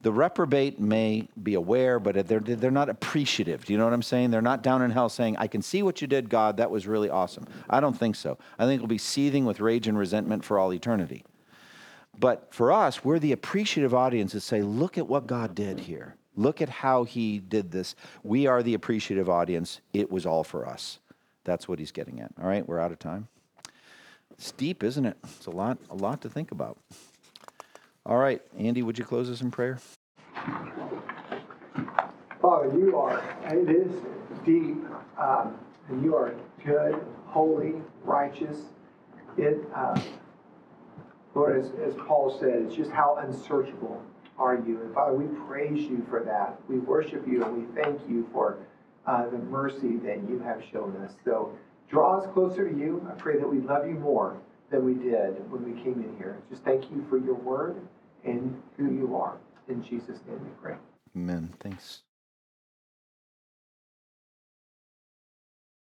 the 0.00 0.12
reprobate 0.12 0.78
may 0.78 1.28
be 1.42 1.54
aware, 1.54 1.98
but 1.98 2.28
they're, 2.28 2.40
they're 2.40 2.70
not 2.70 2.88
appreciative. 2.88 3.64
Do 3.64 3.72
you 3.72 3.78
know 3.78 3.84
what 3.84 3.92
I'm 3.92 4.02
saying? 4.02 4.30
They're 4.30 4.40
not 4.40 4.62
down 4.62 4.82
in 4.82 4.90
hell 4.90 5.08
saying, 5.08 5.36
I 5.38 5.48
can 5.48 5.60
see 5.60 5.82
what 5.82 6.00
you 6.00 6.06
did, 6.06 6.30
God. 6.30 6.58
That 6.58 6.70
was 6.70 6.86
really 6.86 7.10
awesome. 7.10 7.46
I 7.68 7.80
don't 7.80 7.98
think 7.98 8.14
so. 8.14 8.38
I 8.58 8.66
think 8.66 8.80
we'll 8.80 8.88
be 8.88 8.98
seething 8.98 9.44
with 9.44 9.60
rage 9.60 9.88
and 9.88 9.98
resentment 9.98 10.44
for 10.44 10.58
all 10.58 10.72
eternity. 10.72 11.24
But 12.18 12.52
for 12.52 12.72
us, 12.72 13.04
we're 13.04 13.18
the 13.18 13.32
appreciative 13.32 13.94
audience 13.94 14.32
that 14.32 14.40
say, 14.40 14.62
look 14.62 14.98
at 14.98 15.06
what 15.06 15.26
God 15.26 15.54
did 15.54 15.80
here. 15.80 16.16
Look 16.36 16.60
at 16.60 16.68
how 16.68 17.04
he 17.04 17.38
did 17.38 17.70
this. 17.70 17.94
We 18.22 18.46
are 18.46 18.62
the 18.62 18.74
appreciative 18.74 19.28
audience. 19.28 19.80
It 19.92 20.10
was 20.10 20.26
all 20.26 20.44
for 20.44 20.66
us. 20.66 20.98
That's 21.44 21.68
what 21.68 21.78
he's 21.78 21.92
getting 21.92 22.20
at. 22.20 22.32
All 22.40 22.48
right, 22.48 22.66
we're 22.66 22.80
out 22.80 22.92
of 22.92 22.98
time. 22.98 23.28
It's 24.32 24.52
deep, 24.52 24.82
isn't 24.82 25.04
it? 25.04 25.16
It's 25.24 25.46
a 25.46 25.50
lot, 25.50 25.78
a 25.90 25.94
lot 25.94 26.20
to 26.22 26.28
think 26.28 26.50
about. 26.52 26.78
All 28.04 28.18
right, 28.18 28.40
Andy, 28.56 28.82
would 28.82 28.98
you 28.98 29.04
close 29.04 29.28
us 29.30 29.40
in 29.40 29.50
prayer? 29.50 29.78
Father, 32.40 32.72
you 32.78 32.96
are, 32.96 33.22
it 33.46 33.68
is 33.68 33.92
deep, 34.44 34.76
um, 35.18 35.58
you 36.02 36.14
are 36.14 36.34
good, 36.64 37.04
holy, 37.26 37.74
righteous. 38.04 38.58
It, 39.36 39.58
uh, 39.74 40.00
Lord, 41.34 41.58
as, 41.58 41.70
as 41.86 41.94
Paul 42.06 42.36
said, 42.38 42.62
it's 42.66 42.74
just 42.74 42.90
how 42.90 43.18
unsearchable 43.20 44.02
are 44.38 44.54
you. 44.54 44.80
And 44.82 44.94
Father, 44.94 45.14
we 45.14 45.26
praise 45.46 45.80
you 45.82 46.04
for 46.08 46.22
that. 46.24 46.60
We 46.68 46.78
worship 46.78 47.26
you 47.26 47.44
and 47.44 47.56
we 47.56 47.82
thank 47.82 48.00
you 48.08 48.28
for 48.32 48.58
uh, 49.06 49.28
the 49.28 49.38
mercy 49.38 49.96
that 50.04 50.28
you 50.28 50.40
have 50.40 50.62
shown 50.70 50.96
us. 51.04 51.14
So 51.24 51.52
draw 51.88 52.18
us 52.18 52.26
closer 52.32 52.68
to 52.68 52.76
you. 52.76 53.06
I 53.10 53.14
pray 53.18 53.38
that 53.38 53.48
we 53.48 53.58
love 53.60 53.86
you 53.86 53.94
more 53.94 54.38
than 54.70 54.84
we 54.84 54.94
did 54.94 55.50
when 55.50 55.64
we 55.64 55.80
came 55.82 55.94
in 55.94 56.14
here. 56.18 56.38
Just 56.50 56.62
thank 56.64 56.90
you 56.90 57.04
for 57.08 57.18
your 57.18 57.34
word 57.34 57.76
and 58.24 58.60
who 58.76 58.92
you 58.92 59.16
are. 59.16 59.38
In 59.68 59.82
Jesus' 59.82 60.20
name 60.28 60.40
we 60.42 60.50
pray. 60.62 60.76
Amen. 61.16 61.52
Thanks. 61.60 62.02